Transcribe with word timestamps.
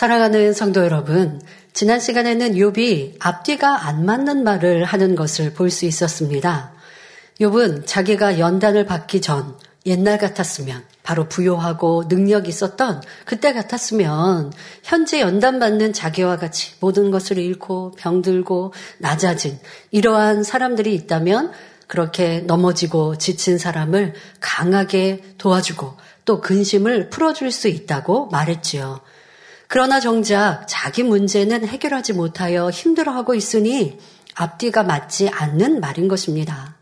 사랑하는 0.00 0.54
성도 0.54 0.82
여러분, 0.82 1.42
지난 1.74 2.00
시간에는 2.00 2.52
욥이 2.52 3.16
앞뒤가 3.20 3.86
안 3.86 4.06
맞는 4.06 4.44
말을 4.44 4.82
하는 4.82 5.14
것을 5.14 5.52
볼 5.52 5.68
수 5.68 5.84
있었습니다. 5.84 6.72
욥은 7.38 7.82
자기가 7.84 8.38
연단을 8.38 8.86
받기 8.86 9.20
전 9.20 9.58
옛날 9.84 10.16
같았으면 10.16 10.84
바로 11.02 11.28
부요하고 11.28 12.08
능력 12.08 12.48
있었던 12.48 13.02
그때 13.26 13.52
같았으면 13.52 14.54
현재 14.82 15.20
연단받는 15.20 15.92
자기와 15.92 16.38
같이 16.38 16.76
모든 16.80 17.10
것을 17.10 17.36
잃고 17.36 17.92
병들고 17.98 18.72
낮아진 18.96 19.58
이러한 19.90 20.44
사람들이 20.44 20.94
있다면 20.94 21.52
그렇게 21.88 22.40
넘어지고 22.46 23.18
지친 23.18 23.58
사람을 23.58 24.14
강하게 24.40 25.22
도와주고 25.36 25.98
또 26.24 26.40
근심을 26.40 27.10
풀어줄 27.10 27.52
수 27.52 27.68
있다고 27.68 28.28
말했지요. 28.28 29.02
그러나 29.72 30.00
정작 30.00 30.64
자기 30.66 31.04
문제는 31.04 31.64
해결하지 31.64 32.14
못하여 32.14 32.70
힘들어하고 32.70 33.36
있으니 33.36 33.98
앞뒤가 34.34 34.82
맞지 34.82 35.28
않는 35.28 35.78
말인 35.78 36.08
것입니다. 36.08 36.74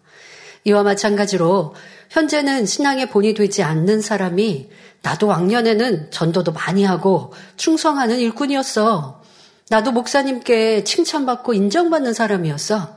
이와 0.65 0.85
마찬가지로 0.85 1.75
현재는 2.09 2.65
신앙의 2.65 3.11
본이 3.11 3.35
되지 3.35 3.63
않는 3.63 4.01
사람이 4.01 4.71
나도 5.03 5.27
왕년에는 5.27 6.11
전도도 6.11 6.53
많이 6.53 6.83
하고 6.83 7.35
충성하는 7.59 8.21
일꾼이었어. 8.21 9.23
나도 9.69 9.93
목사님께 9.93 10.85
칭찬받고 10.85 11.53
인정받는 11.53 12.15
사람이었어. 12.15 12.97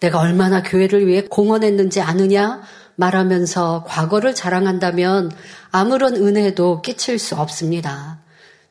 내가 0.00 0.18
얼마나 0.18 0.62
교회를 0.62 1.06
위해 1.06 1.22
공헌했는지 1.22 2.02
아느냐? 2.02 2.60
말하면서 2.96 3.84
과거를 3.88 4.34
자랑한다면 4.34 5.32
아무런 5.70 6.16
은혜도 6.16 6.82
끼칠 6.82 7.18
수 7.18 7.36
없습니다. 7.36 8.19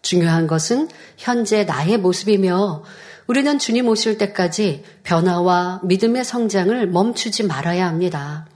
중요한 0.01 0.47
것은 0.47 0.87
현재 1.17 1.63
나의 1.63 1.97
모습이며 1.97 2.83
우리는 3.27 3.59
주님 3.59 3.87
오실 3.87 4.17
때까지 4.17 4.83
변화와 5.03 5.81
믿음의 5.83 6.23
성장을 6.23 6.87
멈추지 6.87 7.43
말아야 7.43 7.85
합니다. 7.87 8.47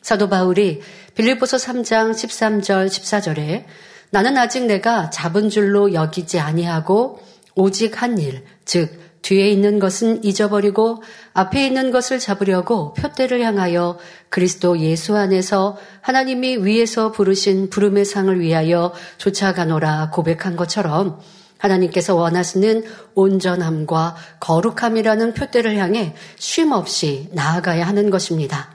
사도 0.00 0.28
바울이 0.28 0.80
빌립보서 1.14 1.56
3장 1.56 2.12
13절 2.12 2.86
14절에 2.86 3.64
나는 4.10 4.38
아직 4.38 4.64
내가 4.64 5.10
잡은 5.10 5.50
줄로 5.50 5.92
여기지 5.92 6.38
아니하고 6.38 7.20
오직 7.54 8.00
한 8.00 8.18
일, 8.18 8.44
즉 8.64 8.98
뒤에 9.22 9.48
있는 9.48 9.78
것은 9.78 10.22
잊어버리고 10.22 11.02
앞에 11.34 11.66
있는 11.66 11.90
것을 11.90 12.20
잡으려고 12.20 12.94
표대를 12.94 13.40
향하여 13.42 13.98
그리스도 14.28 14.78
예수 14.78 15.16
안에서 15.16 15.76
하나님이 16.00 16.58
위에서 16.58 17.10
부르신 17.10 17.70
부름의 17.70 18.04
상을 18.04 18.40
위하여 18.40 18.92
쫓아가노라 19.18 20.10
고백한 20.10 20.54
것처럼 20.56 21.20
하나님께서 21.58 22.14
원하시는 22.14 22.84
온전함과 23.14 24.16
거룩함이라는 24.38 25.34
표대를 25.34 25.76
향해 25.76 26.14
쉼 26.36 26.72
없이 26.72 27.28
나아가야 27.32 27.84
하는 27.86 28.10
것입니다. 28.10 28.70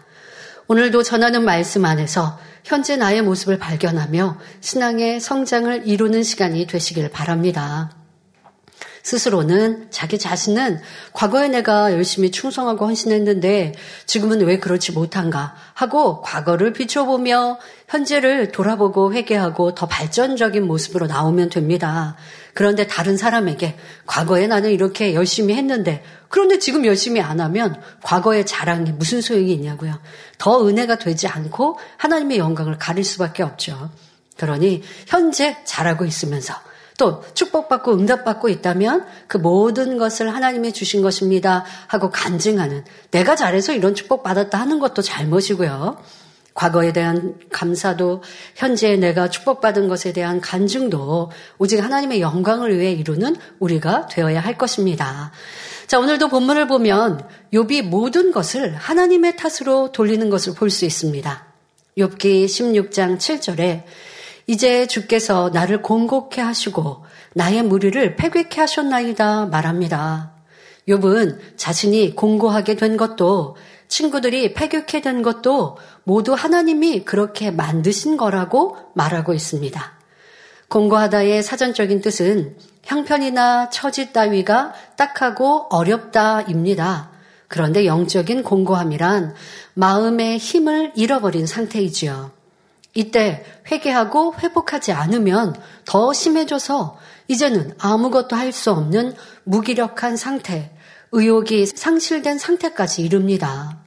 오늘도 0.68 1.04
전하는 1.04 1.46
말씀 1.46 1.86
안에서 1.86 2.40
현재 2.66 2.98
나의 2.98 3.22
모습을 3.22 3.58
발견하며 3.58 4.38
신앙의 4.60 5.22
성장을 5.22 5.88
이루는 5.88 6.24
시간이 6.24 6.68
되시길 6.68 7.10
바랍니다. 7.10 7.99
스스로는 9.04 9.88
자기 9.92 10.20
자신은 10.20 10.80
과거에 11.14 11.48
내가 11.48 11.94
열심히 11.94 12.32
충성하고 12.32 12.86
헌신했는데 12.86 13.74
지금은 14.06 14.42
왜 14.42 14.60
그렇지 14.60 14.92
못한가 14.92 15.56
하고 15.74 16.22
과거를 16.22 16.74
비춰보며 16.74 17.60
현재를 17.88 18.52
돌아보고 18.52 19.14
회개하고 19.14 19.74
더 19.74 19.88
발전적인 19.88 20.66
모습으로 20.66 21.08
나오면 21.08 21.50
됩니다. 21.50 22.16
그런데 22.54 22.88
다른 22.88 23.18
사람에게 23.18 23.78
과거에 24.06 24.48
나는 24.48 24.72
이렇게 24.72 25.14
열심히 25.14 25.56
했는데 25.56 26.04
그런데 26.28 26.60
지금 26.60 26.86
열심히 26.86 27.22
안 27.22 27.40
하면 27.40 27.82
과거의 28.04 28.46
자랑이 28.46 28.92
무슨 28.92 29.22
소용이 29.22 29.52
있냐고요. 29.54 30.00
더 30.38 30.68
은혜가 30.68 30.98
되지 30.98 31.28
않고 31.28 31.80
하나님의 31.98 32.38
영광을 32.38 32.78
가릴 32.78 33.04
수밖에 33.04 33.44
없죠. 33.44 33.90
그러니 34.38 34.84
현재 35.08 35.58
잘하고 35.66 36.06
있으면서 36.06 36.54
또 37.00 37.24
축복받고 37.34 37.94
응답받고 37.94 38.50
있다면 38.50 39.06
그 39.28 39.38
모든 39.38 39.98
것을 39.98 40.36
하나님이 40.36 40.74
주신 40.74 41.02
것입니다 41.02 41.66
하고 41.88 42.12
간증하는 42.12 42.84
내가 43.10 43.36
잘해서 43.36 43.74
이런 43.74 43.96
축복받았다 43.96 44.60
하는 44.60 44.80
것도 44.80 45.02
잘못이고요. 45.02 45.98
과거에 46.54 46.92
대한 46.92 47.36
감사도 47.52 48.22
현재 48.56 48.98
내가 48.98 49.30
축복받은 49.30 49.88
것에 49.88 50.12
대한 50.12 50.42
간증도 50.42 51.32
오직 51.58 51.82
하나님의 51.82 52.20
영광을 52.20 52.78
위해 52.78 52.92
이루는 52.92 53.38
우리가 53.60 54.08
되어야 54.08 54.42
할 54.42 54.58
것입니다. 54.58 55.32
자, 55.88 56.00
오늘도 56.00 56.28
본문을 56.28 56.68
보면 56.68 57.26
욥이 57.54 57.84
모든 57.84 58.34
것을 58.34 58.76
하나님의 58.76 59.38
탓으로 59.38 59.94
돌리는 59.94 60.30
것을 60.30 60.54
볼 60.54 60.70
수 60.70 60.84
있습니다. 60.86 61.46
욥기 61.98 62.46
16장 62.46 63.18
7절에 63.18 63.84
이제 64.50 64.88
주께서 64.88 65.52
나를 65.54 65.84
공곡해 65.84 66.42
하시고 66.42 67.06
나의 67.36 67.62
무리를 67.62 68.16
패괴케 68.16 68.60
하셨나이다 68.62 69.46
말합니다. 69.46 70.32
욥은 70.88 71.38
자신이 71.56 72.16
공고하게 72.16 72.76
된 72.76 72.98
것도 72.98 73.58
친구들이 73.88 74.56
패격해 74.56 75.02
된 75.02 75.22
것도 75.22 75.78
모두 76.04 76.34
하나님이 76.34 77.06
그렇게 77.06 77.52
만드신 77.52 78.18
거라고 78.18 78.76
말하고 78.96 79.36
있습니다. 79.36 79.94
공고하다의 80.68 81.44
사전적인 81.44 82.02
뜻은 82.02 82.58
형편이나 82.82 83.70
처지 83.70 84.12
따위가 84.14 84.74
딱하고 84.96 85.68
어렵다입니다. 85.70 87.12
그런데 87.48 87.86
영적인 87.86 88.42
공고함이란 88.42 89.36
마음의 89.76 90.40
힘을 90.40 90.94
잃어버린 90.96 91.46
상태이지요. 91.46 92.39
이때 92.94 93.44
회개하고 93.70 94.36
회복하지 94.40 94.92
않으면 94.92 95.56
더 95.86 96.12
심해져서 96.14 96.98
이제는 97.28 97.76
아무것도 97.78 98.36
할 98.36 98.52
수 98.52 98.72
없는 98.72 99.14
무기력한 99.44 100.18
상태, 100.18 100.72
의욕이 101.12 101.68
상실된 101.68 102.38
상태까지 102.40 103.04
이릅니다. 103.04 103.78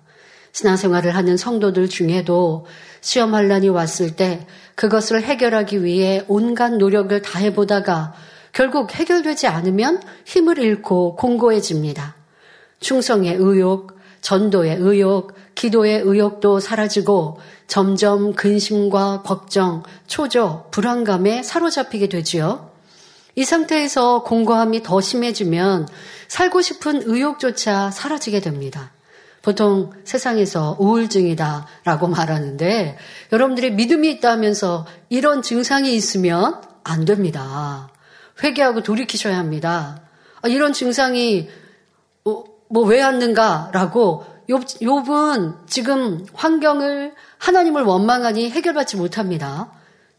신앙생활을 0.52 1.16
하는 1.16 1.36
성도들 1.36 1.88
중에도 1.88 2.66
시험 3.00 3.34
환란이 3.34 3.68
왔을 3.68 4.14
때 4.14 4.46
그것을 4.74 5.22
해결하기 5.22 5.82
위해 5.82 6.24
온갖 6.28 6.72
노력을 6.74 7.20
다해 7.22 7.52
보다가 7.54 8.14
결국 8.52 8.94
해결되지 8.94 9.46
않으면 9.46 10.00
힘을 10.24 10.58
잃고 10.58 11.16
공고해집니다. 11.16 12.14
충성의 12.80 13.36
의욕, 13.38 13.98
전도의 14.20 14.76
의욕, 14.78 15.32
기도의 15.54 16.00
의욕도 16.04 16.60
사라지고 16.60 17.40
점점 17.66 18.34
근심과 18.34 19.22
걱정, 19.22 19.82
초조, 20.06 20.66
불안감에 20.70 21.42
사로잡히게 21.42 22.08
되지요. 22.08 22.70
이 23.34 23.44
상태에서 23.44 24.22
공고함이 24.24 24.82
더 24.82 25.00
심해지면 25.00 25.88
살고 26.28 26.60
싶은 26.60 27.02
의욕조차 27.04 27.90
사라지게 27.90 28.40
됩니다. 28.40 28.92
보통 29.40 29.90
세상에서 30.04 30.76
우울증이다 30.78 31.66
라고 31.84 32.06
말하는데 32.06 32.98
여러분들이 33.32 33.72
믿음이 33.72 34.10
있다면서 34.10 34.86
이런 35.08 35.42
증상이 35.42 35.94
있으면 35.94 36.60
안 36.84 37.04
됩니다. 37.04 37.90
회개하고 38.42 38.82
돌이키셔야 38.82 39.36
합니다. 39.36 40.02
아, 40.42 40.48
이런 40.48 40.72
증상이 40.72 41.48
뭐 42.72 42.84
왜 42.86 43.02
왔는가 43.02 43.70
라고 43.74 44.24
욥은 44.48 45.66
지금 45.66 46.26
환경을 46.34 47.14
하나님을 47.38 47.82
원망하니 47.82 48.50
해결받지 48.50 48.96
못합니다. 48.96 49.70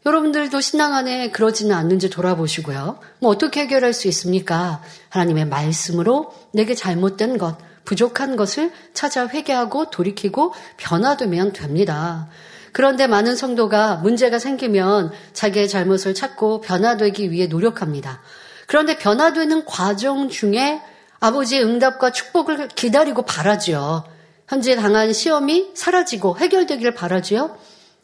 여러분들도 0.06 0.60
신앙 0.60 0.94
안에 0.94 1.30
그러지는 1.30 1.74
않는지 1.74 2.10
돌아보시고요. 2.10 2.98
뭐 3.20 3.30
어떻게 3.30 3.60
해결할 3.60 3.94
수 3.94 4.06
있습니까? 4.08 4.82
하나님의 5.08 5.46
말씀으로 5.46 6.34
내게 6.52 6.74
잘못된 6.74 7.38
것, 7.38 7.56
부족한 7.84 8.36
것을 8.36 8.70
찾아 8.92 9.26
회개하고 9.26 9.90
돌이키고 9.90 10.52
변화되면 10.76 11.52
됩니다. 11.52 12.28
그런데 12.72 13.06
많은 13.06 13.36
성도가 13.36 13.96
문제가 13.96 14.38
생기면 14.38 15.12
자기의 15.32 15.68
잘못을 15.68 16.14
찾고 16.14 16.60
변화되기 16.60 17.30
위해 17.30 17.46
노력합니다. 17.46 18.20
그런데 18.66 18.98
변화되는 18.98 19.64
과정 19.64 20.28
중에 20.28 20.82
아버지의 21.20 21.64
응답과 21.64 22.10
축복을 22.10 22.68
기다리고 22.68 23.22
바라지요. 23.22 24.04
현재 24.48 24.76
당한 24.76 25.12
시험이 25.12 25.70
사라지고 25.74 26.38
해결되기를 26.38 26.94
바라지요. 26.94 27.56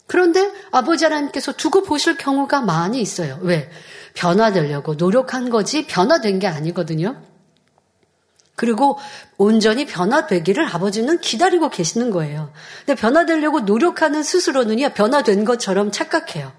그런데 0.07 0.51
아버지 0.71 1.05
하나님께서 1.05 1.53
두고 1.53 1.83
보실 1.83 2.17
경우가 2.17 2.61
많이 2.61 2.99
있어요. 2.99 3.39
왜? 3.41 3.69
변화되려고 4.13 4.95
노력한 4.95 5.49
거지 5.49 5.85
변화된 5.87 6.39
게 6.39 6.47
아니거든요. 6.47 7.21
그리고 8.55 8.99
온전히 9.37 9.85
변화되기를 9.85 10.67
아버지는 10.67 11.19
기다리고 11.19 11.69
계시는 11.69 12.11
거예요. 12.11 12.51
근데 12.85 12.99
변화되려고 12.99 13.61
노력하는 13.61 14.21
스스로는요, 14.21 14.89
변화된 14.89 15.45
것처럼 15.45 15.91
착각해요. 15.91 16.51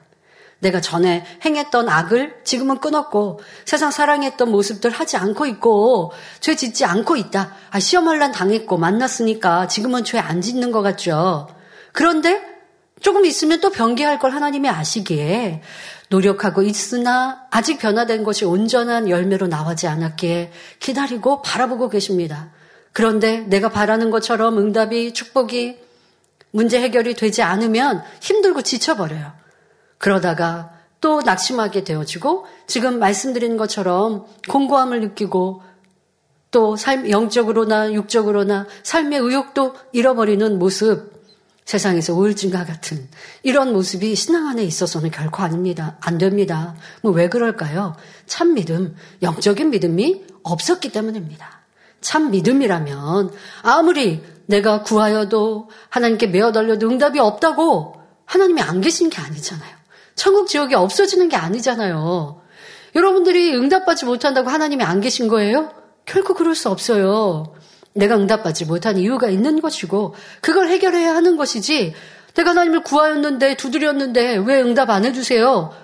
내가 0.63 0.81
전에 0.81 1.25
행했던 1.45 1.89
악을 1.89 2.43
지금은 2.45 2.79
끊었고 2.79 3.41
세상 3.65 3.91
사랑했던 3.91 4.51
모습들 4.51 4.91
하지 4.91 5.17
않고 5.17 5.47
있고 5.47 6.13
죄 6.41 6.55
짓지 6.55 6.85
않고 6.85 7.17
있다. 7.17 7.55
아, 7.71 7.81
시험할란 7.81 8.33
당했고 8.33 8.79
만났으니까 8.79 9.69
지금은 9.69 10.05
죄 10.05 10.23
안 10.23 10.41
짓는 10.41 10.71
것 10.71 10.83
같죠. 10.83 11.49
그런데 11.93 12.41
조금 13.01 13.27
있으면 13.27 13.61
또 13.61 13.71
변개할 13.71 14.21
걸 14.21 14.31
하나님이 14.31 14.69
아시기에 14.69 15.63
노력하고 16.09 16.63
있으나 16.63 17.47
아직 17.51 17.79
변화된 17.79 18.23
것이 18.23 18.45
온전한 18.45 19.11
열매로 19.11 19.49
나오지 19.49 19.89
않았기에 19.89 20.53
기다리고 20.79 21.43
바라보고 21.43 21.89
계십니다. 21.89 22.53
그런데 22.93 23.41
내가 23.41 23.69
바라는 23.69 24.11
것처럼 24.11 24.59
응답이 24.59 25.13
축복이 25.13 25.79
문제 26.53 26.81
해결이 26.81 27.15
되지 27.15 27.43
않으면 27.43 28.05
힘들고 28.21 28.63
지쳐버려요. 28.63 29.42
그러다가 30.03 30.73
또 31.01 31.23
낙심하게 31.23 31.85
되어지고 31.85 32.45
지금 32.67 32.99
말씀드린 32.99 33.57
것처럼 33.57 34.27
공고함을 34.49 35.01
느끼고 35.01 35.63
또 36.51 36.75
삶, 36.75 37.09
영적으로나 37.09 37.93
육적으로나 37.93 38.67
삶의 38.83 39.21
의욕도 39.21 39.75
잃어버리는 39.93 40.59
모습, 40.59 41.13
세상에서 41.65 42.15
우울증과 42.15 42.65
같은 42.65 43.09
이런 43.45 43.73
모습이 43.73 44.17
신앙 44.17 44.49
안에 44.49 44.65
있어서는 44.65 45.13
결코 45.13 45.45
아닙니다. 45.45 45.97
안 46.01 46.19
됩니다. 46.19 46.75
뭐 47.03 47.13
왜 47.13 47.29
그럴까요? 47.29 47.95
참 48.27 48.55
믿음, 48.55 48.97
영적인 49.23 49.71
믿음이 49.71 50.25
없었기 50.43 50.91
때문입니다. 50.91 51.61
참 52.01 52.33
믿음이라면 52.33 53.31
아무리 53.63 54.21
내가 54.47 54.83
구하여도 54.83 55.71
하나님께 55.91 56.27
메어달려도 56.27 56.91
응답이 56.91 57.21
없다고 57.21 58.03
하나님이 58.25 58.63
안 58.63 58.81
계신 58.81 59.09
게 59.11 59.21
아니잖아요. 59.21 59.82
천국 60.15 60.49
지옥이 60.49 60.75
없어지는 60.75 61.29
게 61.29 61.37
아니잖아요. 61.37 62.41
여러분들이 62.95 63.55
응답받지 63.55 64.05
못한다고 64.05 64.51
하나님이 64.51 64.85
안 64.85 65.01
계신 65.01 65.29
거예요? 65.29 65.73
결코 66.05 66.35
그럴 66.35 66.55
수 66.55 66.69
없어요. 66.69 67.55
내가 67.95 68.17
응답받지 68.17 68.65
못한 68.65 68.97
이유가 68.99 69.29
있는 69.29 69.61
것이고 69.61 70.15
그걸 70.41 70.69
해결해야 70.69 71.15
하는 71.15 71.37
것이지 71.37 71.95
내가 72.35 72.51
하나님을 72.51 72.83
구하였는데 72.83 73.57
두드렸는데 73.57 74.37
왜 74.37 74.61
응답 74.63 74.91
안 74.91 75.05
해주세요? 75.05 75.75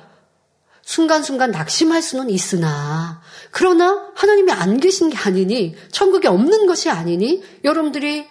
순간순간 0.83 1.51
낙심할 1.51 2.01
수는 2.01 2.31
있으나 2.31 3.21
그러나 3.51 4.07
하나님이 4.15 4.53
안 4.53 4.81
계신 4.81 5.11
게 5.11 5.19
아니니 5.19 5.77
천국에 5.93 6.29
없는 6.29 6.67
것이 6.67 6.89
아니니 6.89 7.43
여러분들이 7.65 8.27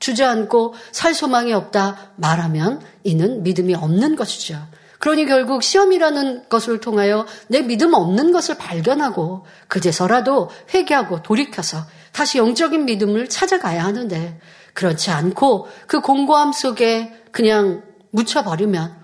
주저앉고 0.00 0.74
살 0.90 1.14
소망이 1.14 1.52
없다 1.52 2.12
말하면 2.16 2.82
이는 3.04 3.44
믿음이 3.44 3.74
없는 3.74 4.16
것이죠. 4.16 4.58
그러니 5.04 5.26
결국 5.26 5.62
시험이라는 5.62 6.48
것을 6.48 6.80
통하여 6.80 7.26
내 7.48 7.60
믿음 7.60 7.92
없는 7.92 8.32
것을 8.32 8.56
발견하고 8.56 9.44
그제서라도 9.68 10.48
회개하고 10.72 11.20
돌이켜서 11.20 11.84
다시 12.12 12.38
영적인 12.38 12.86
믿음을 12.86 13.28
찾아가야 13.28 13.84
하는데 13.84 14.40
그렇지 14.72 15.10
않고 15.10 15.68
그 15.86 16.00
공고함 16.00 16.52
속에 16.52 17.12
그냥 17.32 17.82
묻혀버리면 18.12 18.96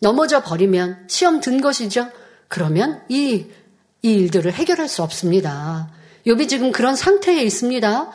넘어져 0.00 0.42
버리면 0.42 1.04
시험 1.08 1.40
든 1.40 1.60
것이죠. 1.60 2.08
그러면 2.48 3.02
이, 3.10 3.44
이 4.00 4.10
일들을 4.10 4.50
해결할 4.54 4.88
수 4.88 5.02
없습니다. 5.02 5.90
욥이 6.26 6.48
지금 6.48 6.72
그런 6.72 6.96
상태에 6.96 7.42
있습니다. 7.42 8.10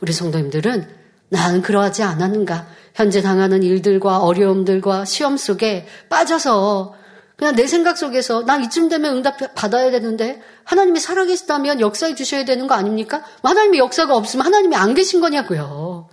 우리 0.00 0.12
성도님들은 0.12 0.99
나는 1.30 1.62
그러하지 1.62 2.02
않았는가? 2.02 2.66
현재 2.94 3.22
당하는 3.22 3.62
일들과 3.62 4.18
어려움들과 4.18 5.04
시험 5.04 5.36
속에 5.36 5.86
빠져서 6.08 6.94
그냥 7.36 7.54
내 7.56 7.66
생각 7.66 7.96
속에서 7.96 8.44
나 8.44 8.58
이쯤 8.58 8.90
되면 8.90 9.16
응답 9.16 9.54
받아야 9.54 9.90
되는데 9.90 10.42
하나님이 10.64 11.00
살아계시다면 11.00 11.80
역사해 11.80 12.14
주셔야 12.14 12.44
되는 12.44 12.66
거 12.66 12.74
아닙니까? 12.74 13.24
하나님이 13.42 13.78
역사가 13.78 14.14
없으면 14.14 14.44
하나님이 14.44 14.76
안 14.76 14.92
계신 14.92 15.22
거냐고요. 15.22 16.10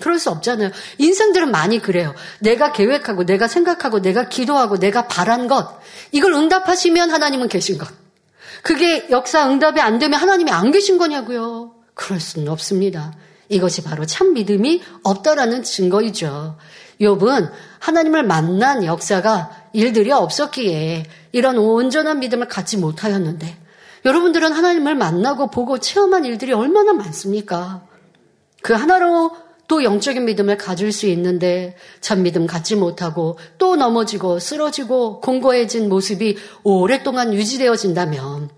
그럴 0.00 0.20
수 0.20 0.30
없잖아요. 0.30 0.70
인생들은 0.98 1.50
많이 1.50 1.80
그래요. 1.80 2.14
내가 2.38 2.70
계획하고 2.72 3.24
내가 3.26 3.48
생각하고 3.48 4.00
내가 4.00 4.28
기도하고 4.28 4.78
내가 4.78 5.08
바란 5.08 5.48
것 5.48 5.80
이걸 6.12 6.34
응답하시면 6.34 7.10
하나님은 7.10 7.48
계신 7.48 7.78
것. 7.78 7.88
그게 8.62 9.08
역사 9.10 9.48
응답이 9.48 9.80
안 9.80 9.98
되면 9.98 10.20
하나님이 10.20 10.52
안 10.52 10.70
계신 10.70 10.98
거냐고요. 10.98 11.74
그럴 11.94 12.20
수는 12.20 12.48
없습니다. 12.48 13.14
이것이 13.48 13.82
바로 13.82 14.06
참 14.06 14.34
믿음이 14.34 14.82
없다라는 15.02 15.62
증거이죠. 15.62 16.56
욥은 17.00 17.50
하나님을 17.78 18.24
만난 18.24 18.84
역사가 18.84 19.50
일들이 19.72 20.12
없었기에 20.12 21.04
이런 21.32 21.58
온전한 21.58 22.20
믿음을 22.20 22.48
갖지 22.48 22.76
못하였는데 22.76 23.56
여러분들은 24.04 24.52
하나님을 24.52 24.94
만나고 24.94 25.50
보고 25.50 25.78
체험한 25.78 26.24
일들이 26.24 26.52
얼마나 26.52 26.92
많습니까? 26.92 27.82
그 28.62 28.72
하나로 28.72 29.30
또 29.68 29.84
영적인 29.84 30.24
믿음을 30.24 30.56
가질 30.56 30.92
수 30.92 31.06
있는데 31.06 31.76
참 32.00 32.22
믿음 32.22 32.46
갖지 32.46 32.74
못하고 32.74 33.38
또 33.58 33.76
넘어지고 33.76 34.38
쓰러지고 34.38 35.20
공고해진 35.20 35.88
모습이 35.88 36.38
오랫동안 36.64 37.34
유지되어진다면 37.34 38.50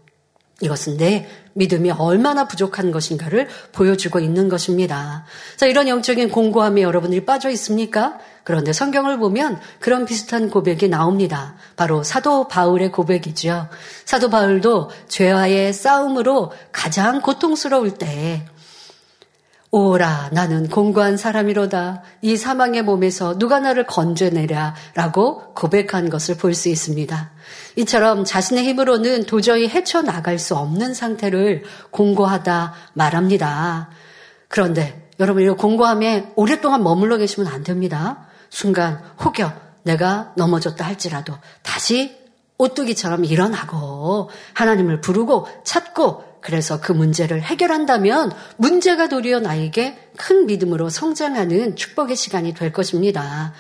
이것은 0.63 0.99
내 0.99 1.29
믿음이 1.55 1.91
얼마나 1.91 2.47
부족한 2.47 2.91
것인가를 2.91 3.49
보여주고 3.73 4.21
있는 4.21 4.49
것입니다. 4.49 5.25
자, 5.57 5.67
이런 5.67 5.89
영적인 5.89 6.31
공고함에 6.31 6.83
여러분들이 6.83 7.25
빠져 7.25 7.51
있습니까? 7.51 8.19
그런데 8.45 8.73
성경을 8.73 9.19
보면 9.19 9.61
그런 9.79 10.07
비슷한 10.07 10.51
고백이 10.51 10.89
나옵니다. 10.89 11.55
바로 11.77 12.03
사도 12.03 12.49
바울의 12.49 12.91
고백이죠. 12.91 13.69
사도 14.05 14.31
바울도 14.31 14.91
죄와의 15.09 15.73
싸움으로 15.73 16.53
가장 16.73 17.21
고통스러울 17.21 17.93
때 17.93 18.45
오라 19.73 20.31
나는 20.33 20.69
공고한 20.69 21.17
사람이로다 21.17 22.03
이 22.23 22.37
사망의 22.37 22.83
몸에서 22.83 23.39
누가 23.39 23.61
나를 23.61 23.87
건져내랴 23.87 24.75
라고 24.95 25.55
고백한 25.55 26.11
것을 26.11 26.37
볼 26.37 26.55
수 26.55 26.69
있습니다. 26.69 27.31
이처럼 27.77 28.25
자신의 28.25 28.65
힘으로는 28.65 29.25
도저히 29.25 29.69
헤쳐나갈 29.69 30.41
수 30.41 30.57
없는 30.57 30.93
상태를 30.93 31.63
공고하다 31.93 32.75
말합니다. 32.95 33.91
그런데 34.49 35.09
여러분 35.21 35.45
이 35.45 35.49
공고함에 35.49 36.33
오랫동안 36.35 36.83
머물러 36.83 37.17
계시면 37.17 37.53
안 37.53 37.63
됩니다. 37.63 38.27
순간 38.49 39.01
혹여 39.25 39.53
내가 39.85 40.33
넘어졌다 40.37 40.85
할지라도 40.85 41.35
다시 41.63 42.19
오뚜기처럼 42.59 43.25
일어나고 43.25 44.31
하나님을 44.55 45.01
부르고 45.01 45.47
찾고 45.63 46.30
그래서 46.41 46.81
그 46.81 46.93
문제를 46.93 47.43
해결한다면 47.43 48.33
문제가 48.57 49.09
도리어 49.09 49.41
나에게 49.41 49.97
큰 50.17 50.47
믿음으로 50.47 50.89
성장하는 50.89 51.77
축복의 51.77 52.17
시간이 52.17 52.55
될 52.55 52.73
것입니다. 52.73 53.53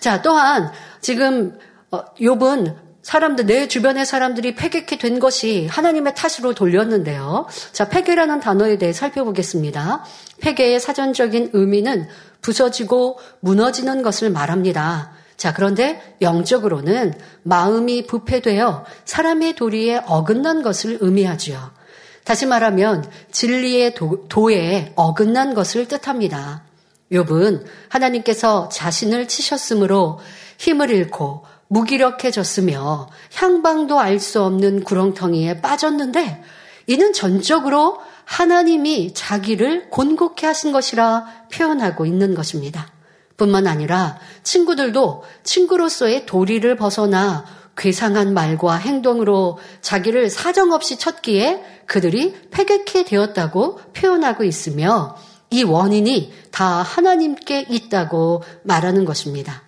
자, 0.00 0.22
또한 0.22 0.70
지금 1.00 1.58
어, 1.90 2.04
욥은 2.16 2.84
사람들, 3.02 3.44
내 3.46 3.68
주변의 3.68 4.06
사람들이 4.06 4.54
패객이 4.54 4.98
된 4.98 5.18
것이 5.18 5.66
하나님의 5.66 6.14
탓으로 6.14 6.54
돌렸는데요. 6.54 7.46
자, 7.72 7.88
패계라는 7.90 8.40
단어에 8.40 8.78
대해 8.78 8.94
살펴보겠습니다. 8.94 10.04
패계의 10.40 10.80
사전적인 10.80 11.50
의미는 11.52 12.08
부서지고 12.40 13.18
무너지는 13.40 14.02
것을 14.02 14.30
말합니다. 14.30 15.12
자, 15.36 15.52
그런데 15.52 16.16
영적으로는 16.22 17.12
마음이 17.42 18.06
부패되어 18.06 18.86
사람의 19.04 19.56
도리에 19.56 20.00
어긋난 20.06 20.62
것을 20.62 20.98
의미하지요. 21.00 21.83
다시 22.24 22.46
말하면 22.46 23.04
진리의 23.30 23.94
도, 23.94 24.50
에 24.50 24.92
어긋난 24.96 25.54
것을 25.54 25.86
뜻합니다. 25.86 26.64
욥은 27.12 27.64
하나님께서 27.88 28.68
자신을 28.70 29.28
치셨으므로 29.28 30.18
힘을 30.58 30.90
잃고 30.90 31.44
무기력해졌으며 31.68 33.08
향방도 33.34 34.00
알 34.00 34.18
수 34.18 34.42
없는 34.42 34.84
구렁텅이에 34.84 35.60
빠졌는데 35.60 36.42
이는 36.86 37.12
전적으로 37.12 37.98
하나님이 38.24 39.12
자기를 39.12 39.90
곤곡해 39.90 40.46
하신 40.46 40.72
것이라 40.72 41.26
표현하고 41.52 42.06
있는 42.06 42.34
것입니다. 42.34 42.88
뿐만 43.36 43.66
아니라 43.66 44.18
친구들도 44.42 45.24
친구로서의 45.42 46.24
도리를 46.24 46.74
벗어나 46.76 47.44
괴상한 47.76 48.34
말과 48.34 48.76
행동으로 48.76 49.58
자기를 49.80 50.30
사정없이 50.30 50.98
쳤기에 50.98 51.62
그들이 51.86 52.34
패객해 52.50 53.04
되었다고 53.04 53.80
표현하고 53.92 54.44
있으며 54.44 55.16
이 55.50 55.62
원인이 55.62 56.32
다 56.50 56.64
하나님께 56.82 57.66
있다고 57.68 58.42
말하는 58.62 59.04
것입니다. 59.04 59.62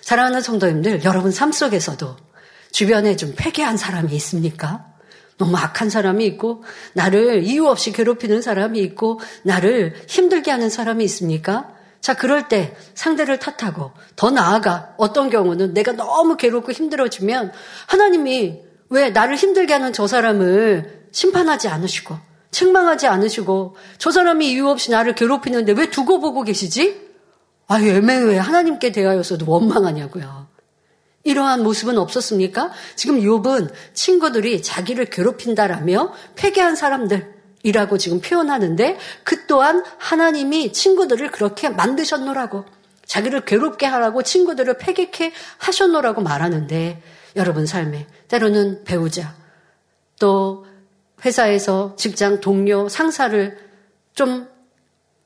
사랑하는 0.00 0.42
성도님들, 0.42 1.04
여러분 1.04 1.32
삶 1.32 1.50
속에서도 1.50 2.16
주변에 2.70 3.16
좀 3.16 3.34
패괴한 3.36 3.76
사람이 3.76 4.14
있습니까? 4.16 4.86
너무 5.38 5.56
악한 5.56 5.90
사람이 5.90 6.24
있고, 6.26 6.62
나를 6.92 7.42
이유 7.44 7.66
없이 7.66 7.92
괴롭히는 7.92 8.42
사람이 8.42 8.78
있고, 8.80 9.20
나를 9.42 9.94
힘들게 10.08 10.50
하는 10.50 10.70
사람이 10.70 11.02
있습니까? 11.04 11.72
자, 12.04 12.12
그럴 12.12 12.48
때 12.48 12.76
상대를 12.92 13.38
탓하고 13.38 13.92
더 14.14 14.30
나아가 14.30 14.92
어떤 14.98 15.30
경우는 15.30 15.72
내가 15.72 15.92
너무 15.92 16.36
괴롭고 16.36 16.70
힘들어지면 16.70 17.50
하나님이 17.86 18.60
왜 18.90 19.08
나를 19.08 19.36
힘들게 19.36 19.72
하는 19.72 19.90
저 19.94 20.06
사람을 20.06 21.06
심판하지 21.12 21.68
않으시고 21.68 22.14
책망하지 22.50 23.06
않으시고 23.06 23.76
저 23.96 24.10
사람이 24.10 24.50
이유 24.50 24.68
없이 24.68 24.90
나를 24.90 25.14
괴롭히는데 25.14 25.72
왜 25.72 25.88
두고 25.88 26.20
보고 26.20 26.42
계시지? 26.42 27.00
아유, 27.68 27.88
애매해. 27.88 28.36
하나님께 28.36 28.92
대하여서도 28.92 29.50
원망하냐고요. 29.50 30.48
이러한 31.22 31.62
모습은 31.62 31.96
없었습니까? 31.96 32.70
지금 32.96 33.18
욥은 33.18 33.72
친구들이 33.94 34.60
자기를 34.62 35.06
괴롭힌다라며 35.06 36.12
폐괴한 36.36 36.76
사람들 36.76 37.33
이라고 37.64 37.98
지금 37.98 38.20
표현하는데 38.20 38.98
그 39.24 39.46
또한 39.46 39.82
하나님이 39.98 40.72
친구들을 40.72 41.32
그렇게 41.32 41.68
만드셨노라고 41.68 42.64
자기를 43.04 43.44
괴롭게 43.44 43.86
하라고 43.86 44.22
친구들을 44.22 44.78
폐괴케 44.78 45.32
하셨노라고 45.58 46.22
말하는데 46.22 47.02
여러분 47.34 47.66
삶에 47.66 48.06
때로는 48.28 48.84
배우자 48.84 49.34
또 50.20 50.66
회사에서 51.24 51.96
직장 51.96 52.40
동료 52.40 52.88
상사를 52.88 53.58
좀 54.14 54.46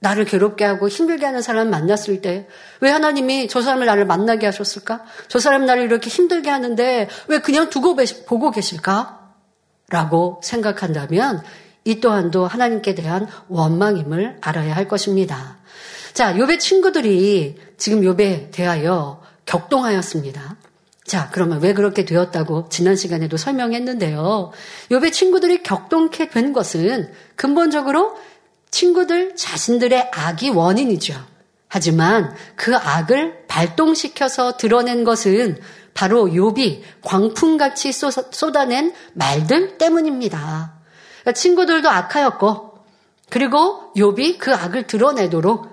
나를 0.01 0.25
괴롭게 0.25 0.65
하고 0.65 0.89
힘들게 0.89 1.27
하는 1.27 1.43
사람 1.43 1.69
만났을 1.69 2.23
때 2.23 2.49
왜 2.81 2.91
하나님이 2.91 3.49
저 3.49 3.61
사람을 3.61 3.87
나를 3.87 4.07
만나게 4.07 4.47
하셨을까? 4.47 5.05
저 5.29 5.39
사람 5.39 5.67
나를 5.67 5.85
이렇게 5.85 6.09
힘들게 6.09 6.51
하는데 6.51 7.09
왜 7.27 7.39
그냥 7.41 7.71
두고 7.71 7.97
보고 8.27 8.51
계실까? 8.51 9.19
라고 9.91 10.41
생각한다면 10.45 11.43
이 11.89 12.01
또한도 12.01 12.47
하나님께 12.47 12.95
대한 12.95 13.27
원망임을 13.49 14.37
알아야 14.43 14.77
할 14.77 14.89
것입니다. 14.89 15.57
자, 16.13 16.37
요배 16.37 16.59
친구들이 16.59 17.57
지금 17.79 18.05
요배 18.05 18.51
대하여 18.51 19.23
격동하였습니다. 19.47 20.57
자, 21.07 21.31
그러면 21.33 21.63
왜 21.63 21.73
그렇게 21.73 22.05
되었다고 22.05 22.69
지난 22.69 22.95
시간에도 22.95 23.39
설명했는데요. 23.39 24.53
요배 24.91 25.13
친구들이 25.13 25.63
격동케 25.63 26.29
된 26.29 26.53
것은 26.53 27.11
근본적으로 27.37 28.19
친구들 28.71 29.35
자신들의 29.35 30.11
악이 30.13 30.51
원인이죠. 30.51 31.15
하지만 31.69 32.35
그 32.55 32.77
악을 32.77 33.47
발동시켜서 33.49 34.59
드러낸 34.59 35.05
것은 35.05 35.59
바로 35.95 36.27
욥이 36.27 36.83
광풍같이 37.01 37.93
쏟아낸 37.93 38.93
말들 39.15 39.79
때문입니다. 39.79 40.78
그러니까 41.29 41.33
친구들도 41.33 41.91
악하였고 41.91 42.79
그리고 43.29 43.93
욥이 43.95 44.39
그 44.39 44.55
악을 44.55 44.87
드러내도록 44.87 45.69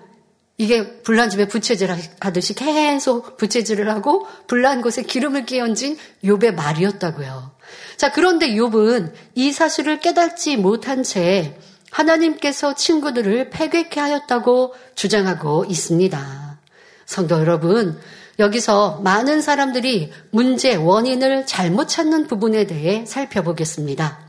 이게 0.57 1.01
불난 1.01 1.29
집에 1.29 1.47
부채질 1.47 1.89
하듯이 2.19 2.53
계속 2.53 3.37
부채질을 3.37 3.89
하고 3.89 4.27
불난 4.47 4.81
곳에 4.81 5.03
기름을 5.03 5.45
끼얹은 5.45 5.97
욥의 6.23 6.55
말이었다고요. 6.55 7.51
자, 7.97 8.11
그런데 8.11 8.49
욥은 8.49 9.13
이 9.35 9.51
사실을 9.51 9.99
깨닫지 9.99 10.57
못한 10.57 11.03
채 11.03 11.57
하나님께서 11.91 12.75
친구들을 12.75 13.49
패괴케 13.49 13.99
하였다고 13.99 14.73
주장하고 14.95 15.65
있습니다. 15.69 16.59
성도 17.05 17.39
여러분, 17.39 17.97
여기서 18.39 18.99
많은 19.03 19.41
사람들이 19.41 20.11
문제 20.31 20.75
원인을 20.75 21.45
잘못 21.45 21.87
찾는 21.87 22.27
부분에 22.27 22.67
대해 22.67 23.05
살펴보겠습니다. 23.05 24.24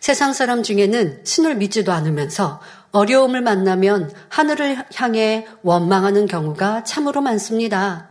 세상 0.00 0.32
사람 0.32 0.62
중에는 0.62 1.20
신을 1.24 1.56
믿지도 1.56 1.92
않으면서 1.92 2.60
어려움을 2.90 3.42
만나면 3.42 4.10
하늘을 4.28 4.84
향해 4.94 5.46
원망하는 5.62 6.26
경우가 6.26 6.84
참으로 6.84 7.20
많습니다. 7.20 8.08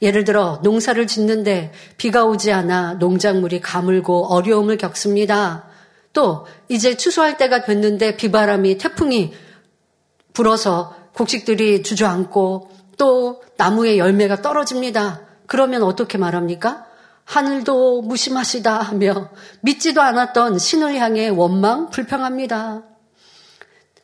예를 0.00 0.24
들어 0.24 0.60
농사를 0.62 1.04
짓는데 1.06 1.72
비가 1.96 2.24
오지 2.24 2.52
않아 2.52 2.94
농작물이 2.94 3.60
가물고 3.60 4.32
어려움을 4.32 4.76
겪습니다. 4.78 5.64
또 6.12 6.46
이제 6.68 6.96
추수할 6.96 7.36
때가 7.36 7.64
됐는데 7.64 8.16
비바람이 8.16 8.78
태풍이 8.78 9.32
불어서 10.32 10.94
곡식들이 11.14 11.82
주저앉고 11.82 12.70
또 12.98 13.42
나무의 13.56 13.98
열매가 13.98 14.42
떨어집니다. 14.42 15.22
그러면 15.46 15.82
어떻게 15.82 16.18
말합니까? 16.18 16.86
하늘도 17.24 18.02
무심하시다 18.02 18.78
하며 18.80 19.30
믿지도 19.60 20.02
않았던 20.02 20.58
신을 20.58 20.96
향해 20.96 21.28
원망, 21.28 21.90
불평합니다. 21.90 22.82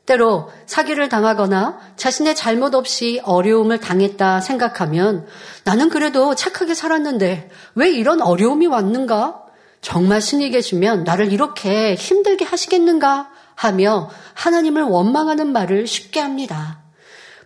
때로 0.07 0.51
사기를 0.65 1.11
당하거나 1.11 1.79
자신의 1.97 2.35
잘못 2.35 2.75
없이 2.75 3.21
어려움을 3.25 3.79
당했다 3.79 4.41
생각하면 4.41 5.27
나는 5.65 5.91
그래도 5.91 6.35
착하게 6.35 6.73
살았는데 6.73 7.51
왜 7.75 7.91
이런 7.91 8.23
어려움이 8.23 8.67
왔는가? 8.67 9.43
정말 9.83 10.21
신이 10.21 10.51
계시면 10.51 11.05
나를 11.05 11.33
이렇게 11.33 11.95
힘들게 11.95 12.47
하시겠는가 12.47 13.31
하며 13.55 14.09
하나님을 14.35 14.83
원망하는 14.83 15.53
말을 15.53 15.87
쉽게 15.87 16.21
합니다. 16.21 16.81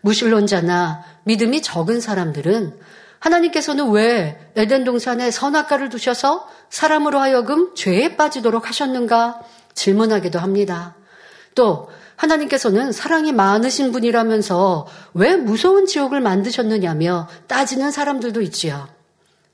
무신론자나 0.03 1.05
믿음이 1.25 1.63
적은 1.63 2.01
사람들은 2.01 2.79
하나님께서는 3.23 3.91
왜 3.91 4.37
에덴 4.57 4.83
동산에 4.83 5.31
선악과를 5.31 5.89
두셔서 5.89 6.49
사람으로 6.71 7.21
하여금 7.21 7.75
죄에 7.75 8.17
빠지도록 8.17 8.69
하셨는가 8.69 9.41
질문하기도 9.75 10.41
합니다. 10.41 10.97
또 11.55 11.89
하나님께서는 12.17 12.91
사랑이 12.93 13.33
많으신 13.33 13.93
분이라면서 13.93 14.87
왜 15.15 15.37
무서운 15.37 15.87
지옥을 15.87 16.21
만드셨느냐며 16.21 17.29
따지는 17.47 17.91
사람들도 17.93 18.43
있지요. 18.43 18.89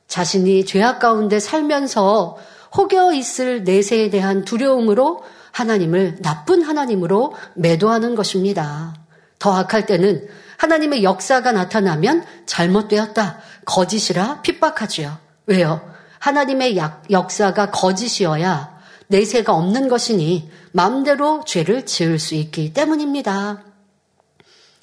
자신이 0.07 0.65
죄악 0.65 0.99
가운데 0.99 1.39
살면서 1.39 2.39
혹여 2.75 3.13
있을 3.13 3.65
내세에 3.65 4.09
대한 4.09 4.45
두려움으로 4.45 5.23
하나님을 5.53 6.19
나쁜 6.23 6.63
하나님으로 6.63 7.35
매도하는 7.55 8.15
것입니다. 8.15 8.95
더 9.39 9.53
악할 9.53 9.87
때는 9.87 10.27
하나님의 10.57 11.05
역사가 11.05 11.53
나타나면 11.53 12.25
잘못되었다, 12.47 13.39
거짓이라 13.69 14.41
핍박하지요. 14.41 15.19
왜요? 15.47 15.95
하나님의 16.19 16.79
역사가 17.11 17.71
거짓이어야 17.71 18.79
내세가 19.09 19.55
없는 19.55 19.89
것이니 19.89 20.51
마음대로 20.73 21.45
죄를 21.45 21.85
지을 21.87 22.19
수 22.19 22.35
있기 22.35 22.73
때문입니다. 22.73 23.63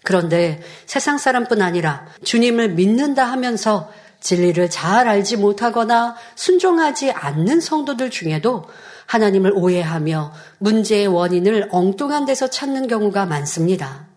그런데 0.03 0.61
세상 0.85 1.17
사람뿐 1.17 1.63
아니라 1.63 2.05
주님을 2.23 2.69
믿는다 2.69 3.25
하면서 3.25 3.91
진리를 4.19 4.69
잘 4.69 5.07
알지 5.07 5.37
못하거나 5.37 6.15
순종하지 6.35 7.11
않는 7.11 7.61
성도들 7.61 8.11
중에도 8.11 8.65
하나님을 9.07 9.51
오해하며 9.55 10.31
문제의 10.59 11.07
원인을 11.07 11.69
엉뚱한 11.71 12.25
데서 12.25 12.47
찾는 12.47 12.87
경우가 12.87 13.25
많습니다. 13.25 14.07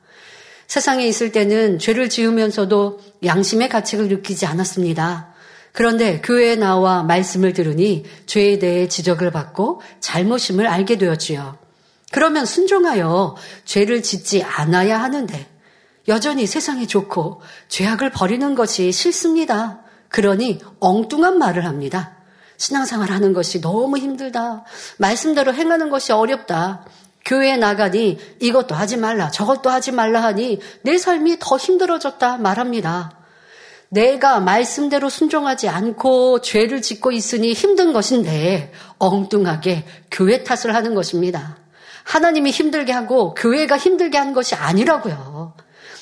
세상에 0.68 1.06
있을 1.06 1.32
때는 1.32 1.78
죄를 1.78 2.10
지으면서도 2.10 3.00
양심의 3.24 3.70
가책을 3.70 4.08
느끼지 4.08 4.44
않았습니다. 4.44 5.32
그런데 5.72 6.20
교회에 6.20 6.56
나와 6.56 7.02
말씀을 7.02 7.54
들으니 7.54 8.04
죄에 8.26 8.58
대해 8.58 8.86
지적을 8.86 9.30
받고 9.30 9.80
잘못임을 10.00 10.66
알게 10.66 10.98
되었지요. 10.98 11.56
그러면 12.12 12.44
순종하여 12.44 13.36
죄를 13.64 14.02
짓지 14.02 14.42
않아야 14.42 15.00
하는데 15.00 15.46
여전히 16.06 16.46
세상이 16.46 16.86
좋고 16.86 17.40
죄악을 17.68 18.10
버리는 18.10 18.54
것이 18.54 18.92
싫습니다. 18.92 19.80
그러니 20.08 20.60
엉뚱한 20.80 21.38
말을 21.38 21.64
합니다. 21.64 22.16
신앙생활 22.58 23.10
하는 23.10 23.32
것이 23.32 23.60
너무 23.60 23.96
힘들다. 23.96 24.64
말씀대로 24.98 25.54
행하는 25.54 25.88
것이 25.90 26.12
어렵다. 26.12 26.84
교회에 27.28 27.58
나가니 27.58 28.18
이것도 28.40 28.74
하지 28.74 28.96
말라, 28.96 29.30
저것도 29.30 29.68
하지 29.68 29.92
말라 29.92 30.22
하니 30.22 30.60
내 30.80 30.96
삶이 30.96 31.36
더 31.38 31.58
힘들어졌다 31.58 32.38
말합니다. 32.38 33.12
내가 33.90 34.40
말씀대로 34.40 35.10
순종하지 35.10 35.68
않고 35.68 36.40
죄를 36.40 36.80
짓고 36.80 37.12
있으니 37.12 37.52
힘든 37.52 37.92
것인데 37.92 38.72
엉뚱하게 38.98 39.84
교회 40.10 40.42
탓을 40.42 40.74
하는 40.74 40.94
것입니다. 40.94 41.58
하나님이 42.04 42.50
힘들게 42.50 42.92
하고 42.92 43.34
교회가 43.34 43.76
힘들게 43.76 44.16
한 44.16 44.32
것이 44.32 44.54
아니라고요. 44.54 45.52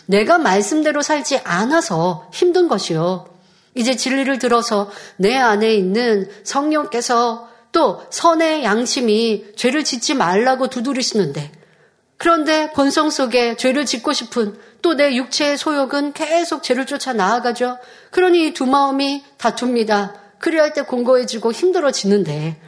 내가 0.07 0.39
말씀대로 0.39 1.03
살지 1.03 1.41
않아서 1.43 2.29
힘든 2.33 2.69
것이요. 2.69 3.27
이제 3.75 3.97
진리를 3.97 4.39
들어서 4.39 4.89
내 5.17 5.37
안에 5.37 5.75
있는 5.75 6.31
성령께서 6.45 7.49
또 7.73 8.03
선의 8.11 8.65
양심이 8.65 9.47
죄를 9.57 9.85
짓지 9.85 10.15
말라고 10.15 10.69
두드리시는데 10.69 11.53
그런데 12.17 12.71
본성 12.73 13.11
속에 13.11 13.57
죄를 13.57 13.85
짓고 13.85 14.13
싶은 14.13 14.59
또 14.83 14.95
내 14.95 15.17
육체의 15.17 15.59
소욕은 15.59 16.13
계속 16.13 16.63
죄를 16.63 16.87
쫓아 16.87 17.13
나아가죠. 17.13 17.79
그러니 18.13 18.53
두 18.53 18.67
마음이 18.67 19.25
다툽니다. 19.37 20.15
그리할 20.39 20.73
때 20.75 20.83
공고해지고 20.83 21.51
힘들어지는데 21.51 22.61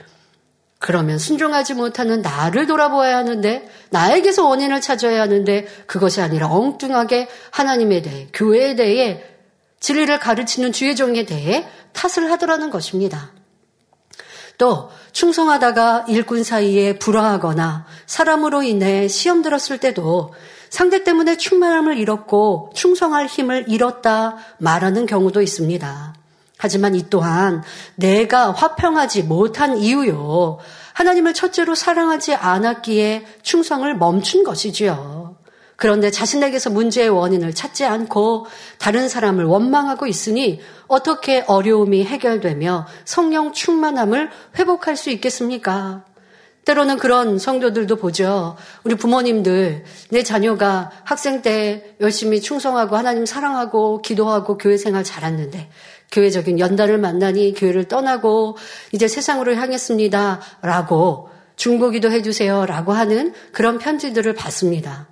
그러면 0.81 1.19
순종하지 1.19 1.75
못하는 1.75 2.23
나를 2.23 2.67
돌아보아야 2.67 3.19
하는데 3.19 3.69
나에게서 3.91 4.47
원인을 4.47 4.81
찾아야 4.81 5.23
하는데 5.23 5.67
그것이 5.87 6.21
아니라 6.21 6.49
엉뚱하게 6.49 7.29
하나님에 7.51 8.03
대해 8.03 8.29
교회에 8.33 8.75
대해 8.75 9.25
진리를 9.81 10.19
가르치는 10.19 10.73
주의 10.73 10.97
종에 10.97 11.25
대해 11.25 11.69
탓을 11.93 12.31
하더라는 12.33 12.71
것입니다. 12.71 13.33
또 14.59 14.91
충성하다가 15.13 16.07
일꾼 16.09 16.43
사이에 16.43 16.99
불화하거나 16.99 17.87
사람으로 18.07 18.63
인해 18.63 19.09
시험 19.09 19.43
들었을 19.43 19.79
때도 19.79 20.35
상대 20.69 21.03
때문에 21.03 21.37
충만함을 21.37 21.97
잃었고 21.97 22.73
충성할 22.75 23.27
힘을 23.27 23.65
잃었다 23.69 24.37
말하는 24.59 25.07
경우도 25.07 25.41
있습니다. 25.41 26.15
하지만 26.59 26.97
이 26.97 27.09
또한 27.09 27.63
내가 27.95 28.51
화평하지 28.51 29.23
못한 29.23 29.79
이유요. 29.79 30.59
하나님을 30.93 31.33
첫째로 31.33 31.77
사랑하지 31.77 32.35
않았기에 32.35 33.25
충성을 33.43 33.97
멈춘 33.97 34.43
것이지요. 34.43 35.38
그런데 35.79 36.11
자신에게서 36.11 36.71
문제의 36.71 37.09
원인을 37.09 37.55
찾지 37.55 37.85
않고 37.85 38.47
다른 38.79 39.09
사람을 39.09 39.45
원망하고 39.45 40.09
있으니 40.09 40.61
어떻게 40.89 41.45
어려움이 41.47 42.05
해결되며 42.05 42.89
성령 43.05 43.53
충만함을 43.53 44.29
회복할 44.59 44.97
수 44.97 45.09
있겠습니까? 45.11 46.05
때로는 46.65 46.99
그런 46.99 47.39
성도들도 47.39 47.95
보죠. 47.95 48.57
우리 48.83 48.97
부모님들, 48.97 49.85
내 50.11 50.23
자녀가 50.25 50.91
학생 51.05 51.43
때 51.43 51.95
열심히 52.01 52.41
충성하고 52.41 52.97
하나님 52.97 53.25
사랑하고 53.25 54.03
기도하고 54.03 54.59
교회 54.59 54.77
생활 54.77 55.05
잘했는데 55.05 55.71
교회적인 56.11 56.59
연단을 56.59 56.99
만나니 56.99 57.55
교회를 57.55 57.85
떠나고 57.85 58.57
이제 58.91 59.07
세상으로 59.07 59.55
향했습니다. 59.55 60.41
라고 60.63 61.31
중보기도 61.55 62.11
해주세요. 62.11 62.67
라고 62.67 62.93
하는 62.93 63.33
그런 63.53 63.79
편지들을 63.79 64.35
받습니다. 64.35 65.07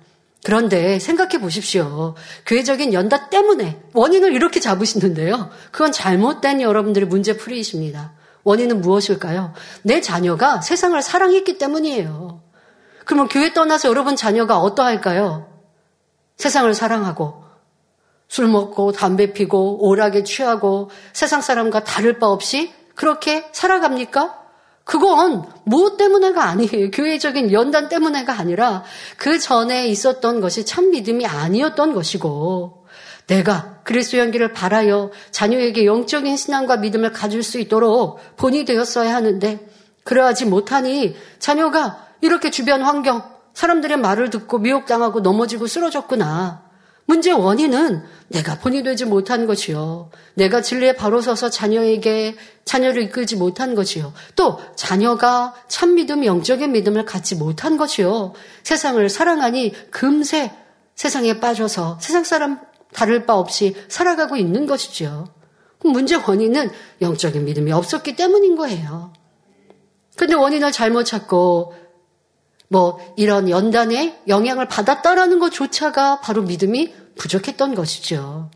그런데 0.47 0.97
생각해 0.97 1.39
보십시오. 1.41 2.15
교회적인 2.45 2.93
연단 2.93 3.29
때문에 3.29 3.81
원인을 3.91 4.31
이렇게 4.33 4.61
잡으시는데요. 4.61 5.49
그건 5.71 5.91
잘못된 5.91 6.61
여러분들의 6.61 7.09
문제풀이이십니다. 7.09 8.13
원인은 8.43 8.79
무엇일까요? 8.79 9.51
내 9.83 9.99
자녀가 9.99 10.61
세상을 10.61 11.01
사랑했기 11.01 11.57
때문이에요. 11.57 12.41
그러면 13.03 13.27
교회 13.27 13.51
떠나서 13.51 13.89
여러분 13.89 14.15
자녀가 14.15 14.59
어떠할까요? 14.59 15.51
세상을 16.37 16.73
사랑하고 16.73 17.43
술 18.29 18.47
먹고 18.47 18.93
담배 18.93 19.33
피고 19.33 19.85
오락에 19.85 20.23
취하고 20.23 20.89
세상 21.11 21.41
사람과 21.41 21.83
다를 21.83 22.19
바 22.19 22.27
없이 22.27 22.73
그렇게 22.95 23.49
살아갑니까? 23.51 24.46
그건 24.87 25.43
무엇 25.65 25.97
때문에가 25.97 26.45
아니에요. 26.45 26.91
교회적인 26.91 27.51
연단 27.51 27.89
때문에가 27.89 28.39
아니라 28.39 28.83
그 29.17 29.37
전에 29.37 29.85
있었던 29.87 30.39
것이 30.39 30.65
참 30.65 30.91
믿음이 30.91 31.25
아니었던 31.25 31.93
것이고 31.93 32.85
내가 33.27 33.81
그리스도 33.83 34.17
연기를 34.17 34.53
바라여 34.53 35.11
자녀에게 35.31 35.85
영적인 35.85 36.37
신앙과 36.37 36.77
믿음을 36.77 37.11
가질 37.11 37.43
수 37.43 37.59
있도록 37.59 38.21
본이 38.37 38.63
되었어야 38.63 39.13
하는데 39.13 39.59
그러하지 40.05 40.45
못하니 40.45 41.17
자녀가 41.37 42.07
이렇게 42.21 42.49
주변 42.49 42.81
환경 42.81 43.29
사람들의 43.53 43.97
말을 43.97 44.29
듣고 44.29 44.59
미혹당하고 44.59 45.19
넘어지고 45.19 45.67
쓰러졌구나. 45.67 46.66
문제 47.07 47.31
원인은 47.31 48.03
내가 48.27 48.59
본이 48.59 48.83
되지 48.83 49.05
못한 49.05 49.47
것이요. 49.47 50.11
내가 50.35 50.61
진리에 50.61 50.97
바로 50.97 51.21
서서 51.21 51.49
자녀에게 51.49 52.35
자녀를 52.65 53.03
이끌지 53.03 53.37
못한 53.37 53.75
것이요. 53.75 54.13
또 54.35 54.59
자녀가 54.75 55.55
참 55.69 55.95
믿음, 55.95 56.25
영적인 56.25 56.73
믿음을 56.73 57.05
갖지 57.05 57.35
못한 57.35 57.77
것이요. 57.77 58.33
세상을 58.63 59.07
사랑하니 59.09 59.89
금세 59.89 60.51
세상에 60.95 61.39
빠져서 61.39 61.99
세상 62.01 62.25
사람 62.25 62.59
다를 62.93 63.25
바 63.25 63.35
없이 63.35 63.73
살아가고 63.87 64.35
있는 64.35 64.65
것이죠. 64.67 65.27
문제 65.79 66.15
원인은 66.15 66.71
영적인 67.01 67.45
믿음이 67.45 67.71
없었기 67.71 68.17
때문인 68.17 68.57
거예요. 68.57 69.13
근데 70.17 70.33
원인을 70.33 70.73
잘못 70.73 71.03
찾고 71.03 71.73
뭐 72.69 72.99
이런 73.15 73.49
연단에 73.49 74.19
영향을 74.27 74.67
받았다라는 74.67 75.39
것조차가 75.39 76.21
바로 76.21 76.43
믿음이 76.43 76.93
부족했던 77.15 77.75
것이죠. 77.75 78.51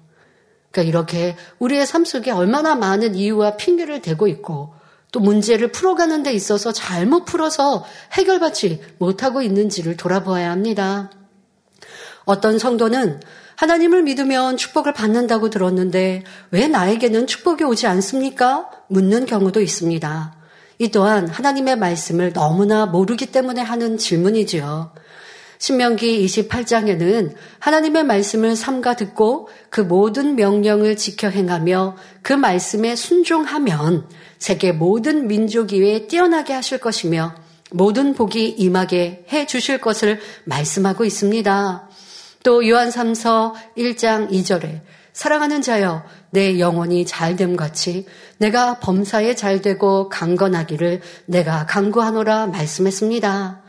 그러니까 0.71 0.89
이렇게 0.89 1.35
우리의 1.59 1.85
삶 1.85 2.05
속에 2.05 2.31
얼마나 2.31 2.75
많은 2.75 3.15
이유와 3.15 3.57
핑계를 3.57 4.01
대고 4.01 4.27
있고 4.27 4.73
또 5.11 5.19
문제를 5.19 5.71
풀어가는 5.71 6.23
데 6.23 6.31
있어서 6.33 6.71
잘못 6.71 7.25
풀어서 7.25 7.85
해결받지 8.13 8.81
못하고 8.97 9.41
있는지를 9.41 9.97
돌아보아야 9.97 10.51
합니다. 10.51 11.11
어떤 12.23 12.59
성도는 12.59 13.19
하나님을 13.57 14.03
믿으면 14.03 14.57
축복을 14.57 14.93
받는다고 14.93 15.49
들었는데 15.49 16.23
왜 16.51 16.67
나에게는 16.67 17.27
축복이 17.27 17.63
오지 17.63 17.87
않습니까? 17.87 18.69
묻는 18.87 19.25
경우도 19.25 19.61
있습니다. 19.61 20.40
이 20.81 20.89
또한 20.89 21.27
하나님의 21.27 21.77
말씀을 21.77 22.33
너무나 22.33 22.87
모르기 22.87 23.27
때문에 23.27 23.61
하는 23.61 23.99
질문이지요. 23.99 24.91
신명기 25.59 26.25
28장에는 26.25 27.35
하나님의 27.59 28.03
말씀을 28.03 28.55
삼가 28.55 28.95
듣고 28.95 29.47
그 29.69 29.81
모든 29.81 30.35
명령을 30.35 30.95
지켜 30.95 31.29
행하며 31.29 31.97
그 32.23 32.33
말씀에 32.33 32.95
순종하면 32.95 34.09
세계 34.39 34.71
모든 34.71 35.27
민족 35.27 35.71
이외에 35.71 36.07
뛰어나게 36.07 36.53
하실 36.53 36.79
것이며 36.79 37.35
모든 37.69 38.15
복이 38.15 38.49
임하게 38.49 39.25
해 39.31 39.45
주실 39.45 39.77
것을 39.77 40.19
말씀하고 40.45 41.05
있습니다. 41.05 41.89
또 42.41 42.67
요한 42.67 42.89
3서 42.89 43.53
1장 43.77 44.31
2절에 44.31 44.81
사랑하는 45.13 45.61
자여 45.61 46.03
내 46.31 46.59
영혼이 46.59 47.05
잘됨 47.05 47.55
같이 47.55 48.05
내가 48.37 48.79
범사에 48.79 49.35
잘되고 49.35 50.09
강건하기를 50.09 51.01
내가 51.25 51.65
강구하노라 51.65 52.47
말씀했습니다. 52.47 53.61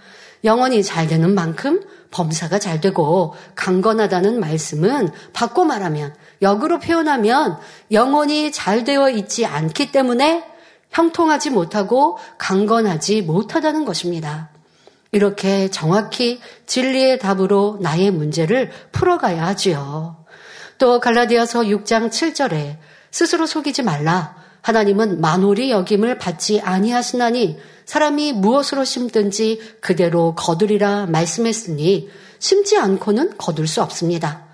영혼이 0.44 0.83
잘되는 0.83 1.35
만큼 1.35 1.83
범사가 2.11 2.59
잘되고 2.59 3.35
강건하다는 3.55 4.40
말씀은 4.40 5.11
바꿔 5.33 5.64
말하면 5.64 6.14
역으로 6.40 6.79
표현하면 6.79 7.59
영혼이 7.90 8.53
잘 8.53 8.85
되어 8.85 9.11
있지 9.11 9.46
않기 9.46 9.92
때문에 9.92 10.44
형통하지 10.90 11.51
못하고 11.51 12.18
강건하지 12.38 13.22
못하다는 13.22 13.85
것입니다. 13.85 14.51
이렇게 15.11 15.68
정확히 15.70 16.40
진리의 16.66 17.18
답으로 17.18 17.79
나의 17.81 18.11
문제를 18.11 18.70
풀어가야 18.92 19.46
하지요. 19.46 20.21
또 20.83 20.99
갈라디아서 20.99 21.61
6장 21.61 22.11
7절에 22.11 22.77
스스로 23.12 23.47
속이지 23.47 23.85
말라. 23.85 24.35
하나님은 24.62 25.21
만홀이 25.21 25.71
여김을 25.71 26.18
받지 26.18 26.61
아니하시나니 26.61 27.57
사람이 27.85 28.33
무엇으로 28.33 28.83
심든지 28.85 29.61
그대로 29.81 30.35
거두리라 30.35 31.07
말씀했으니 31.07 32.11
심지 32.40 32.77
않고는 32.79 33.38
거둘 33.38 33.68
수 33.68 33.81
없습니다. 33.81 34.47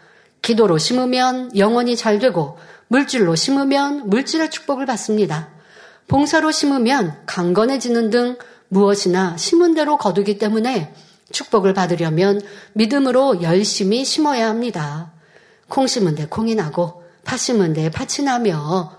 기도로 0.43 0.77
심으면 0.77 1.57
영원히 1.57 1.97
잘 1.97 2.19
되고 2.19 2.59
물질로 2.89 3.35
심으면 3.35 4.11
물질의 4.11 4.51
축복을 4.51 4.85
받습니다. 4.85 5.49
봉사로 6.09 6.51
심으면 6.51 7.23
강건해지는 7.25 8.11
등 8.11 8.37
무엇이나 8.69 9.39
심은 9.39 9.73
대로 9.73 9.97
거두기 9.97 10.37
때문에 10.37 10.93
축복을 11.33 11.73
받으려면 11.73 12.43
믿음으로 12.75 13.41
열심히 13.41 14.05
심어야 14.05 14.51
합니다. 14.51 15.13
콩 15.69 15.87
심은 15.87 16.15
데 16.15 16.27
콩이 16.27 16.55
나고 16.55 17.03
팥 17.25 17.39
심은 17.39 17.73
데 17.73 17.91
팥이 17.91 18.25
나며 18.25 18.97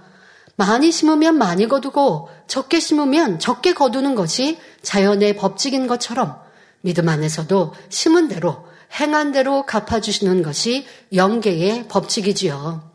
많이 0.55 0.91
심으면 0.91 1.37
많이 1.37 1.67
거두고 1.67 2.29
적게 2.47 2.79
심으면 2.79 3.39
적게 3.39 3.73
거두는 3.73 4.15
것이 4.15 4.59
자연의 4.81 5.35
법칙인 5.37 5.87
것처럼 5.87 6.37
믿음 6.81 7.09
안에서도 7.09 7.73
심은 7.89 8.27
대로 8.27 8.65
행한 8.99 9.31
대로 9.31 9.65
갚아주시는 9.65 10.43
것이 10.43 10.85
영계의 11.13 11.87
법칙이지요. 11.87 12.89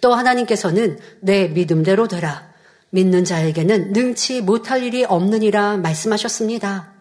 또 0.00 0.14
하나님께서는 0.14 0.98
내 1.20 1.48
믿음대로 1.48 2.08
되라. 2.08 2.50
믿는 2.90 3.24
자에게는 3.24 3.92
능치 3.92 4.40
못할 4.40 4.82
일이 4.82 5.04
없느니라 5.04 5.76
말씀하셨습니다. 5.76 6.92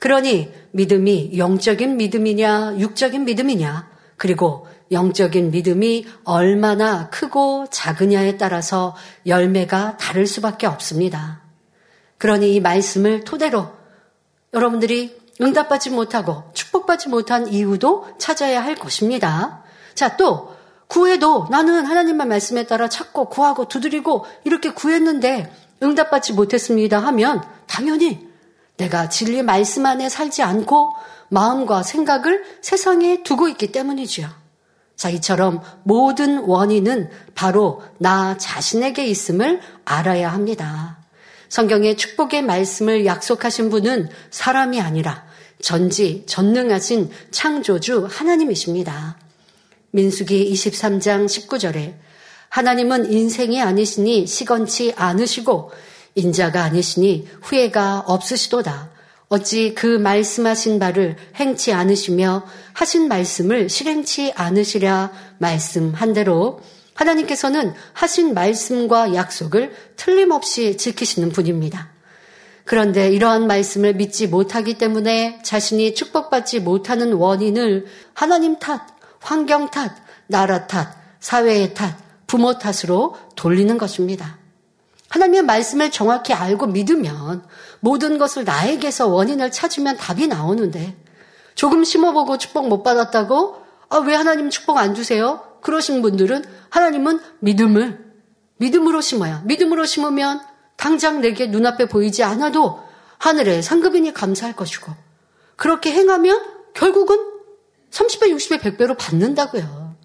그러니 0.00 0.52
믿음이 0.72 1.38
영적인 1.38 1.96
믿음이냐, 1.96 2.76
육적인 2.78 3.24
믿음이냐, 3.24 3.88
그리고 4.16 4.66
영적인 4.90 5.50
믿음이 5.50 6.06
얼마나 6.24 7.10
크고 7.10 7.66
작으냐에 7.70 8.36
따라서 8.36 8.96
열매가 9.26 9.98
다를 9.98 10.26
수밖에 10.26 10.66
없습니다. 10.66 11.42
그러니 12.18 12.54
이 12.54 12.60
말씀을 12.60 13.24
토대로 13.24 13.68
여러분들이 14.52 15.18
응답받지 15.40 15.90
못하고 15.90 16.44
축복받지 16.52 17.08
못한 17.08 17.48
이유도 17.48 18.08
찾아야 18.18 18.62
할 18.62 18.74
것입니다. 18.74 19.62
자, 19.94 20.16
또 20.16 20.56
구해도 20.88 21.46
나는 21.50 21.84
하나님의 21.84 22.26
말씀에 22.26 22.66
따라 22.66 22.88
찾고 22.88 23.26
구하고 23.26 23.68
두드리고 23.68 24.24
이렇게 24.44 24.70
구했는데 24.70 25.52
응답받지 25.82 26.32
못했습니다 26.32 26.98
하면 26.98 27.42
당연히 27.66 28.26
내가 28.78 29.08
진리 29.08 29.42
말씀 29.42 29.86
안에 29.86 30.08
살지 30.08 30.42
않고 30.42 30.94
마음과 31.28 31.82
생각을 31.82 32.44
세상에 32.62 33.22
두고 33.22 33.48
있기 33.48 33.70
때문이지요. 33.70 34.47
자, 34.98 35.10
이처럼 35.10 35.62
모든 35.84 36.40
원인은 36.40 37.08
바로 37.36 37.82
나 37.98 38.36
자신에게 38.36 39.06
있음을 39.06 39.60
알아야 39.84 40.32
합니다. 40.32 40.98
성경의 41.48 41.96
축복의 41.96 42.42
말씀을 42.42 43.06
약속하신 43.06 43.70
분은 43.70 44.08
사람이 44.32 44.80
아니라 44.80 45.24
전지 45.62 46.24
전능하신 46.26 47.12
창조주 47.30 48.08
하나님이십니다. 48.10 49.16
민수기 49.92 50.52
23장 50.52 51.26
19절에 51.26 51.94
하나님은 52.48 53.12
인생이 53.12 53.62
아니시니 53.62 54.26
시건치 54.26 54.94
않으시고 54.96 55.70
인자가 56.16 56.64
아니시니 56.64 57.28
후회가 57.40 58.00
없으시도다. 58.00 58.90
어찌 59.28 59.74
그 59.74 59.86
말씀하신 59.86 60.78
바를 60.78 61.16
행치 61.36 61.72
않으시며 61.72 62.46
하신 62.72 63.08
말씀을 63.08 63.68
실행치 63.68 64.32
않으시랴 64.34 65.12
말씀한 65.38 66.14
대로 66.14 66.60
하나님께서는 66.94 67.74
하신 67.92 68.34
말씀과 68.34 69.14
약속을 69.14 69.72
틀림없이 69.96 70.76
지키시는 70.76 71.30
분입니다. 71.30 71.90
그런데 72.64 73.10
이러한 73.10 73.46
말씀을 73.46 73.94
믿지 73.94 74.26
못하기 74.26 74.74
때문에 74.74 75.40
자신이 75.42 75.94
축복받지 75.94 76.60
못하는 76.60 77.12
원인을 77.14 77.86
하나님 78.14 78.58
탓, 78.58 78.86
환경 79.20 79.70
탓, 79.70 79.96
나라 80.26 80.66
탓, 80.66 80.94
사회의 81.20 81.72
탓, 81.72 81.96
부모 82.26 82.58
탓으로 82.58 83.16
돌리는 83.36 83.78
것입니다. 83.78 84.38
하나님의 85.08 85.42
말씀을 85.42 85.90
정확히 85.90 86.34
알고 86.34 86.66
믿으면 86.66 87.42
모든 87.80 88.18
것을 88.18 88.44
나에게서 88.44 89.08
원인을 89.08 89.50
찾으면 89.50 89.96
답이 89.96 90.28
나오는데 90.28 90.96
조금 91.54 91.84
심어보고 91.84 92.38
축복 92.38 92.68
못 92.68 92.82
받았다고 92.82 93.62
아, 93.90 93.96
왜 93.98 94.14
하나님 94.14 94.50
축복 94.50 94.78
안 94.78 94.94
주세요? 94.94 95.42
그러신 95.62 96.02
분들은 96.02 96.44
하나님은 96.70 97.20
믿음을 97.40 98.06
믿음으로 98.58 99.00
심어야 99.00 99.42
믿음으로 99.44 99.84
심으면 99.84 100.40
당장 100.76 101.20
내게 101.20 101.46
눈앞에 101.46 101.86
보이지 101.86 102.22
않아도 102.22 102.80
하늘에 103.18 103.62
상급인이 103.62 104.12
감사할 104.12 104.54
것이고 104.54 104.92
그렇게 105.56 105.90
행하면 105.90 106.40
결국은 106.74 107.18
30배, 107.90 108.32
60배, 108.32 108.60
100배로 108.60 108.96
받는다고요. 108.96 109.96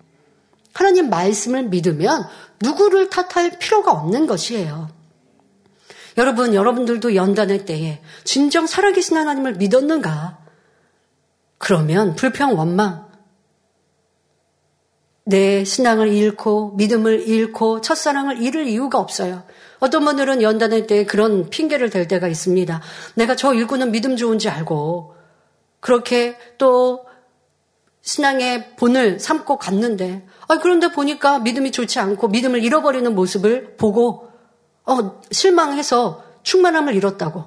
하나님 0.74 1.10
말씀을 1.10 1.64
믿으면 1.64 2.28
누구를 2.62 3.10
탓할 3.10 3.60
필요가 3.60 3.92
없는 3.92 4.26
것이에요. 4.26 4.90
여러분, 6.18 6.54
여러분들도 6.54 7.16
연단의 7.16 7.66
때에 7.66 8.02
진정 8.24 8.68
살아계신 8.68 9.18
하나님을 9.18 9.54
믿었는가? 9.54 10.40
그러면 11.58 12.16
불평, 12.16 12.58
원망, 12.58 13.08
내 15.26 15.64
신앙을 15.64 16.10
잃고 16.10 16.74
믿음을 16.76 17.28
잃고 17.28 17.82
첫사랑을 17.82 18.42
잃을 18.42 18.68
이유가 18.68 19.00
없어요. 19.00 19.44
어떤 19.80 20.04
분들은 20.06 20.42
연단할 20.42 20.88
때 20.88 21.06
그런 21.06 21.50
핑계를 21.50 21.90
댈 21.90 22.08
때가 22.08 22.28
있습니다. 22.28 22.82
내가 23.16 23.36
저 23.36 23.54
일꾼은 23.54 23.92
믿음 23.92 24.16
좋은지 24.16 24.50
알고 24.50 25.16
그렇게 25.80 26.38
또 26.58 27.06
신앙의 28.02 28.76
본을 28.76 29.20
삼고 29.20 29.58
갔는데 29.58 30.26
아 30.48 30.60
그런데 30.60 30.92
보니까 30.92 31.40
믿음이 31.40 31.72
좋지 31.72 32.00
않고 32.00 32.28
믿음을 32.28 32.64
잃어버리는 32.64 33.14
모습을 33.16 33.76
보고 33.78 34.33
어 34.86 35.22
실망해서 35.32 36.24
충만함을 36.44 36.96
잃었다고. 36.96 37.46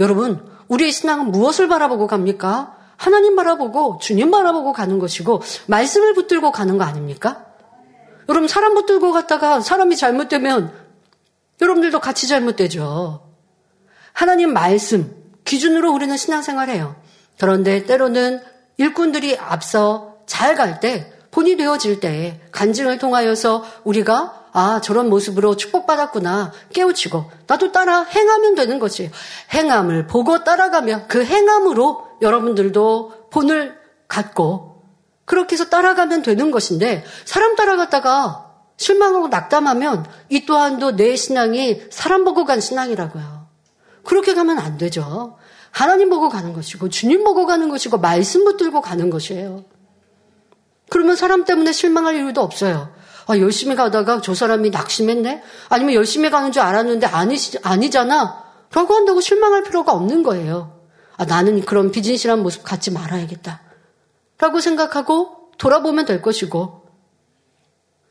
여러분, 0.00 0.46
우리의 0.68 0.92
신앙은 0.92 1.30
무엇을 1.30 1.68
바라보고 1.68 2.06
갑니까? 2.06 2.76
하나님 2.96 3.36
바라보고 3.36 3.98
주님 4.00 4.30
바라보고 4.30 4.72
가는 4.72 4.98
것이고 4.98 5.42
말씀을 5.66 6.14
붙들고 6.14 6.50
가는 6.50 6.78
거 6.78 6.84
아닙니까? 6.84 7.44
여러분 8.28 8.48
사람 8.48 8.74
붙들고 8.74 9.12
갔다가 9.12 9.60
사람이 9.60 9.96
잘못되면 9.96 10.72
여러분들도 11.60 12.00
같이 12.00 12.26
잘못되죠. 12.26 13.22
하나님 14.12 14.52
말씀 14.52 15.14
기준으로 15.44 15.92
우리는 15.92 16.16
신앙생활해요. 16.16 16.96
그런데 17.38 17.84
때로는 17.84 18.42
일꾼들이 18.78 19.38
앞서 19.38 20.16
잘 20.26 20.56
갈 20.56 20.80
때, 20.80 21.12
본이 21.30 21.56
되어질 21.56 22.00
때 22.00 22.40
간증을 22.50 22.98
통하여서 22.98 23.64
우리가 23.84 24.45
아 24.58 24.80
저런 24.80 25.10
모습으로 25.10 25.54
축복받았구나 25.56 26.50
깨우치고 26.72 27.30
나도 27.46 27.72
따라 27.72 28.04
행하면 28.04 28.54
되는 28.54 28.78
거지. 28.78 29.10
행함을 29.52 30.06
보고 30.06 30.44
따라가면 30.44 31.08
그 31.08 31.22
행함으로 31.22 32.06
여러분들도 32.22 33.28
본을 33.30 33.78
갖고 34.08 34.82
그렇게 35.26 35.56
해서 35.56 35.66
따라가면 35.66 36.22
되는 36.22 36.50
것인데 36.50 37.04
사람 37.26 37.54
따라갔다가 37.54 38.46
실망하고 38.78 39.28
낙담하면 39.28 40.06
이 40.30 40.46
또한도 40.46 40.96
내 40.96 41.16
신앙이 41.16 41.82
사람 41.90 42.24
보고 42.24 42.46
간 42.46 42.58
신앙이라고요. 42.58 43.48
그렇게 44.04 44.32
가면 44.32 44.58
안 44.58 44.78
되죠. 44.78 45.36
하나님 45.70 46.08
보고 46.08 46.30
가는 46.30 46.54
것이고 46.54 46.88
주님 46.88 47.24
보고 47.24 47.44
가는 47.44 47.68
것이고 47.68 47.98
말씀 47.98 48.46
붙들고 48.46 48.80
가는 48.80 49.10
것이에요. 49.10 49.64
그러면 50.88 51.14
사람 51.14 51.44
때문에 51.44 51.72
실망할 51.72 52.16
이유도 52.16 52.40
없어요. 52.40 52.96
아, 53.26 53.38
열심히 53.38 53.74
가다가 53.74 54.20
저 54.20 54.34
사람이 54.34 54.70
낙심했네? 54.70 55.42
아니면 55.68 55.94
열심히 55.94 56.30
가는 56.30 56.52
줄 56.52 56.62
알았는데 56.62 57.06
아니, 57.06 57.36
아니잖아? 57.62 58.44
라고 58.72 58.94
한다고 58.94 59.20
실망할 59.20 59.64
필요가 59.64 59.92
없는 59.92 60.22
거예요. 60.22 60.80
아, 61.16 61.24
나는 61.24 61.60
그런 61.62 61.90
비진실한 61.90 62.42
모습 62.42 62.62
갖지 62.62 62.90
말아야겠다. 62.92 63.62
라고 64.38 64.60
생각하고 64.60 65.50
돌아보면 65.58 66.04
될 66.04 66.22
것이고, 66.22 66.86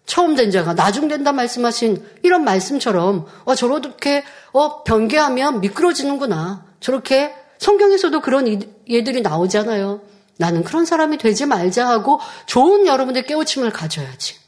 처음 0.06 0.36
된 0.36 0.52
자가 0.52 0.76
나중 0.76 1.08
된다 1.08 1.32
말씀하신 1.32 2.06
이런 2.24 2.44
말씀처럼 2.44 3.26
어, 3.44 3.56
저렇게 3.56 4.24
어, 4.52 4.84
변개하면 4.84 5.62
미끄러지는구나. 5.62 6.66
저렇게 6.80 7.34
성경에서도 7.58 8.22
그런 8.22 8.62
예들이 8.88 9.22
나오잖아요. 9.22 10.02
나는 10.38 10.64
그런 10.64 10.86
사람이 10.86 11.18
되지 11.18 11.46
말자 11.46 11.88
하고 11.88 12.20
좋은 12.46 12.86
여러분들 12.86 13.24
깨우침을 13.24 13.72
가져야지. 13.72 14.45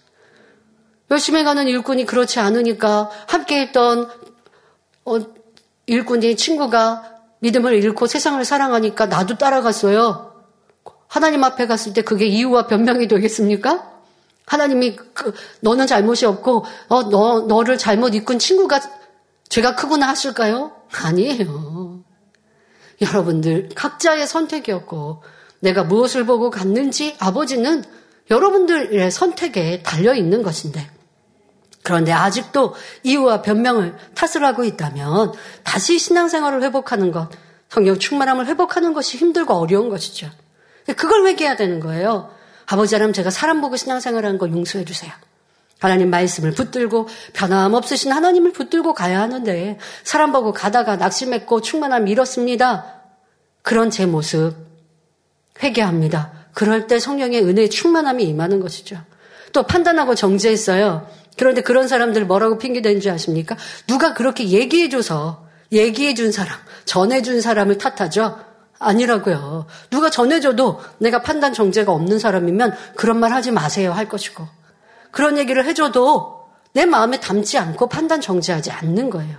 열심히 1.09 1.43
가는 1.43 1.67
일꾼이 1.67 2.05
그렇지 2.05 2.39
않으니까 2.39 3.09
함께 3.27 3.61
했던 3.61 4.09
어, 5.05 5.19
일꾼이 5.85 6.35
친구가 6.35 7.17
믿음을 7.39 7.73
잃고 7.73 8.07
세상을 8.07 8.43
사랑하니까 8.43 9.05
나도 9.05 9.37
따라갔어요. 9.37 10.33
하나님 11.07 11.43
앞에 11.43 11.67
갔을 11.67 11.93
때 11.93 12.01
그게 12.01 12.25
이유와 12.25 12.67
변명이 12.67 13.07
되겠습니까? 13.07 13.93
하나님이 14.45 14.95
그, 15.13 15.33
너는 15.61 15.87
잘못이 15.87 16.25
없고 16.25 16.65
어, 16.89 17.09
너 17.09 17.41
너를 17.41 17.77
잘못 17.77 18.15
이끈 18.15 18.39
친구가 18.39 18.81
죄가 19.49 19.75
크구나 19.75 20.09
하실까요? 20.09 20.73
아니에요. 20.91 22.03
여러분들 23.01 23.69
각자의 23.75 24.27
선택이었고 24.27 25.23
내가 25.59 25.83
무엇을 25.83 26.25
보고 26.25 26.49
갔는지 26.49 27.15
아버지는 27.19 27.83
여러분들의 28.29 29.09
선택에 29.11 29.83
달려 29.83 30.13
있는 30.13 30.43
것인데 30.43 30.89
그런데 31.87 32.11
아직도 32.11 32.75
이유와 33.03 33.43
변명을 33.43 33.95
탓을 34.13 34.43
하고 34.43 34.65
있다면 34.65 35.31
다시 35.63 35.97
신앙생활을 35.97 36.61
회복하는 36.63 37.13
것, 37.13 37.29
성경 37.69 37.97
충만함을 37.97 38.45
회복하는 38.47 38.91
것이 38.93 39.15
힘들고 39.15 39.53
어려운 39.53 39.87
것이죠. 39.87 40.29
그걸 40.97 41.25
회개해야 41.25 41.55
되는 41.55 41.79
거예요. 41.79 42.29
아버지 42.65 42.93
하나님 42.93 43.13
제가 43.13 43.29
사람 43.29 43.61
보고 43.61 43.77
신앙생활하는 43.77 44.37
걸 44.37 44.51
용서해 44.51 44.83
주세요. 44.83 45.13
하나님 45.79 46.09
말씀을 46.09 46.51
붙들고 46.51 47.07
변함없으신 47.31 48.11
하나님을 48.11 48.51
붙들고 48.51 48.93
가야 48.93 49.21
하는데 49.21 49.79
사람 50.03 50.33
보고 50.33 50.51
가다가 50.51 50.97
낙심했고 50.97 51.61
충만함 51.61 52.09
잃었습니다. 52.09 52.95
그런 53.61 53.91
제 53.91 54.05
모습 54.05 54.55
회개합니다. 55.63 56.33
그럴 56.53 56.87
때 56.87 56.99
성령의 56.99 57.45
은혜의 57.45 57.69
충만함이 57.69 58.25
임하는 58.25 58.59
것이죠. 58.59 59.01
또 59.53 59.63
판단하고 59.63 60.15
정죄했어요. 60.15 61.07
그런데 61.37 61.61
그런 61.61 61.87
사람들 61.87 62.25
뭐라고 62.25 62.57
핑계대는 62.57 62.99
줄 62.99 63.11
아십니까? 63.11 63.55
누가 63.87 64.13
그렇게 64.13 64.49
얘기해줘서 64.49 65.47
얘기해준 65.71 66.31
사람, 66.31 66.57
전해준 66.85 67.41
사람을 67.41 67.77
탓하죠. 67.77 68.39
아니라고요. 68.79 69.65
누가 69.89 70.09
전해줘도 70.09 70.79
내가 70.99 71.21
판단 71.21 71.53
정제가 71.53 71.91
없는 71.91 72.19
사람이면 72.19 72.75
그런 72.95 73.19
말 73.19 73.31
하지 73.31 73.51
마세요 73.51 73.91
할 73.91 74.07
것이고 74.07 74.47
그런 75.11 75.37
얘기를 75.37 75.65
해줘도 75.65 76.47
내 76.73 76.85
마음에 76.85 77.19
담지 77.19 77.57
않고 77.57 77.89
판단 77.89 78.21
정제하지 78.21 78.71
않는 78.71 79.09
거예요. 79.09 79.37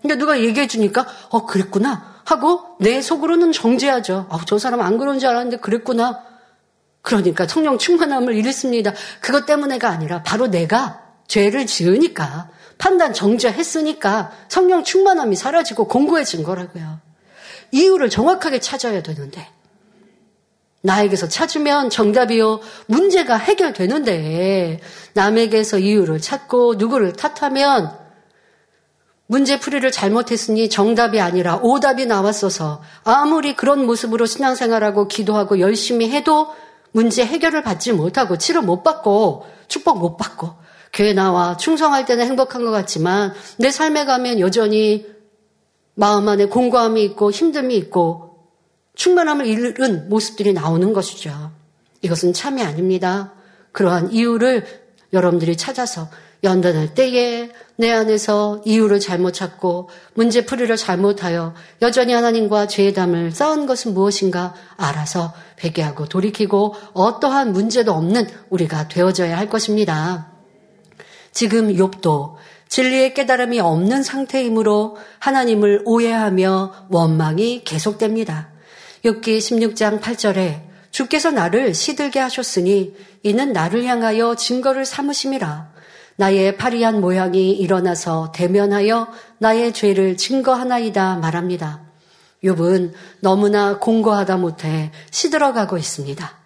근데 0.00 0.16
누가 0.16 0.40
얘기해 0.40 0.66
주니까 0.66 1.06
어 1.30 1.46
그랬구나 1.46 2.14
하고 2.24 2.76
내 2.80 3.00
속으로는 3.02 3.52
정제하죠. 3.52 4.26
어, 4.28 4.38
저 4.46 4.58
사람 4.58 4.80
안 4.80 4.98
그런 4.98 5.18
줄 5.18 5.28
알았는데 5.28 5.58
그랬구나. 5.58 6.22
그러니까 7.02 7.46
성령 7.46 7.76
충만함을 7.76 8.34
잃습니다. 8.34 8.92
그것 9.20 9.44
때문에가 9.44 9.90
아니라 9.90 10.22
바로 10.22 10.46
내가 10.46 11.03
죄를 11.34 11.66
지으니까 11.66 12.48
판단 12.78 13.12
정죄했으니까 13.12 14.30
성령 14.48 14.84
충만함이 14.84 15.34
사라지고 15.34 15.88
공고해진 15.88 16.44
거라고요. 16.44 17.00
이유를 17.72 18.08
정확하게 18.08 18.60
찾아야 18.60 19.02
되는데 19.02 19.48
나에게서 20.82 21.28
찾으면 21.28 21.90
정답이요. 21.90 22.60
문제가 22.86 23.36
해결되는데 23.36 24.78
남에게서 25.14 25.80
이유를 25.80 26.20
찾고 26.20 26.74
누구를 26.74 27.14
탓하면 27.14 27.98
문제 29.26 29.58
풀이를 29.58 29.90
잘못했으니 29.90 30.68
정답이 30.68 31.20
아니라 31.20 31.56
오답이 31.56 32.06
나왔어서 32.06 32.80
아무리 33.02 33.56
그런 33.56 33.84
모습으로 33.86 34.26
신앙생활하고 34.26 35.08
기도하고 35.08 35.58
열심히 35.58 36.10
해도 36.10 36.54
문제 36.92 37.26
해결을 37.26 37.64
받지 37.64 37.92
못하고 37.92 38.38
치료 38.38 38.62
못 38.62 38.84
받고 38.84 39.46
축복 39.66 39.98
못 39.98 40.16
받고 40.16 40.63
교회 40.94 41.12
나와 41.12 41.56
충성할 41.56 42.06
때는 42.06 42.24
행복한 42.24 42.64
것 42.64 42.70
같지만 42.70 43.34
내 43.58 43.70
삶에 43.70 44.04
가면 44.04 44.38
여전히 44.40 45.06
마음 45.94 46.28
안에 46.28 46.46
공고함이 46.46 47.02
있고 47.04 47.30
힘듦이 47.30 47.72
있고 47.72 48.38
충만함을 48.94 49.46
잃은 49.46 50.08
모습들이 50.08 50.52
나오는 50.52 50.92
것이죠. 50.92 51.50
이것은 52.02 52.32
참이 52.32 52.62
아닙니다. 52.62 53.32
그러한 53.72 54.12
이유를 54.12 54.64
여러분들이 55.12 55.56
찾아서 55.56 56.08
연단할 56.44 56.94
때에 56.94 57.50
내 57.76 57.90
안에서 57.90 58.62
이유를 58.64 59.00
잘못 59.00 59.32
찾고 59.32 59.88
문제 60.12 60.44
풀이를 60.44 60.76
잘못하여 60.76 61.54
여전히 61.82 62.12
하나님과 62.12 62.68
죄의 62.68 62.92
담을 62.92 63.32
쌓은 63.32 63.66
것은 63.66 63.94
무엇인가 63.94 64.54
알아서 64.76 65.32
회개하고 65.64 66.06
돌이키고 66.06 66.74
어떠한 66.92 67.52
문제도 67.52 67.92
없는 67.92 68.28
우리가 68.50 68.88
되어져야 68.88 69.36
할 69.36 69.48
것입니다. 69.48 70.33
지금 71.34 71.74
욥도 71.74 72.36
진리의 72.68 73.12
깨달음이 73.12 73.60
없는 73.60 74.02
상태이므로 74.02 74.96
하나님을 75.18 75.82
오해하며 75.84 76.86
원망이 76.88 77.62
계속됩니다. 77.64 78.50
욥기 79.04 79.38
16장 79.38 80.00
8절에 80.00 80.62
주께서 80.90 81.30
나를 81.32 81.74
시들게 81.74 82.20
하셨으니 82.20 82.94
이는 83.24 83.52
나를 83.52 83.84
향하여 83.84 84.36
증거를 84.36 84.84
삼으심이라. 84.84 85.74
나의 86.16 86.56
파리한 86.56 87.00
모양이 87.00 87.50
일어나서 87.50 88.32
대면하여 88.32 89.08
나의 89.38 89.72
죄를 89.72 90.16
증거하나이다 90.16 91.16
말합니다. 91.16 91.82
욥은 92.44 92.92
너무나 93.20 93.78
공고하다 93.78 94.36
못해 94.36 94.92
시들어가고 95.10 95.78
있습니다. 95.78 96.38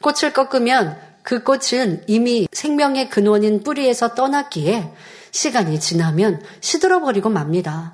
꽃을 0.00 0.32
꺾으면 0.32 0.96
그 1.28 1.42
꽃은 1.42 2.04
이미 2.06 2.48
생명의 2.52 3.10
근원인 3.10 3.62
뿌리에서 3.62 4.14
떠났기에 4.14 4.90
시간이 5.30 5.78
지나면 5.78 6.40
시들어버리고 6.62 7.28
맙니다. 7.28 7.92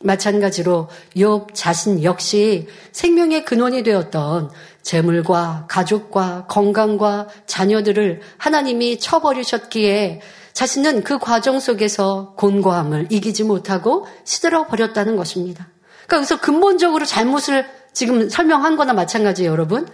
마찬가지로 0.00 0.90
욥 1.16 1.54
자신 1.54 2.04
역시 2.04 2.68
생명의 2.92 3.46
근원이 3.46 3.84
되었던 3.84 4.50
재물과 4.82 5.64
가족과 5.70 6.44
건강과 6.46 7.28
자녀들을 7.46 8.20
하나님이 8.36 8.98
쳐버리셨기에 8.98 10.20
자신은 10.52 11.04
그 11.04 11.18
과정 11.18 11.60
속에서 11.60 12.34
곤고함을 12.36 13.06
이기지 13.08 13.44
못하고 13.44 14.06
시들어 14.24 14.66
버렸다는 14.66 15.16
것입니다. 15.16 15.68
그러니까 16.06 16.16
여기서 16.18 16.40
근본적으로 16.42 17.06
잘못을 17.06 17.64
지금 17.94 18.28
설명한 18.28 18.76
거나 18.76 18.92
마찬가지예요, 18.92 19.50
여러분. 19.50 19.88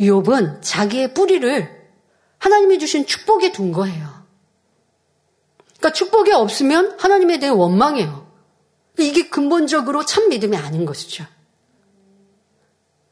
욥은 0.00 0.58
자기의 0.60 1.14
뿌리를 1.14 1.81
하나님이 2.42 2.80
주신 2.80 3.06
축복에 3.06 3.52
둔 3.52 3.70
거예요. 3.70 4.24
그러니까 5.78 5.92
축복이 5.92 6.32
없으면 6.32 6.96
하나님에 6.98 7.38
대해 7.38 7.52
원망해요. 7.52 8.26
이게 8.98 9.28
근본적으로 9.28 10.04
참 10.04 10.28
믿음이 10.28 10.56
아닌 10.56 10.84
것이죠. 10.84 11.24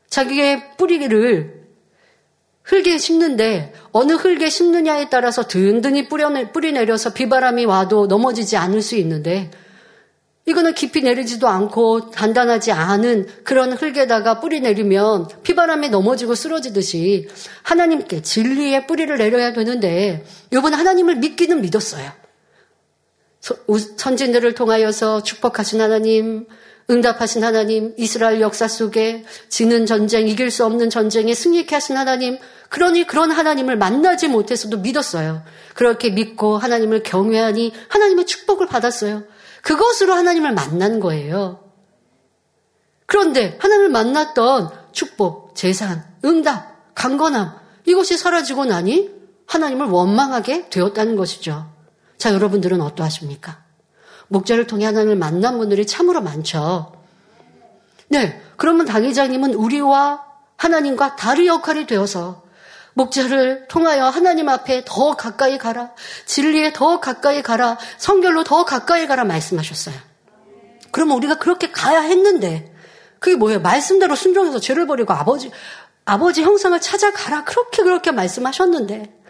자기의 0.09 0.77
뿌리를 0.77 1.61
흙에 2.65 2.99
심는데 2.99 3.73
어느 3.93 4.15
흙에 4.15 4.51
심느냐에 4.51 5.11
따라서 5.11 5.47
든든히 5.47 6.09
뿌려내, 6.09 6.51
뿌리 6.51 6.73
내려서 6.73 7.13
비바람이 7.13 7.67
와도 7.67 8.09
넘어지지 8.09 8.57
않을 8.57 8.83
수 8.83 8.97
있는데 8.97 9.53
이거는 10.47 10.75
깊이 10.75 11.03
내리지도 11.03 11.49
않고 11.49 12.11
단단하지 12.11 12.73
않은 12.73 13.27
그런 13.45 13.73
흙에다가 13.73 14.41
뿌리 14.41 14.61
내리면 14.61 15.29
비바람에 15.43 15.89
넘어지고 15.89 16.35
쓰러지듯이 16.35 17.29
하나님께 17.63 18.23
진리의 18.23 18.87
뿌리를 18.87 19.17
내려야 19.17 19.53
되는데 19.53 20.25
이번 20.53 20.75
하나님을 20.75 21.17
믿기는 21.17 21.61
믿었어요. 21.61 22.11
선진들을 23.97 24.55
통하여서 24.55 25.23
축복하신 25.23 25.81
하나님, 25.81 26.47
응답하신 26.91 27.45
하나님, 27.45 27.95
이스라엘 27.97 28.41
역사 28.41 28.67
속에 28.67 29.25
지는 29.49 29.87
전쟁, 29.87 30.27
이길 30.27 30.51
수 30.51 30.65
없는 30.65 30.91
전쟁에 30.91 31.33
승리케 31.35 31.75
하신 31.75 31.97
하나님, 31.97 32.39
그러니 32.69 33.07
그런 33.07 33.31
하나님을 33.31 33.77
만나지 33.77 34.29
못해서도 34.29 34.79
믿었어요. 34.79 35.43
그렇게 35.75 36.11
믿고 36.11 36.59
하나님을 36.59 37.03
경외하니 37.03 37.73
하나님의 37.89 38.27
축복을 38.27 38.67
받았어요. 38.67 39.23
그것으로 39.63 40.15
하나님을 40.15 40.53
만난 40.53 41.01
거예요. 41.01 41.65
그런데 43.07 43.59
하나님을 43.61 43.91
만났던 43.91 44.71
축복, 44.93 45.55
재산, 45.55 46.05
응답, 46.25 46.95
강건함, 46.95 47.53
이것이 47.87 48.17
사라지고 48.17 48.67
나니 48.67 49.11
하나님을 49.47 49.87
원망하게 49.87 50.69
되었다는 50.71 51.17
것이죠. 51.17 51.71
자, 52.19 52.33
여러분들은 52.33 52.81
어떠하십니까? 52.81 53.63
목자를 54.29 54.67
통해 54.67 54.85
하나님을 54.87 55.17
만난 55.17 55.59
분들이 55.59 55.87
참으로 55.87 56.21
많죠. 56.21 56.93
네. 58.09 58.41
그러면 58.57 58.87
당회장님은 58.87 59.55
우리와 59.55 60.25
하나님과 60.57 61.17
다른 61.17 61.47
역할이 61.47 61.87
되어서 61.87 62.43
목자를 62.95 63.67
통하여 63.69 64.07
하나님 64.07 64.49
앞에 64.49 64.83
더 64.85 65.17
가까이 65.17 65.59
가라. 65.59 65.93
진리에 66.27 66.73
더 66.73 67.01
가까이 67.01 67.43
가라. 67.43 67.79
성결로 67.99 68.45
더 68.45 68.65
가까이 68.65 69.07
가라 69.07 69.25
말씀하셨어요. 69.25 69.95
그러면 70.91 71.17
우리가 71.19 71.39
그렇게 71.39 71.71
가야 71.71 72.01
했는데 72.01 72.75
그게 73.21 73.37
뭐예요? 73.37 73.61
말씀대로 73.61 74.17
순종해서 74.17 74.59
죄를 74.59 74.87
버리고 74.87 75.13
아버지 75.13 75.51
아버지 76.05 76.43
형상을 76.43 76.79
찾아가라. 76.81 77.45
그렇게 77.45 77.83
그렇게 77.83 78.11
말씀하셨는데 78.11 79.21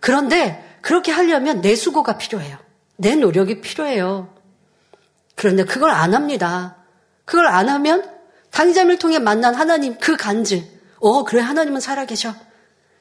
그런데 0.00 0.78
그렇게 0.80 1.12
하려면 1.12 1.60
내 1.60 1.76
수고가 1.76 2.16
필요해요. 2.16 2.56
내 2.96 3.14
노력이 3.14 3.60
필요해요. 3.60 4.34
그런데 5.34 5.64
그걸 5.64 5.90
안 5.90 6.14
합니다. 6.14 6.76
그걸 7.24 7.46
안 7.46 7.68
하면 7.68 8.10
당의자를 8.50 8.98
통해 8.98 9.18
만난 9.18 9.54
하나님 9.54 9.96
그 9.98 10.16
간증. 10.16 10.64
어, 11.00 11.24
그래, 11.24 11.40
하나님은 11.40 11.80
살아계셔. 11.80 12.34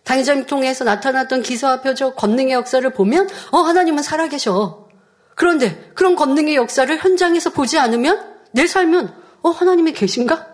당의자를 0.03 0.45
통해서 0.45 0.83
나타났던 0.83 1.41
기사와 1.43 1.81
표적, 1.81 2.15
권능의 2.15 2.53
역사를 2.53 2.87
보면, 2.91 3.29
어, 3.51 3.59
하나님은 3.59 4.03
살아계셔. 4.03 4.87
그런데 5.35 5.91
그런 5.95 6.15
권능의 6.15 6.55
역사를 6.55 6.95
현장에서 6.97 7.51
보지 7.51 7.77
않으면 7.77 8.35
내 8.51 8.67
삶은, 8.67 9.09
어, 9.43 9.49
하나님이 9.49 9.93
계신가? 9.93 10.47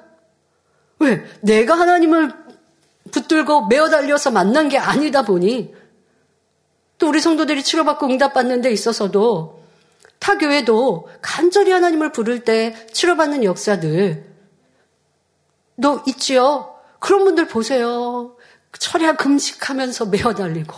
왜? 0.99 1.23
내가 1.41 1.77
하나님을 1.77 2.31
붙들고 3.12 3.67
메어 3.67 3.89
달려서 3.89 4.31
만난 4.31 4.69
게 4.69 4.77
아니다 4.77 5.21
보니 5.23 5.73
또 6.97 7.07
우리 7.07 7.19
성도들이 7.19 7.63
치료받고 7.63 8.07
응답받는 8.07 8.62
데 8.62 8.71
있어서도 8.71 9.63
타 10.19 10.38
교회도 10.38 11.10
간절히 11.21 11.71
하나님을 11.71 12.12
부를 12.12 12.43
때 12.43 12.88
치료받는 12.91 13.43
역사들 13.43 14.25
너 15.75 16.03
있지요? 16.07 16.75
그런 16.99 17.23
분들 17.23 17.47
보세요. 17.47 18.36
철야 18.77 19.15
금식하면서 19.15 20.06
메어 20.08 20.34
달리고 20.34 20.75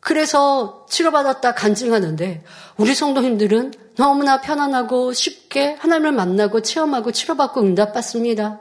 그래서 0.00 0.86
치료받았다 0.88 1.54
간증하는데 1.54 2.44
우리 2.76 2.94
성도님들은 2.94 3.72
너무나 3.96 4.40
편안하고 4.40 5.12
쉽게 5.12 5.76
하나님을 5.80 6.12
만나고 6.12 6.62
체험하고 6.62 7.10
치료받고 7.10 7.60
응답받습니다. 7.60 8.60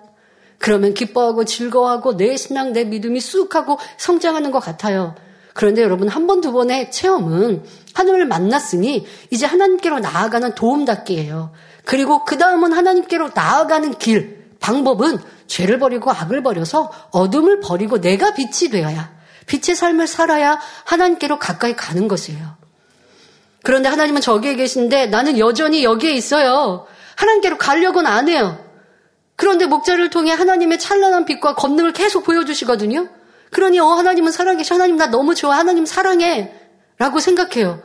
그러면 0.58 0.94
기뻐하고 0.94 1.46
즐거워하고 1.46 2.18
내 2.18 2.38
신앙, 2.38 2.74
내 2.74 2.84
믿음이 2.86 3.20
쑥 3.20 3.54
하고 3.56 3.78
성장하는 3.98 4.52
것 4.52 4.60
같아요. 4.60 5.16
그런데 5.54 5.84
여러분 5.84 6.08
한 6.08 6.26
번, 6.26 6.42
두 6.42 6.52
번의 6.52 6.92
체험은 6.92 7.64
하나님을 7.94 8.26
만났으니 8.26 9.06
이제 9.30 9.46
하나님께로 9.46 10.00
나아가는 10.00 10.56
도움닫기예요. 10.56 11.52
그리고 11.86 12.26
그 12.26 12.38
다음은 12.38 12.74
하나님께로 12.74 13.30
나아가는 13.34 13.98
길, 14.00 14.50
방법은 14.60 15.20
죄를 15.48 15.80
버리고 15.80 16.12
악을 16.12 16.44
버려서 16.44 16.92
어둠을 17.12 17.60
버리고 17.60 18.00
내가 18.00 18.34
빛이 18.34 18.72
되어야 18.72 19.14
빛의 19.48 19.76
삶을 19.76 20.08
살아야 20.08 20.60
하나님께로 20.86 21.40
가까이 21.40 21.76
가는 21.76 22.08
것이에요. 22.08 22.58
그런데 23.64 23.90
하나님은 23.90 24.22
저기에 24.22 24.56
계신데 24.56 25.08
나는 25.08 25.40
여전히 25.40 25.84
여기에 25.84 26.12
있어요. 26.12 26.86
하나님께로 27.16 27.58
가려고는 27.58 28.10
안 28.10 28.30
해요. 28.30 28.64
그런데 29.36 29.66
목자를 29.66 30.10
통해 30.10 30.32
하나님의 30.32 30.80
찬란한 30.80 31.26
빛과 31.26 31.56
권능을 31.56 31.94
계속 31.94 32.24
보여주시거든요. 32.24 33.10
그러니 33.52 33.80
어 33.80 33.86
하나님은 33.86 34.32
살아계셔. 34.32 34.76
하나님 34.76 34.98
나 34.98 35.08
너무 35.08 35.36
좋아. 35.36 35.58
하나님 35.58 35.86
사랑해. 35.86 36.54
라고 36.98 37.20
생각해요. 37.20 37.82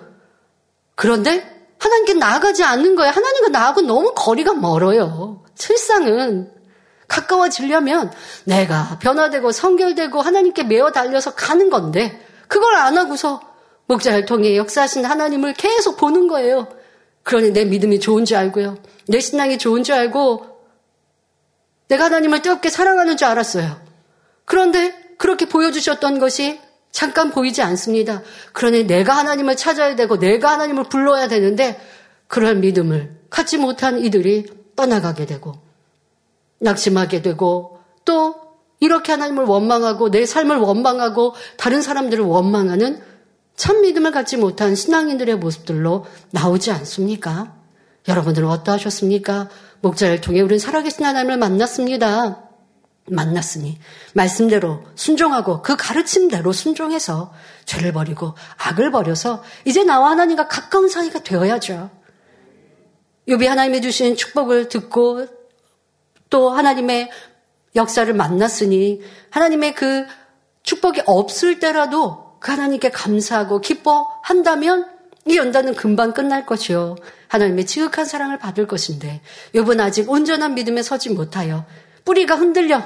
그런데 0.94 1.60
하나님께 1.78 2.14
나아가지 2.14 2.62
않는 2.62 2.94
거예요. 2.94 3.10
하나님과 3.10 3.48
나하고 3.48 3.80
너무 3.80 4.12
거리가 4.14 4.54
멀어요. 4.54 5.42
실상은 5.54 6.52
가까워지려면 7.10 8.12
내가 8.44 8.98
변화되고 9.00 9.50
성결되고 9.50 10.22
하나님께 10.22 10.62
매어 10.62 10.92
달려서 10.92 11.34
가는 11.34 11.68
건데 11.68 12.24
그걸 12.46 12.76
안 12.76 12.96
하고서 12.96 13.40
목자를 13.86 14.26
통해 14.26 14.56
역사하신 14.56 15.04
하나님을 15.04 15.54
계속 15.54 15.96
보는 15.96 16.28
거예요. 16.28 16.68
그러니 17.24 17.50
내 17.50 17.64
믿음이 17.64 17.98
좋은 17.98 18.24
줄 18.24 18.36
알고요. 18.36 18.78
내 19.08 19.18
신앙이 19.18 19.58
좋은 19.58 19.82
줄 19.82 19.96
알고 19.96 20.46
내가 21.88 22.04
하나님을 22.04 22.42
뜨겁게 22.42 22.70
사랑하는 22.70 23.16
줄 23.16 23.26
알았어요. 23.26 23.80
그런데 24.44 24.94
그렇게 25.18 25.46
보여주셨던 25.46 26.20
것이 26.20 26.60
잠깐 26.92 27.30
보이지 27.30 27.60
않습니다. 27.62 28.22
그러니 28.52 28.84
내가 28.86 29.16
하나님을 29.16 29.56
찾아야 29.56 29.96
되고 29.96 30.18
내가 30.18 30.52
하나님을 30.52 30.84
불러야 30.84 31.26
되는데 31.26 31.80
그럴 32.28 32.54
믿음을 32.54 33.16
갖지 33.30 33.58
못한 33.58 33.98
이들이 33.98 34.46
떠나가게 34.76 35.26
되고 35.26 35.69
낙심하게 36.60 37.22
되고 37.22 37.78
또 38.04 38.36
이렇게 38.78 39.12
하나님을 39.12 39.44
원망하고 39.44 40.10
내 40.10 40.24
삶을 40.24 40.56
원망하고 40.56 41.34
다른 41.56 41.82
사람들을 41.82 42.24
원망하는 42.24 43.02
참 43.56 43.82
믿음을 43.82 44.10
갖지 44.10 44.38
못한 44.38 44.74
신앙인들의 44.74 45.36
모습들로 45.36 46.06
나오지 46.30 46.70
않습니까? 46.70 47.54
여러분들은 48.08 48.48
어떠하셨습니까? 48.48 49.50
목자를 49.82 50.20
통해 50.22 50.40
우리는 50.40 50.58
살아계신 50.58 51.04
하나님을 51.04 51.36
만났습니다. 51.36 52.46
만났으니 53.06 53.78
말씀대로 54.14 54.84
순종하고 54.94 55.62
그 55.62 55.76
가르침대로 55.76 56.52
순종해서 56.52 57.32
죄를 57.64 57.92
버리고 57.92 58.34
악을 58.56 58.90
버려서 58.90 59.42
이제 59.64 59.84
나와 59.84 60.10
하나님과 60.10 60.48
가까운 60.48 60.88
사이가 60.88 61.22
되어야죠. 61.22 61.90
요비 63.28 63.46
하나님의 63.46 63.82
주신 63.82 64.16
축복을 64.16 64.68
듣고 64.68 65.26
또 66.30 66.50
하나님의 66.50 67.10
역사를 67.76 68.12
만났으니 68.12 69.00
하나님의 69.30 69.74
그 69.74 70.06
축복이 70.62 71.02
없을 71.06 71.60
때라도 71.60 72.36
그 72.40 72.50
하나님께 72.50 72.90
감사하고 72.90 73.60
기뻐한다면 73.60 74.88
이 75.26 75.36
연단은 75.36 75.74
금방 75.74 76.14
끝날 76.14 76.46
것이요. 76.46 76.96
하나님의 77.28 77.66
지극한 77.66 78.04
사랑을 78.06 78.38
받을 78.38 78.66
것인데 78.66 79.20
여분 79.54 79.80
아직 79.80 80.10
온전한 80.10 80.54
믿음에 80.54 80.82
서지 80.82 81.10
못하여 81.10 81.64
뿌리가 82.04 82.36
흔들려 82.36 82.82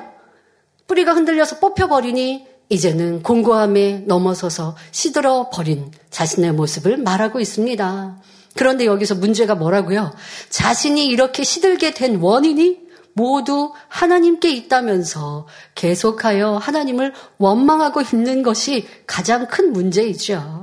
뿌리가 0.86 1.14
흔들려서 1.14 1.60
뽑혀버리니 1.60 2.46
이제는 2.68 3.22
공고함에 3.22 4.04
넘어서서 4.06 4.76
시들어 4.90 5.50
버린 5.50 5.92
자신의 6.10 6.52
모습을 6.52 6.96
말하고 6.96 7.40
있습니다. 7.40 8.22
그런데 8.56 8.86
여기서 8.86 9.16
문제가 9.16 9.54
뭐라고요? 9.54 10.14
자신이 10.48 11.06
이렇게 11.06 11.44
시들게 11.44 11.92
된 11.92 12.16
원인이 12.16 12.83
모두 13.14 13.72
하나님께 13.88 14.50
있다면서 14.50 15.46
계속하여 15.74 16.56
하나님을 16.56 17.14
원망하고 17.38 18.02
있는 18.02 18.42
것이 18.42 18.86
가장 19.06 19.46
큰 19.46 19.72
문제이죠. 19.72 20.62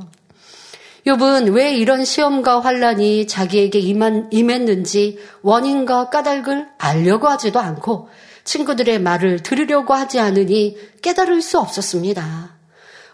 욥은 1.07 1.53
왜 1.55 1.73
이런 1.73 2.05
시험과 2.05 2.59
환란이 2.59 3.25
자기에게 3.25 3.79
임한, 3.79 4.29
임했는지 4.31 5.17
원인과 5.41 6.09
까닭을 6.09 6.67
알려고 6.77 7.27
하지도 7.27 7.59
않고 7.59 8.09
친구들의 8.43 8.99
말을 8.99 9.41
들으려고 9.41 9.93
하지 9.93 10.19
않으니 10.19 10.77
깨달을 11.01 11.41
수 11.41 11.59
없었습니다. 11.59 12.55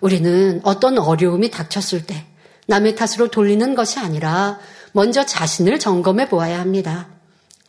우리는 0.01 0.59
어떤 0.63 0.97
어려움이 0.97 1.49
닥쳤을 1.49 2.05
때 2.05 2.25
남의 2.67 2.95
탓으로 2.95 3.29
돌리는 3.29 3.75
것이 3.75 3.99
아니라 3.99 4.59
먼저 4.91 5.25
자신을 5.25 5.79
점검해 5.79 6.27
보아야 6.27 6.59
합니다. 6.59 7.07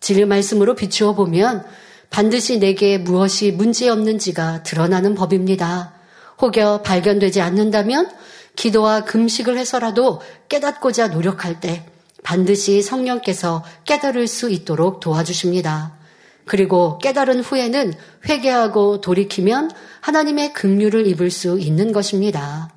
진리 0.01 0.25
말씀으로 0.25 0.75
비추어 0.75 1.15
보면 1.15 1.65
반드시 2.11 2.59
내게 2.59 2.99
무엇이 2.99 3.53
문제없는지가 3.53 4.63
드러나는 4.63 5.15
법입니다. 5.15 5.93
혹여 6.41 6.83
발견되지 6.83 7.41
않는다면 7.41 8.11
기도와 8.57 9.05
금식을 9.05 9.59
해서라도 9.59 10.21
깨닫고자 10.49 11.09
노력할 11.09 11.61
때 11.61 11.85
반드시 12.23 12.83
성령께서 12.83 13.65
깨달을 13.85 14.27
수 14.27 14.51
있도록 14.51 15.01
도와주십니다. 15.01 15.97
그리고 16.45 16.99
깨달은 16.99 17.41
후에는 17.41 17.93
회개하고 18.29 19.01
돌이키면 19.01 19.71
하나님의 20.01 20.55
긍휼을 20.55 21.07
입을 21.07 21.31
수 21.31 21.59
있는 21.59 21.93
것입니다. 21.93 22.71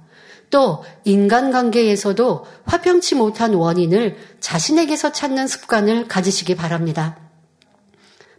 또 0.52 0.84
인간관계에서도 1.06 2.46
화평치 2.66 3.16
못한 3.16 3.56
원인을 3.56 4.18
자신에게서 4.40 5.12
찾는 5.12 5.48
습관을 5.48 6.08
가지시기 6.08 6.56
바랍니다. 6.56 7.18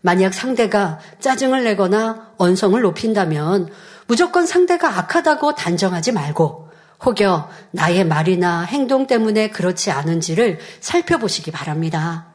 만약 0.03 0.35
상대가 0.35 0.99
짜증을 1.21 1.65
내거나 1.65 2.33
언성을 2.37 2.81
높인다면 2.81 3.71
무조건 4.07 4.47
상대가 4.47 4.99
악하다고 4.99 5.55
단정하지 5.55 6.13
말고 6.13 6.69
혹여 7.05 7.49
나의 7.71 8.05
말이나 8.05 8.63
행동 8.63 9.07
때문에 9.07 9.51
그렇지 9.51 9.91
않은지를 9.91 10.59
살펴보시기 10.81 11.51
바랍니다. 11.51 12.32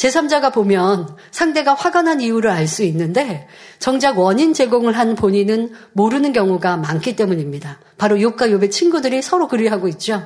제3자가 0.00 0.50
보면 0.52 1.14
상대가 1.30 1.74
화가 1.74 2.02
난 2.02 2.20
이유를 2.22 2.50
알 2.50 2.66
수 2.66 2.84
있는데 2.84 3.48
정작 3.80 4.18
원인 4.18 4.54
제공을 4.54 4.96
한 4.96 5.16
본인은 5.16 5.74
모르는 5.92 6.32
경우가 6.32 6.76
많기 6.76 7.16
때문입니다. 7.16 7.80
바로 7.98 8.16
욥과 8.16 8.42
욥의 8.42 8.70
친구들이 8.70 9.22
서로 9.22 9.48
그리하고 9.48 9.88
있죠. 9.88 10.24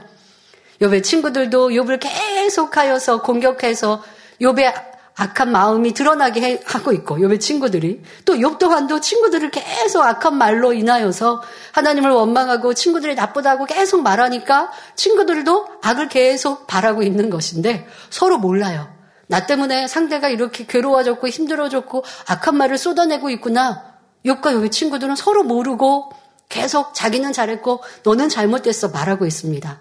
욥의 0.80 1.02
친구들도 1.02 1.70
욥을 1.70 2.00
계속하여서 2.00 3.22
공격해서 3.22 4.02
욥의 4.42 4.74
악한 5.16 5.50
마음이 5.50 5.94
드러나게 5.94 6.60
하고 6.66 6.92
있고 6.92 7.16
욥의 7.16 7.40
친구들이 7.40 8.02
또 8.26 8.34
욥 8.34 8.58
또한도 8.58 9.00
친구들을 9.00 9.50
계속 9.50 10.02
악한 10.02 10.36
말로 10.36 10.72
인하여서 10.72 11.42
하나님을 11.72 12.10
원망하고 12.10 12.74
친구들이 12.74 13.14
나쁘다고 13.14 13.64
계속 13.64 14.02
말하니까 14.02 14.70
친구들도 14.96 15.66
악을 15.82 16.08
계속 16.08 16.66
바라고 16.66 17.02
있는 17.02 17.30
것인데 17.30 17.86
서로 18.10 18.38
몰라요. 18.38 18.93
나 19.26 19.46
때문에 19.46 19.86
상대가 19.88 20.28
이렇게 20.28 20.66
괴로워졌고 20.66 21.28
힘들어졌고 21.28 22.04
악한 22.28 22.56
말을 22.56 22.78
쏟아내고 22.78 23.30
있구나. 23.30 23.94
욕과 24.26 24.52
욕의 24.52 24.70
친구들은 24.70 25.16
서로 25.16 25.42
모르고 25.44 26.10
계속 26.48 26.94
자기는 26.94 27.32
잘했고 27.32 27.82
너는 28.04 28.28
잘못됐어 28.28 28.88
말하고 28.88 29.26
있습니다. 29.26 29.80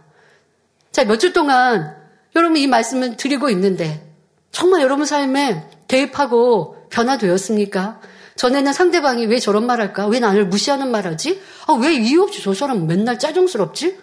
자, 0.91 1.03
몇 1.05 1.17
주 1.17 1.33
동안 1.33 1.95
여러분 2.35 2.57
이 2.57 2.67
말씀을 2.67 3.17
드리고 3.17 3.49
있는데 3.51 4.09
정말 4.51 4.81
여러분 4.81 5.05
삶에 5.05 5.69
대입하고 5.87 6.87
변화되었습니까? 6.89 8.01
전에는 8.35 8.73
상대방이 8.73 9.25
왜 9.27 9.39
저런 9.39 9.65
말 9.65 9.79
할까? 9.79 10.07
왜 10.07 10.19
나를 10.19 10.47
무시하는 10.47 10.89
말 10.89 11.05
하지? 11.05 11.41
아, 11.67 11.73
왜 11.73 11.93
이유 11.93 12.23
없이 12.23 12.41
저 12.41 12.53
사람 12.53 12.87
맨날 12.87 13.19
짜증스럽지? 13.19 13.97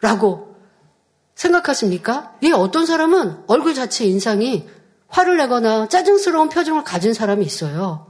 라고 0.00 0.49
생각하십니까? 1.40 2.34
이 2.42 2.52
어떤 2.52 2.84
사람은 2.84 3.44
얼굴 3.46 3.74
자체 3.74 4.04
인상이 4.04 4.68
화를 5.08 5.38
내거나 5.38 5.88
짜증스러운 5.88 6.50
표정을 6.50 6.84
가진 6.84 7.14
사람이 7.14 7.44
있어요. 7.44 8.06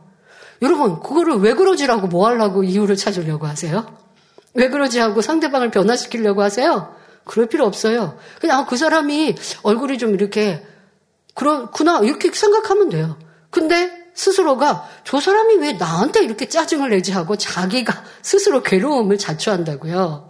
여러분, 0.62 1.00
그거를 1.00 1.36
왜 1.36 1.54
그러지라고 1.54 2.08
뭐 2.08 2.26
하려고 2.26 2.64
이유를 2.64 2.96
찾으려고 2.96 3.46
하세요? 3.46 3.96
왜 4.54 4.68
그러지 4.68 4.98
하고 4.98 5.22
상대방을 5.22 5.70
변화시키려고 5.70 6.42
하세요? 6.42 6.94
그럴 7.24 7.46
필요 7.46 7.64
없어요. 7.66 8.18
그냥 8.40 8.66
그 8.66 8.76
사람이 8.76 9.36
얼굴이 9.62 9.98
좀 9.98 10.14
이렇게 10.14 10.66
그렇구나 11.34 12.00
이렇게 12.00 12.32
생각하면 12.32 12.88
돼요. 12.88 13.16
근데 13.50 14.10
스스로가 14.14 14.88
저 15.04 15.20
사람이 15.20 15.56
왜 15.56 15.72
나한테 15.74 16.24
이렇게 16.24 16.48
짜증을 16.48 16.90
내지 16.90 17.12
하고 17.12 17.36
자기가 17.36 18.04
스스로 18.22 18.62
괴로움을 18.62 19.16
자초한다고요. 19.16 20.29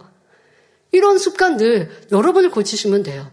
이런 0.91 1.17
습관들 1.17 2.07
여러분을 2.11 2.51
고치시면 2.51 3.03
돼요. 3.03 3.31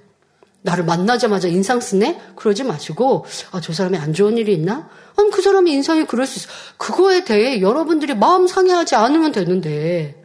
나를 0.63 0.85
만나자마자 0.85 1.49
인상 1.49 1.81
쓰네? 1.81 2.21
그러지 2.37 2.65
마시고, 2.65 3.25
아, 3.53 3.61
저 3.61 3.73
사람이 3.73 3.97
안 3.97 4.13
좋은 4.13 4.37
일이 4.37 4.53
있나? 4.55 4.89
아니, 5.17 5.31
그 5.31 5.41
사람의 5.41 5.73
인상이 5.73 6.05
그럴 6.05 6.27
수 6.27 6.39
있어. 6.39 6.49
그거에 6.77 7.25
대해 7.25 7.61
여러분들이 7.61 8.15
마음 8.15 8.47
상해하지 8.47 8.95
않으면 8.97 9.33
되는데, 9.33 10.23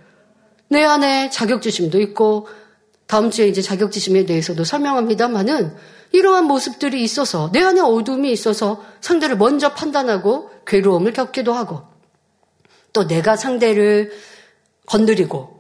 내 0.70 0.84
안에 0.84 1.30
자격지심도 1.30 2.02
있고, 2.02 2.48
다음 3.06 3.30
주에 3.30 3.48
이제 3.48 3.62
자격지심에 3.62 4.26
대해서도 4.26 4.64
설명합니다만은, 4.64 5.76
이러한 6.12 6.46
모습들이 6.46 7.04
있어서, 7.04 7.52
내 7.52 7.62
안에 7.62 7.80
어둠이 7.82 8.32
있어서 8.32 8.84
상대를 9.02 9.38
먼저 9.38 9.74
판단하고 9.74 10.50
괴로움을 10.66 11.14
겪기도 11.14 11.54
하고, 11.54 11.84
또 12.92 13.08
내가 13.08 13.36
상대를 13.36 14.12
건드리고, 14.88 15.53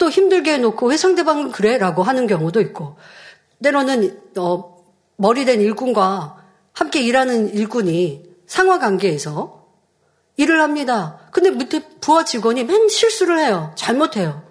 또 0.00 0.08
힘들게 0.08 0.54
해놓고 0.54 0.88
왜 0.88 0.96
상대방은 0.96 1.52
그래? 1.52 1.76
라고 1.76 2.02
하는 2.02 2.26
경우도 2.26 2.62
있고 2.62 2.96
때로는 3.62 4.18
어, 4.38 4.82
머리된 5.16 5.60
일꾼과 5.60 6.42
함께 6.72 7.02
일하는 7.02 7.54
일꾼이 7.54 8.24
상하 8.46 8.78
관계에서 8.78 9.66
일을 10.38 10.62
합니다. 10.62 11.18
근데 11.32 11.50
밑에 11.50 11.86
부하 12.00 12.24
직원이 12.24 12.64
맨 12.64 12.88
실수를 12.88 13.38
해요. 13.40 13.72
잘못해요. 13.76 14.42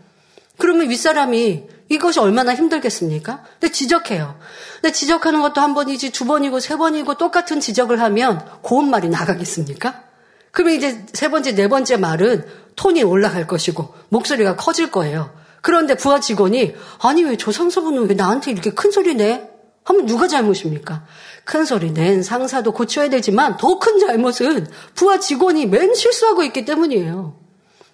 그러면 0.59 0.87
윗사람이 0.87 1.67
이것이 1.89 2.19
얼마나 2.19 2.53
힘들겠습니까? 2.53 3.43
근데 3.59 3.71
지적해요. 3.71 4.37
근데 4.75 4.91
지적하는 4.91 5.41
것도 5.41 5.61
한 5.61 5.73
번이지 5.73 6.11
두 6.11 6.25
번이고 6.25 6.59
세 6.59 6.75
번이고 6.75 7.15
똑같은 7.15 7.59
지적을 7.59 7.99
하면 8.01 8.45
고운 8.61 8.91
말이 8.91 9.09
나가겠습니까? 9.09 10.03
그러면 10.51 10.75
이제 10.75 11.03
세 11.11 11.29
번째, 11.29 11.55
네 11.55 11.67
번째 11.67 11.97
말은 11.97 12.45
톤이 12.75 13.01
올라갈 13.01 13.47
것이고 13.47 13.95
목소리가 14.09 14.55
커질 14.55 14.91
거예요. 14.91 15.38
그런데 15.61 15.95
부하 15.95 16.19
직원이 16.19 16.73
아니 17.01 17.23
왜 17.23 17.35
저 17.37 17.51
상사분은 17.51 18.07
왜 18.09 18.15
나한테 18.15 18.51
이렇게 18.51 18.71
큰 18.71 18.91
소리 18.91 19.15
내? 19.15 19.49
하면 19.83 20.05
누가 20.05 20.27
잘못입니까? 20.27 21.05
큰 21.45 21.65
소리 21.65 21.91
낸 21.93 22.21
상사도 22.21 22.73
고쳐야 22.73 23.09
되지만 23.09 23.57
더 23.57 23.79
큰 23.79 23.99
잘못은 23.99 24.67
부하 24.93 25.19
직원이 25.19 25.65
맨 25.65 25.93
실수하고 25.95 26.43
있기 26.43 26.65
때문이에요. 26.65 27.35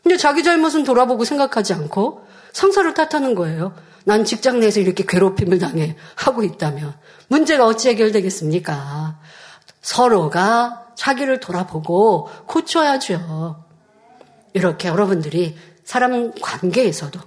근데 0.04 0.18
자기 0.18 0.44
잘못은 0.44 0.84
돌아보고 0.84 1.24
생각하지 1.26 1.74
않고 1.74 2.26
상사를 2.54 2.94
탓하는 2.94 3.34
거예요. 3.36 3.74
난 4.04 4.24
직장 4.26 4.60
내에서 4.60 4.80
이렇게 4.80 5.04
괴롭힘을 5.08 5.58
당해 5.60 5.96
하고 6.16 6.44
있다면 6.44 6.94
문제가 7.28 7.66
어찌 7.66 7.90
해결되겠습니까? 7.90 9.18
서로가 9.82 10.88
자기를 10.96 11.40
돌아보고 11.40 12.30
고쳐야죠. 12.46 13.64
이렇게 14.54 14.88
여러분들이 14.90 15.56
사람 15.84 16.32
관계에서도 16.40 17.20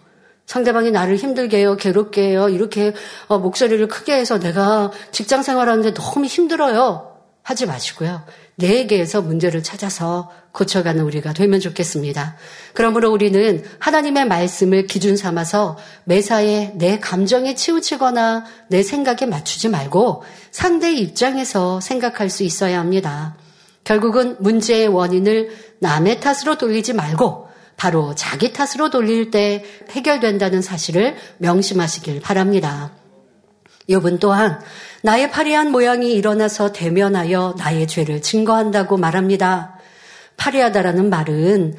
상대방이 0.48 0.90
나를 0.90 1.16
힘들게 1.16 1.58
해요, 1.58 1.76
괴롭게 1.76 2.30
해요, 2.30 2.48
이렇게 2.48 2.94
어, 3.26 3.38
목소리를 3.38 3.86
크게 3.86 4.14
해서 4.14 4.38
내가 4.38 4.90
직장 5.12 5.42
생활하는데 5.42 5.92
너무 5.92 6.24
힘들어요. 6.24 7.16
하지 7.42 7.66
마시고요. 7.66 8.22
내게에서 8.56 9.20
문제를 9.20 9.62
찾아서 9.62 10.30
고쳐가는 10.52 11.04
우리가 11.04 11.34
되면 11.34 11.60
좋겠습니다. 11.60 12.36
그러므로 12.72 13.10
우리는 13.10 13.62
하나님의 13.78 14.26
말씀을 14.26 14.86
기준 14.86 15.18
삼아서 15.18 15.76
매사에 16.04 16.72
내 16.76 16.98
감정에 16.98 17.54
치우치거나 17.54 18.44
내 18.68 18.82
생각에 18.82 19.26
맞추지 19.26 19.68
말고 19.68 20.24
상대의 20.50 21.00
입장에서 21.00 21.80
생각할 21.80 22.30
수 22.30 22.42
있어야 22.42 22.80
합니다. 22.80 23.36
결국은 23.84 24.36
문제의 24.40 24.88
원인을 24.88 25.50
남의 25.80 26.20
탓으로 26.20 26.56
돌리지 26.56 26.94
말고 26.94 27.47
바로 27.78 28.14
자기 28.14 28.52
탓으로 28.52 28.90
돌릴 28.90 29.30
때 29.30 29.64
해결된다는 29.90 30.60
사실을 30.60 31.16
명심하시길 31.38 32.20
바랍니다. 32.20 32.90
욥은 33.88 34.20
또한 34.20 34.60
나의 35.02 35.30
파리한 35.30 35.70
모양이 35.70 36.12
일어나서 36.12 36.72
대면하여 36.72 37.54
나의 37.56 37.86
죄를 37.86 38.20
증거한다고 38.20 38.96
말합니다. 38.96 39.78
파리하다라는 40.36 41.08
말은 41.08 41.76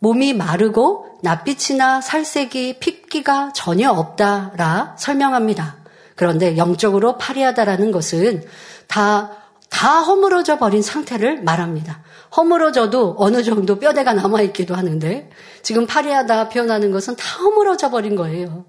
몸이 0.00 0.34
마르고 0.34 1.20
낯빛이나 1.22 2.00
살색이 2.00 2.78
핏기가 2.80 3.52
전혀 3.54 3.90
없다라 3.90 4.96
설명합니다. 4.98 5.76
그런데 6.16 6.56
영적으로 6.56 7.18
파리하다라는 7.18 7.92
것은 7.92 8.42
다, 8.88 9.30
다 9.74 9.98
허물어져 10.02 10.56
버린 10.58 10.82
상태를 10.82 11.42
말합니다. 11.42 12.00
허물어져도 12.36 13.16
어느 13.18 13.42
정도 13.42 13.80
뼈대가 13.80 14.14
남아있기도 14.14 14.76
하는데 14.76 15.28
지금 15.62 15.84
파리하다 15.88 16.48
표현하는 16.50 16.92
것은 16.92 17.16
다 17.16 17.38
허물어져 17.40 17.90
버린 17.90 18.14
거예요. 18.14 18.66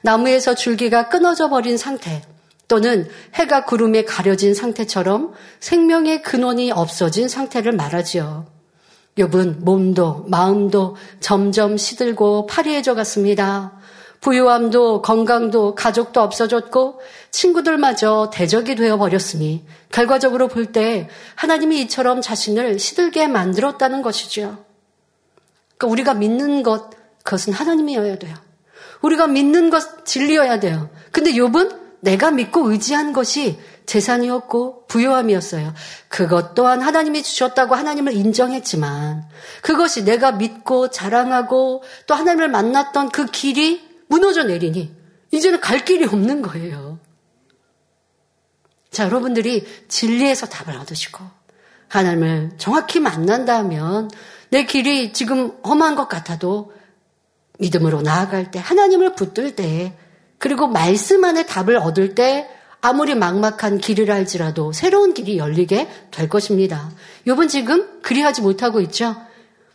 나무에서 0.00 0.54
줄기가 0.54 1.10
끊어져 1.10 1.50
버린 1.50 1.76
상태 1.76 2.22
또는 2.66 3.10
해가 3.34 3.66
구름에 3.66 4.04
가려진 4.04 4.54
상태처럼 4.54 5.34
생명의 5.60 6.22
근원이 6.22 6.72
없어진 6.72 7.28
상태를 7.28 7.72
말하지요. 7.72 8.46
욥은 9.18 9.64
몸도 9.64 10.24
마음도 10.28 10.96
점점 11.20 11.76
시들고 11.76 12.46
파리해져 12.46 12.94
갔습니다. 12.94 13.77
부유함도 14.20 15.02
건강도 15.02 15.74
가족도 15.74 16.20
없어졌고 16.20 17.00
친구들마저 17.30 18.30
대적이 18.32 18.74
되어 18.74 18.98
버렸으니 18.98 19.64
결과적으로 19.92 20.48
볼 20.48 20.72
때 20.72 21.08
하나님이 21.34 21.80
이처럼 21.82 22.20
자신을 22.20 22.78
시들게 22.78 23.26
만들었다는 23.28 24.02
것이죠. 24.02 24.64
그러니까 25.76 25.92
우리가 25.92 26.14
믿는 26.14 26.62
것 26.62 26.90
그것은 27.22 27.52
하나님이어야 27.52 28.18
돼요. 28.18 28.34
우리가 29.02 29.28
믿는 29.28 29.70
것 29.70 30.04
진리여야 30.04 30.60
돼요. 30.60 30.90
근데 31.12 31.32
욥은 31.32 31.78
내가 32.00 32.30
믿고 32.30 32.70
의지한 32.70 33.12
것이 33.12 33.58
재산이었고 33.86 34.86
부요함이었어요. 34.86 35.72
그것 36.08 36.54
또한 36.54 36.82
하나님이 36.82 37.22
주셨다고 37.22 37.74
하나님을 37.74 38.12
인정했지만 38.12 39.24
그것이 39.62 40.04
내가 40.04 40.32
믿고 40.32 40.90
자랑하고 40.90 41.82
또 42.06 42.14
하나님을 42.14 42.48
만났던 42.48 43.08
그 43.10 43.26
길이 43.26 43.87
무너져 44.08 44.44
내리니 44.44 44.94
이제는 45.30 45.60
갈 45.60 45.84
길이 45.84 46.04
없는 46.04 46.42
거예요. 46.42 46.98
자, 48.90 49.04
여러분들이 49.04 49.66
진리에서 49.88 50.46
답을 50.46 50.78
얻으시고 50.78 51.24
하나님을 51.88 52.52
정확히 52.58 53.00
만난다면 53.00 54.10
내 54.50 54.64
길이 54.64 55.12
지금 55.12 55.52
험한 55.64 55.94
것 55.94 56.08
같아도 56.08 56.72
믿음으로 57.58 58.02
나아갈 58.02 58.50
때 58.50 58.58
하나님을 58.58 59.14
붙들 59.14 59.54
때 59.54 59.96
그리고 60.38 60.68
말씀 60.68 61.24
안에 61.24 61.46
답을 61.46 61.76
얻을 61.76 62.14
때 62.14 62.48
아무리 62.80 63.14
막막한 63.14 63.78
길을 63.78 64.10
할지라도 64.10 64.72
새로운 64.72 65.12
길이 65.12 65.36
열리게 65.36 65.88
될 66.12 66.28
것입니다. 66.28 66.90
요번 67.26 67.48
지금 67.48 68.00
그리하지 68.02 68.42
못하고 68.42 68.80
있죠. 68.82 69.16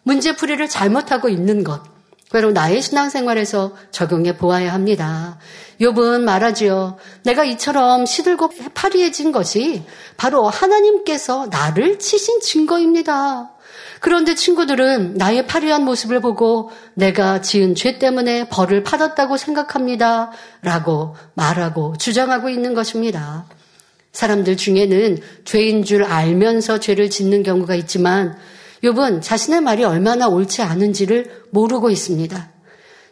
문제풀이를 0.04 0.70
잘못하고 0.70 1.30
있는 1.30 1.64
것. 1.64 1.93
바로 2.34 2.52
나의 2.52 2.82
신앙생활에서 2.82 3.74
적용해 3.92 4.38
보아야 4.38 4.74
합니다. 4.74 5.38
욥은 5.80 6.22
말하지요. 6.22 6.98
내가 7.22 7.44
이처럼 7.44 8.08
시들고 8.08 8.50
파리해진 8.74 9.32
것이 9.32 9.84
바로 10.18 10.50
하나님께서 10.50 11.46
나를 11.52 12.00
치신 12.00 12.42
증거입니다. 12.42 13.52
그런데 14.00 14.34
친구들은 14.34 15.14
나의 15.14 15.46
파리한 15.46 15.86
모습을 15.86 16.22
보고 16.22 16.72
내가 16.96 17.42
지은 17.42 17.76
죄 17.76 18.00
때문에 18.00 18.50
벌을 18.50 18.82
받았다고 18.82 19.38
생각합니다. 19.38 20.32
라고 20.64 21.16
말하고 21.36 21.98
주장하고 22.00 22.50
있는 22.50 22.74
것입니다. 22.74 23.46
사람들 24.12 24.58
중에는 24.58 25.20
죄인 25.46 25.84
줄 25.84 26.04
알면서 26.04 26.80
죄를 26.80 27.12
짓는 27.12 27.44
경우가 27.44 27.76
있지만 27.76 28.36
욥은 28.84 29.22
자신의 29.22 29.62
말이 29.62 29.84
얼마나 29.84 30.28
옳지 30.28 30.62
않은지를 30.62 31.44
모르고 31.52 31.90
있습니다. 31.90 32.50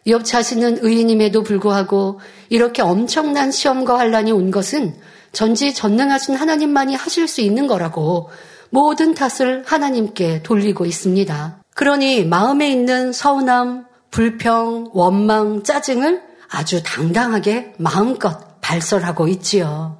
욥 0.07 0.25
자신은 0.25 0.79
의인임에도 0.81 1.43
불구하고 1.43 2.19
이렇게 2.49 2.81
엄청난 2.81 3.51
시험과 3.51 3.97
환란이 3.99 4.31
온 4.31 4.51
것은 4.51 4.95
전지 5.31 5.73
전능하신 5.73 6.35
하나님만이 6.35 6.95
하실 6.95 7.27
수 7.27 7.41
있는 7.41 7.67
거라고 7.67 8.29
모든 8.69 9.13
탓을 9.13 9.63
하나님께 9.65 10.43
돌리고 10.43 10.85
있습니다. 10.85 11.63
그러니 11.75 12.25
마음에 12.25 12.69
있는 12.69 13.13
서운함, 13.13 13.85
불평, 14.09 14.89
원망, 14.93 15.63
짜증을 15.63 16.21
아주 16.49 16.83
당당하게 16.83 17.73
마음껏 17.77 18.59
발설하고 18.59 19.27
있지요. 19.29 19.97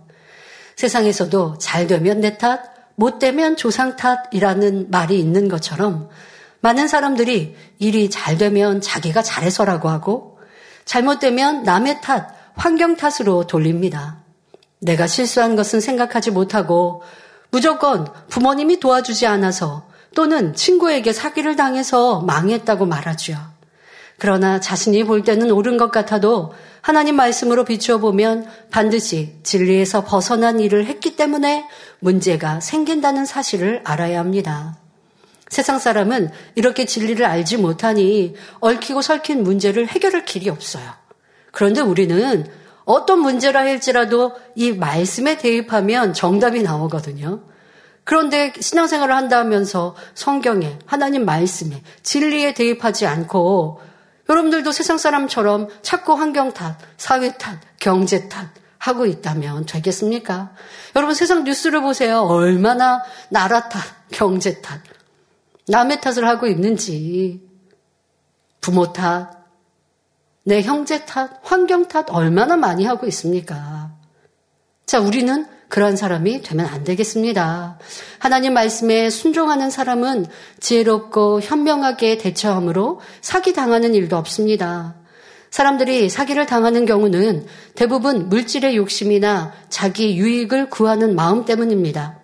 세상에서도 0.76 1.58
잘 1.60 1.88
되면 1.88 2.20
내 2.20 2.38
탓, 2.38 2.71
못 2.96 3.20
되면 3.20 3.56
조상 3.56 3.96
탓이라는 3.96 4.92
말이 4.92 5.20
있는 5.20 5.48
것처럼 5.48 6.10
많은 6.62 6.88
사람들이 6.88 7.56
일이 7.80 8.10
잘 8.10 8.38
되면 8.38 8.82
자기가 8.82 9.24
잘해서라고 9.24 9.90
하고 9.90 10.40
잘못되면 10.86 11.64
남의 11.64 12.02
탓, 12.02 12.30
환경 12.56 12.96
탓으로 12.96 13.48
돌립니다. 13.48 14.18
내가 14.80 15.08
실수한 15.08 15.56
것은 15.56 15.80
생각하지 15.80 16.32
못하고 16.32 17.04
무조건 17.50 18.08
부모님이 18.30 18.80
도와주지 18.80 19.28
않아서 19.28 19.88
또는 20.16 20.54
친구에게 20.54 21.14
사기를 21.14 21.56
당해서 21.56 22.22
망했다고 22.22 22.86
말하죠. 22.86 23.38
그러나 24.18 24.60
자신이 24.60 25.04
볼 25.04 25.24
때는 25.24 25.52
옳은 25.52 25.78
것 25.78 25.92
같아도 25.92 26.54
하나님 26.82 27.16
말씀으로 27.16 27.64
비추어 27.64 28.00
보면 28.00 28.48
반드시 28.72 29.36
진리에서 29.44 30.04
벗어난 30.04 30.60
일을 30.60 30.86
했기 30.86 31.16
때문에 31.16 31.66
문제가 32.00 32.60
생긴다는 32.60 33.26
사실을 33.26 33.82
알아야 33.84 34.20
합니다. 34.20 34.78
세상 35.48 35.80
사람은 35.80 36.32
이렇게 36.56 36.86
진리를 36.86 37.24
알지 37.24 37.58
못하니 37.58 38.36
얽히고 38.62 39.02
설킨 39.02 39.44
문제를 39.44 39.88
해결할 39.88 40.26
길이 40.26 40.50
없어요. 40.50 40.84
그런데 41.52 41.82
우리는 41.82 42.48
어떤 42.86 43.20
문제라 43.20 43.60
할지라도 43.60 44.34
이 44.56 44.72
말씀에 44.72 45.38
대입하면 45.38 46.14
정답이 46.14 46.64
나오거든요. 46.64 47.44
그런데 48.04 48.52
신앙생활을 48.60 49.16
한다면서 49.16 49.96
성경에, 50.16 50.80
하나님 50.86 51.26
말씀에, 51.26 51.84
진리에 52.02 52.54
대입하지 52.54 53.06
않고 53.06 53.80
여러분들도 54.30 54.72
세상 54.72 54.98
사람처럼 54.98 55.68
자꾸 55.82 56.14
환경 56.14 56.54
탓, 56.54 56.78
사회 56.98 57.38
탓, 57.38 57.60
경제 57.80 58.30
탓 58.30 58.50
하고 58.78 59.06
있다면 59.06 59.66
되겠습니까? 59.66 60.54
여러분 60.96 61.14
세상 61.14 61.44
뉴스를 61.44 61.82
보세요. 61.82 62.22
얼마나 62.22 63.04
나라 63.30 63.70
탓, 63.70 63.82
경제 64.12 64.62
탓, 64.62 64.82
남의 65.68 66.02
탓을 66.02 66.28
하고 66.28 66.48
있는지, 66.48 67.48
부모 68.60 68.92
탓, 68.92 69.42
내 70.44 70.62
형제 70.62 71.06
탓, 71.06 71.40
환경 71.44 71.88
탓 71.88 72.08
얼마나 72.10 72.58
많이 72.58 72.86
하고 72.86 73.06
있습니까? 73.08 73.92
자, 74.86 75.00
우리는 75.00 75.46
그런 75.72 75.96
사람이 75.96 76.42
되면 76.42 76.66
안 76.66 76.84
되겠습니다. 76.84 77.80
하나님 78.20 78.54
말씀에 78.54 79.10
순종하는 79.10 79.70
사람은 79.70 80.26
지혜롭고 80.60 81.40
현명하게 81.40 82.18
대처하므로 82.18 83.00
사기 83.22 83.54
당하는 83.54 83.96
일도 83.96 84.18
없습니다. 84.18 84.96
사람들이 85.50 86.10
사기를 86.10 86.46
당하는 86.46 86.86
경우는 86.86 87.46
대부분 87.74 88.28
물질의 88.28 88.76
욕심이나 88.76 89.54
자기 89.70 90.18
유익을 90.18 90.70
구하는 90.70 91.16
마음 91.16 91.46
때문입니다. 91.46 92.20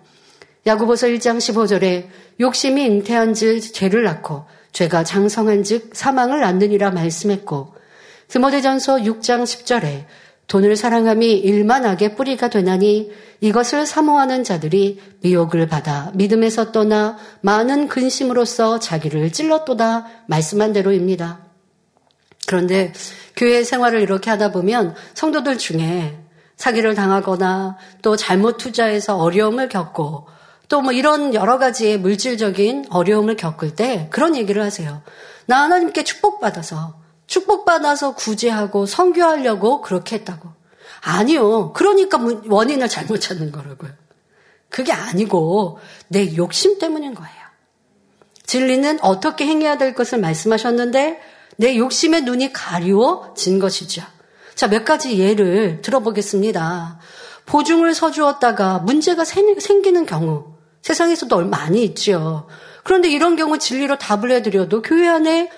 야구보서 0.65 1.07
1장 1.07 1.37
15절에 1.37 2.07
욕심이 2.41 2.83
잉태한 2.83 3.33
즉 3.33 3.61
죄를 3.61 4.03
낳고 4.03 4.43
죄가 4.73 5.05
장성한 5.05 5.63
즉 5.63 5.91
사망을 5.93 6.41
낳느니라 6.41 6.91
말씀했고 6.91 7.73
드모데전서 8.27 8.97
6장 8.97 9.43
10절에 9.43 10.05
돈을 10.47 10.75
사랑함이 10.75 11.33
일만하게 11.33 12.15
뿌리가 12.15 12.49
되나니 12.49 13.11
이것을 13.41 13.85
사모하는 13.85 14.43
자들이 14.43 14.99
미혹을 15.21 15.67
받아 15.67 16.11
믿음에서 16.15 16.71
떠나 16.71 17.17
많은 17.41 17.87
근심으로써 17.87 18.79
자기를 18.79 19.31
찔렀도다 19.31 20.07
말씀한 20.27 20.73
대로입니다. 20.73 21.39
그런데 22.47 22.93
교회 23.35 23.63
생활을 23.63 24.01
이렇게 24.01 24.29
하다 24.29 24.51
보면 24.51 24.95
성도들 25.13 25.57
중에 25.57 26.17
사기를 26.55 26.95
당하거나 26.95 27.77
또 28.01 28.15
잘못 28.15 28.57
투자해서 28.57 29.17
어려움을 29.17 29.69
겪고 29.69 30.27
또 30.69 30.81
뭐 30.81 30.91
이런 30.91 31.33
여러 31.33 31.57
가지의 31.57 31.97
물질적인 31.99 32.87
어려움을 32.89 33.35
겪을 33.35 33.75
때 33.75 34.07
그런 34.11 34.35
얘기를 34.35 34.61
하세요. 34.61 35.01
나 35.45 35.63
하나님께 35.63 36.03
축복받아서 36.03 36.95
축복받아서 37.27 38.15
구제하고 38.15 38.85
성교하려고 38.85 39.81
그렇게 39.81 40.15
했다고. 40.15 40.49
아니요. 41.01 41.73
그러니까 41.73 42.19
원인을 42.47 42.87
잘못 42.89 43.19
찾는 43.19 43.51
거라고요. 43.51 43.91
그게 44.69 44.91
아니고 44.91 45.79
내 46.07 46.35
욕심 46.35 46.79
때문인 46.79 47.13
거예요. 47.13 47.33
진리는 48.45 48.99
어떻게 49.01 49.45
행해야 49.45 49.77
될 49.77 49.93
것을 49.93 50.19
말씀하셨는데 50.19 51.19
내 51.57 51.77
욕심의 51.77 52.21
눈이 52.21 52.53
가리워진 52.53 53.59
것이죠. 53.59 54.03
자, 54.55 54.67
몇 54.67 54.85
가지 54.85 55.19
예를 55.19 55.81
들어보겠습니다. 55.81 56.99
보증을 57.45 57.93
서주었다가 57.93 58.79
문제가 58.79 59.23
생기는 59.25 60.05
경우 60.05 60.55
세상에서도 60.81 61.45
많이 61.45 61.83
있죠. 61.83 62.47
그런데 62.83 63.09
이런 63.09 63.35
경우 63.35 63.57
진리로 63.57 63.97
답을 63.97 64.31
해드려도 64.31 64.81
교회 64.81 65.07
안에 65.07 65.49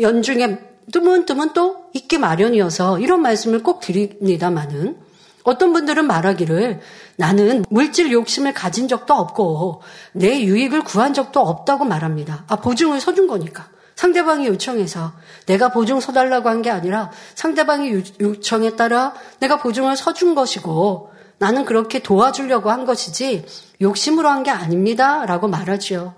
연중에 0.00 0.58
드문드문 0.92 1.52
또 1.52 1.86
있기 1.92 2.18
마련이어서 2.18 2.98
이런 3.00 3.22
말씀을 3.22 3.62
꼭 3.62 3.80
드립니다마는 3.80 4.96
어떤 5.42 5.72
분들은 5.72 6.06
말하기를 6.06 6.80
나는 7.16 7.64
물질 7.70 8.10
욕심을 8.12 8.52
가진 8.52 8.88
적도 8.88 9.14
없고 9.14 9.82
내 10.12 10.42
유익을 10.42 10.82
구한 10.82 11.14
적도 11.14 11.40
없다고 11.40 11.84
말합니다. 11.84 12.44
아, 12.48 12.56
보증을 12.56 13.00
서준 13.00 13.26
거니까. 13.28 13.68
상대방이 13.94 14.46
요청해서 14.46 15.12
내가 15.46 15.70
보증 15.70 16.00
서달라고 16.00 16.48
한 16.50 16.60
게 16.62 16.70
아니라 16.70 17.10
상대방이 17.34 18.02
요청에 18.20 18.76
따라 18.76 19.14
내가 19.40 19.56
보증을 19.58 19.96
서준 19.96 20.34
것이고 20.34 21.10
나는 21.38 21.64
그렇게 21.64 22.00
도와주려고 22.00 22.70
한 22.70 22.84
것이지 22.84 23.46
욕심으로 23.80 24.28
한 24.28 24.42
게 24.42 24.50
아닙니다. 24.50 25.24
라고 25.26 25.48
말하지요. 25.48 26.14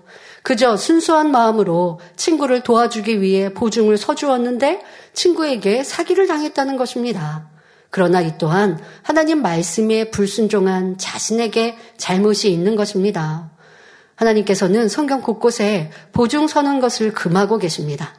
그저 0.49 0.77
순수한 0.77 1.29
마음으로 1.29 1.99
친구를 2.15 2.61
도와주기 2.61 3.21
위해 3.21 3.53
보증을 3.53 3.99
서주었는데 3.99 4.81
친구에게 5.13 5.83
사기를 5.83 6.25
당했다는 6.25 6.75
것입니다. 6.75 7.47
그러나 7.91 8.19
이 8.21 8.35
또한 8.39 8.79
하나님 9.03 9.43
말씀에 9.43 10.09
불순종한 10.09 10.97
자신에게 10.97 11.77
잘못이 11.97 12.51
있는 12.51 12.75
것입니다. 12.75 13.51
하나님께서는 14.15 14.89
성경 14.89 15.21
곳곳에 15.21 15.91
보증 16.13 16.47
서는 16.47 16.79
것을 16.79 17.13
금하고 17.13 17.59
계십니다. 17.59 18.15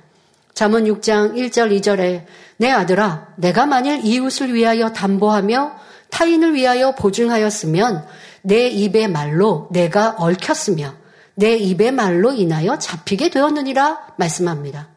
잠언 0.55 0.85
6장 0.85 1.35
1절 1.35 1.81
2절에 1.81 2.27
내 2.59 2.71
아들아 2.71 3.35
내가 3.39 3.67
만일 3.67 4.05
이웃을 4.05 4.55
위하여 4.55 4.93
담보하며 4.93 5.73
타인을 6.11 6.55
위하여 6.55 6.95
보증하였으면 6.95 8.07
내 8.43 8.69
입의 8.69 9.09
말로 9.09 9.67
내가 9.73 10.15
얽혔으며 10.17 11.00
내 11.35 11.57
입의 11.57 11.93
말로 11.93 12.33
인하여 12.33 12.79
잡히게 12.79 13.31
되었느니라 13.31 14.15
말씀합니다. 14.17 14.89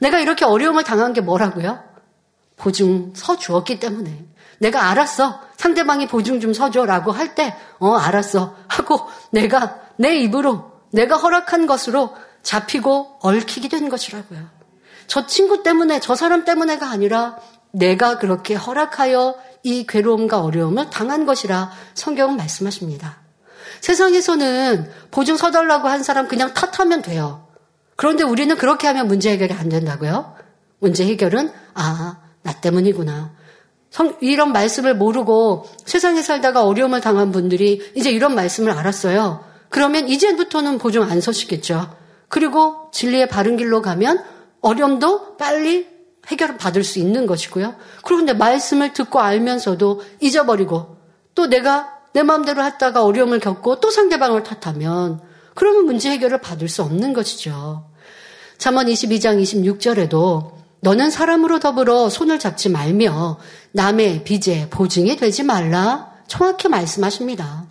내가 0.00 0.18
이렇게 0.18 0.44
어려움을 0.44 0.84
당한 0.84 1.12
게 1.12 1.20
뭐라고요? 1.20 1.82
보증 2.56 3.12
서 3.14 3.36
주었기 3.36 3.80
때문에. 3.80 4.26
내가 4.58 4.90
알았어. 4.90 5.40
상대방이 5.56 6.06
보증 6.06 6.40
좀 6.40 6.54
서줘라고 6.54 7.12
할 7.12 7.34
때, 7.34 7.56
어, 7.78 7.94
알았어. 7.94 8.56
하고 8.68 9.08
내가 9.30 9.80
내 9.96 10.16
입으로 10.18 10.72
내가 10.92 11.16
허락한 11.16 11.66
것으로 11.66 12.14
잡히고 12.42 13.18
얽히게 13.20 13.68
된 13.68 13.88
것이라고요. 13.88 14.40
저 15.06 15.26
친구 15.26 15.62
때문에, 15.62 16.00
저 16.00 16.14
사람 16.14 16.44
때문에가 16.44 16.90
아니라 16.90 17.36
내가 17.72 18.18
그렇게 18.18 18.54
허락하여 18.54 19.36
이 19.62 19.86
괴로움과 19.86 20.42
어려움을 20.42 20.90
당한 20.90 21.26
것이라 21.26 21.70
성경은 21.94 22.36
말씀하십니다. 22.36 23.21
세상에서는 23.82 24.90
보증 25.10 25.36
서달라고 25.36 25.88
한 25.88 26.02
사람 26.02 26.28
그냥 26.28 26.54
탓하면 26.54 27.02
돼요. 27.02 27.46
그런데 27.96 28.22
우리는 28.22 28.56
그렇게 28.56 28.86
하면 28.86 29.08
문제 29.08 29.30
해결이 29.32 29.52
안 29.52 29.68
된다고요? 29.68 30.34
문제 30.78 31.04
해결은 31.04 31.52
아, 31.74 32.18
나 32.42 32.52
때문이구나. 32.60 33.34
성, 33.90 34.16
이런 34.20 34.52
말씀을 34.52 34.94
모르고 34.94 35.66
세상에 35.84 36.22
살다가 36.22 36.64
어려움을 36.64 37.00
당한 37.00 37.32
분들이 37.32 37.82
이제 37.94 38.10
이런 38.10 38.34
말씀을 38.34 38.70
알았어요. 38.70 39.44
그러면 39.68 40.08
이제부터는 40.08 40.78
보증 40.78 41.02
안 41.02 41.20
서시겠죠. 41.20 41.94
그리고 42.28 42.88
진리의 42.92 43.28
바른 43.28 43.56
길로 43.56 43.82
가면 43.82 44.22
어려움도 44.60 45.36
빨리 45.36 45.88
해결을 46.28 46.56
받을 46.56 46.84
수 46.84 47.00
있는 47.00 47.26
것이고요. 47.26 47.74
그런데 48.04 48.32
말씀을 48.32 48.92
듣고 48.92 49.20
알면서도 49.20 50.02
잊어버리고 50.20 50.96
또 51.34 51.48
내가 51.48 52.01
내 52.12 52.22
마음대로 52.22 52.64
했다가 52.64 53.04
어려움을 53.04 53.40
겪고 53.40 53.80
또 53.80 53.90
상대방을 53.90 54.42
탓하면 54.42 55.20
그러면 55.54 55.84
문제 55.84 56.10
해결을 56.10 56.40
받을 56.40 56.68
수 56.68 56.82
없는 56.82 57.12
것이죠. 57.12 57.88
잠언 58.58 58.86
22장 58.86 59.42
26절에도 59.42 60.52
너는 60.80 61.10
사람으로 61.10 61.60
더불어 61.60 62.08
손을 62.08 62.38
잡지 62.38 62.68
말며 62.68 63.38
남의 63.72 64.24
빚에 64.24 64.68
보증이 64.70 65.16
되지 65.16 65.42
말라 65.42 66.12
정확히 66.26 66.68
말씀하십니다. 66.68 67.66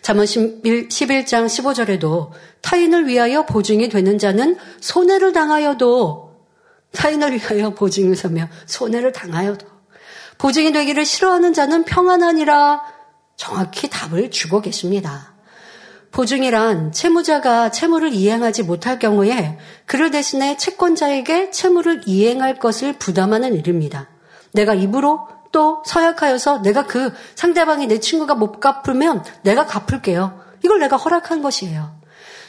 잠언 0.00 0.24
11장 0.24 1.46
15절에도 1.46 2.30
타인을 2.60 3.06
위하여 3.06 3.46
보증이 3.46 3.88
되는 3.88 4.18
자는 4.18 4.56
손해를 4.80 5.32
당하여도 5.32 6.32
타인을 6.92 7.32
위하여 7.32 7.70
보증을 7.70 8.16
서며 8.16 8.48
손해를 8.66 9.12
당하여도 9.12 9.66
보증이 10.38 10.72
되기를 10.72 11.04
싫어하는 11.04 11.52
자는 11.52 11.84
평안하니라 11.84 12.82
정확히 13.36 13.88
답을 13.88 14.30
주고 14.30 14.60
계십니다. 14.60 15.32
보증이란 16.12 16.92
채무자가 16.92 17.70
채무를 17.70 18.12
이행하지 18.12 18.64
못할 18.64 18.98
경우에 18.98 19.58
그를 19.86 20.10
대신해 20.10 20.56
채권자에게 20.58 21.50
채무를 21.50 22.02
이행할 22.06 22.58
것을 22.58 22.92
부담하는 22.94 23.54
일입니다. 23.54 24.08
내가 24.52 24.74
입으로 24.74 25.26
또 25.52 25.82
서약하여서 25.86 26.62
내가 26.62 26.86
그 26.86 27.12
상대방이 27.34 27.86
내 27.86 27.98
친구가 27.98 28.34
못 28.34 28.60
갚으면 28.60 29.24
내가 29.42 29.66
갚을게요. 29.66 30.40
이걸 30.62 30.80
내가 30.80 30.96
허락한 30.96 31.42
것이에요. 31.42 31.94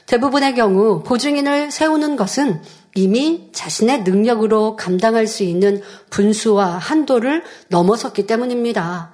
대부분의 0.05 0.55
경우 0.55 1.01
보증인을 1.03 1.71
세우는 1.71 2.17
것은 2.17 2.61
이미 2.95 3.49
자신의 3.53 4.03
능력으로 4.03 4.75
감당할 4.75 5.27
수 5.27 5.43
있는 5.43 5.81
분수와 6.09 6.77
한도를 6.77 7.43
넘어섰기 7.69 8.27
때문입니다. 8.27 9.11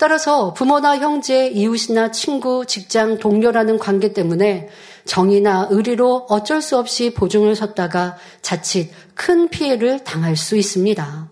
따라서 0.00 0.54
부모나 0.54 0.96
형제, 0.96 1.48
이웃이나 1.48 2.10
친구, 2.10 2.64
직장, 2.64 3.18
동료라는 3.18 3.78
관계 3.78 4.14
때문에 4.14 4.70
정의나 5.04 5.68
의리로 5.68 6.24
어쩔 6.30 6.62
수 6.62 6.78
없이 6.78 7.12
보증을 7.12 7.54
섰다가 7.54 8.16
자칫 8.40 8.90
큰 9.14 9.50
피해를 9.50 10.02
당할 10.02 10.38
수 10.38 10.56
있습니다. 10.56 11.28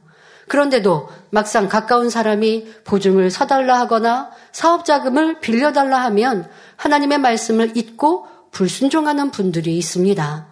그런데도 0.48 1.08
막상 1.30 1.70
가까운 1.70 2.10
사람이 2.10 2.66
보증을 2.84 3.30
서달라 3.30 3.80
하거나 3.80 4.32
사업 4.52 4.84
자금을 4.84 5.40
빌려달라 5.40 6.04
하면 6.04 6.46
하나님의 6.76 7.20
말씀을 7.20 7.74
잊고 7.74 8.26
불순종하는 8.50 9.30
분들이 9.30 9.78
있습니다. 9.78 10.47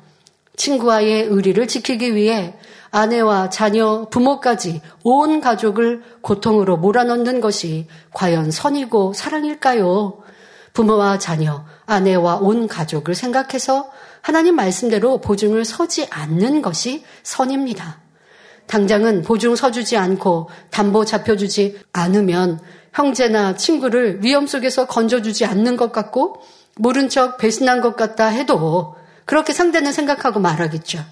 친구와의 0.57 1.25
의리를 1.25 1.67
지키기 1.67 2.15
위해 2.15 2.55
아내와 2.91 3.51
자녀, 3.51 4.09
부모까지 4.11 4.81
온 5.03 5.41
가족을 5.41 6.03
고통으로 6.23 6.79
몰아넣는 6.79 7.41
것이 7.41 7.87
과연 8.13 8.51
선이고 8.51 9.13
사랑일까요? 9.13 10.23
부모와 10.73 11.19
자녀, 11.19 11.65
아내와 11.87 12.37
온 12.37 12.69
가족을 12.69 13.15
생각해서 13.15 13.91
하나님 14.23 14.57
말씀대로 14.57 15.21
보증을 15.21 15.65
서지 15.65 16.07
않는 16.11 16.63
것이 16.63 17.05
선입니다. 17.23 18.01
당장은 18.67 19.23
보증 19.23 19.55
서주지 19.55 19.97
않고 19.97 20.49
담보 20.71 21.05
잡혀주지 21.05 21.79
않으면 21.93 22.61
형제나 22.93 23.55
친구를 23.55 24.25
위험 24.25 24.47
속에서 24.47 24.87
건져주지 24.87 25.45
않는 25.45 25.77
것 25.77 25.93
같고 25.93 26.43
모른 26.77 27.09
척 27.09 27.39
배신한 27.39 27.81
것 27.81 27.95
같다 27.97 28.27
해도 28.27 28.97
그렇게 29.27 29.53
상대는 29.53 29.93
생각하고 29.93 30.41
말하겠죠. 30.41 31.05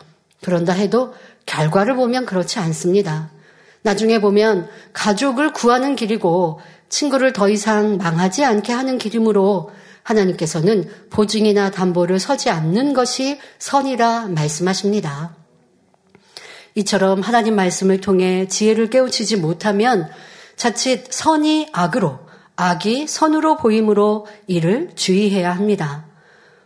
그런다 0.42 0.72
해도 0.72 1.14
결과를 1.46 1.96
보면 1.96 2.24
그렇지 2.24 2.58
않습니다. 2.58 3.30
나중에 3.82 4.20
보면 4.20 4.68
가족을 4.94 5.52
구하는 5.52 5.94
길이고 5.94 6.60
친구를 6.88 7.32
더 7.32 7.48
이상 7.48 7.98
망하지 7.98 8.44
않게 8.44 8.72
하는 8.72 8.96
길이므로 8.96 9.70
하나님께서는 10.04 10.88
보증이나 11.10 11.70
담보를 11.70 12.18
서지 12.18 12.50
않는 12.50 12.94
것이 12.94 13.38
선이라 13.58 14.28
말씀하십니다. 14.28 15.34
이처럼 16.76 17.20
하나님 17.20 17.56
말씀을 17.56 18.00
통해 18.00 18.46
지혜를 18.48 18.90
깨우치지 18.90 19.36
못하면 19.36 20.08
자칫 20.56 21.12
선이 21.12 21.68
악으로, 21.72 22.20
악이 22.56 23.06
선으로 23.06 23.56
보이므로 23.56 24.26
이를 24.46 24.90
주의해야 24.94 25.52
합니다. 25.52 26.06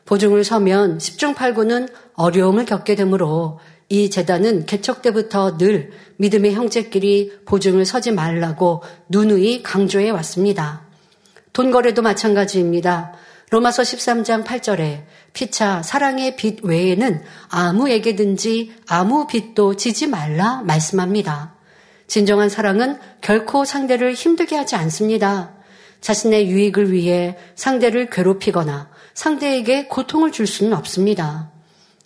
보증을 0.08 0.42
서면 0.42 0.96
10중 0.96 1.34
8구는 1.34 1.92
어려움을 2.14 2.64
겪게 2.64 2.94
되므로 2.94 3.60
이 3.90 4.08
재단은 4.08 4.64
개척 4.64 5.02
때부터 5.02 5.58
늘 5.58 5.90
믿음의 6.16 6.54
형제끼리 6.54 7.40
보증을 7.44 7.84
서지 7.84 8.12
말라고 8.12 8.82
누누이 9.10 9.62
강조해 9.62 10.08
왔습니다. 10.08 10.86
돈 11.52 11.70
거래도 11.70 12.00
마찬가지입니다. 12.00 13.12
로마서 13.50 13.82
13장 13.82 14.44
8절에 14.44 15.04
피차 15.34 15.82
사랑의 15.82 16.36
빚 16.36 16.64
외에는 16.64 17.22
아무에게든지 17.50 18.76
아무 18.88 19.26
빚도 19.26 19.76
지지 19.76 20.06
말라 20.06 20.62
말씀합니다. 20.62 21.54
진정한 22.06 22.48
사랑은 22.48 22.98
결코 23.20 23.66
상대를 23.66 24.14
힘들게 24.14 24.56
하지 24.56 24.74
않습니다. 24.74 25.52
자신의 26.00 26.48
유익을 26.48 26.92
위해 26.92 27.36
상대를 27.56 28.08
괴롭히거나 28.08 28.88
상대에게 29.18 29.86
고통을 29.88 30.30
줄 30.30 30.46
수는 30.46 30.72
없습니다. 30.74 31.50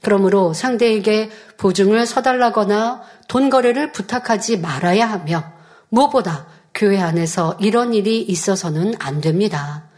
그러므로 0.01 0.55
상대에게 0.55 1.31
보증을 1.59 2.07
서달라거나 2.07 3.03
돈 3.29 3.51
거래를 3.51 3.93
부탁하지 3.93 4.57
말아야 4.57 5.11
하며 5.11 5.45
무엇보다 5.91 6.47
교회 6.73 6.99
안에서 6.99 7.59
이런 7.61 7.93
일이 7.93 8.23
있어서는 8.23 8.95
안 8.99 9.21
됩니다. 9.21 9.91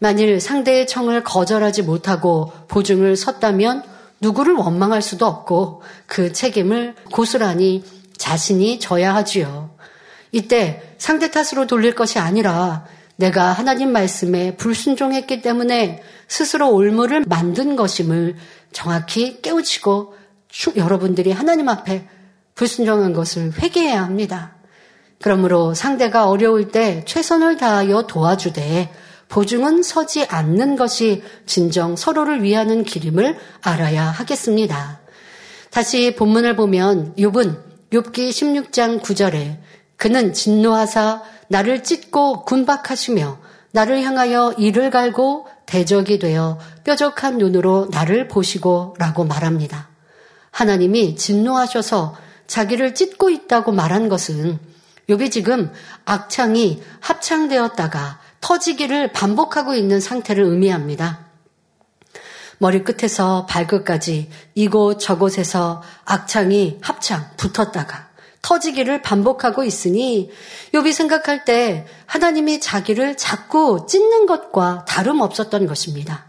만일 0.00 0.40
상대의 0.40 0.88
청을 0.88 1.22
거절하지 1.22 1.82
못하고 1.82 2.52
보증을 2.66 3.14
섰다면 3.14 3.84
누구를 4.20 4.54
원망할 4.54 5.00
수도 5.00 5.26
없고 5.26 5.82
그 6.06 6.32
책임을 6.32 6.96
고스란히 7.12 7.84
자신이 8.16 8.80
져야 8.80 9.14
하지요. 9.14 9.70
이때 10.32 10.82
상대 10.98 11.30
탓으로 11.30 11.68
돌릴 11.68 11.94
것이 11.94 12.18
아니라 12.18 12.84
내가 13.14 13.52
하나님 13.52 13.90
말씀에 13.92 14.56
불순종했기 14.56 15.42
때문에 15.42 16.02
스스로 16.28 16.72
올무를 16.72 17.24
만든 17.26 17.74
것임을 17.74 18.36
정확히 18.72 19.40
깨우치고 19.42 20.14
여러분들이 20.76 21.32
하나님 21.32 21.68
앞에 21.68 22.06
불순종한 22.54 23.12
것을 23.12 23.52
회개해야 23.58 24.02
합니다. 24.02 24.54
그러므로 25.20 25.74
상대가 25.74 26.28
어려울 26.28 26.68
때 26.68 27.02
최선을 27.06 27.56
다하여 27.56 28.06
도와주되 28.06 28.92
보증은 29.28 29.82
서지 29.82 30.24
않는 30.26 30.76
것이 30.76 31.22
진정 31.44 31.96
서로를 31.96 32.42
위하는 32.42 32.84
길임을 32.84 33.36
알아야 33.62 34.04
하겠습니다. 34.04 35.00
다시 35.70 36.14
본문을 36.14 36.56
보면 36.56 37.14
욥은 37.16 37.58
욥기 37.90 38.30
16장 38.30 39.00
9절에 39.00 39.58
그는 39.96 40.32
진노하사 40.32 41.22
나를 41.48 41.82
찢고 41.82 42.44
군박하시며 42.44 43.38
나를 43.72 44.02
향하여 44.02 44.54
이를 44.56 44.90
갈고 44.90 45.46
대적이 45.68 46.18
되어 46.18 46.58
뾰족한 46.84 47.36
눈으로 47.36 47.88
나를 47.90 48.26
보시고 48.26 48.96
라고 48.98 49.24
말합니다. 49.24 49.88
하나님이 50.50 51.14
진노하셔서 51.14 52.16
자기를 52.46 52.94
찢고 52.94 53.28
있다고 53.28 53.72
말한 53.72 54.08
것은 54.08 54.58
욥이 55.10 55.30
지금 55.30 55.70
악창이 56.06 56.82
합창되었다가 57.00 58.18
터지기를 58.40 59.12
반복하고 59.12 59.74
있는 59.74 60.00
상태를 60.00 60.42
의미합니다. 60.42 61.26
머리끝에서 62.56 63.44
발끝까지 63.44 64.30
이곳 64.54 64.98
저곳에서 64.98 65.82
악창이 66.06 66.78
합창 66.80 67.30
붙었다가 67.36 68.07
터지기를 68.42 69.02
반복하고 69.02 69.64
있으니 69.64 70.30
욥이 70.72 70.92
생각할 70.92 71.44
때 71.44 71.86
하나님이 72.06 72.60
자기를 72.60 73.16
자꾸 73.16 73.86
찢는 73.88 74.26
것과 74.26 74.84
다름없었던 74.86 75.66
것입니다. 75.66 76.26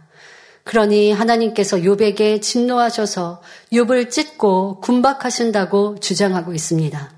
그러니 0.63 1.11
하나님께서 1.11 1.77
욥에게 1.77 2.41
진노하셔서 2.41 3.41
욥을 3.73 4.11
찢고 4.11 4.81
군박하신다고 4.81 5.99
주장하고 5.99 6.53
있습니다. 6.53 7.11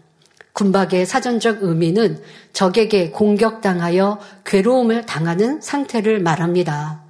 군박의 0.54 1.06
사전적 1.06 1.64
의미는 1.64 2.22
적에게 2.54 3.10
공격당하여 3.10 4.20
괴로움을 4.46 5.06
당하는 5.06 5.62
상태를 5.62 6.20
말합니다. 6.20 7.04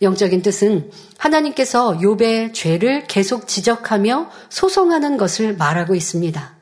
영적인 0.00 0.42
뜻은 0.42 0.90
하나님께서 1.18 1.98
욥의 1.98 2.54
죄를 2.54 3.06
계속 3.06 3.48
지적하며 3.48 4.30
소송하는 4.48 5.16
것을 5.16 5.56
말하고 5.56 5.94
있습니다. 5.94 6.57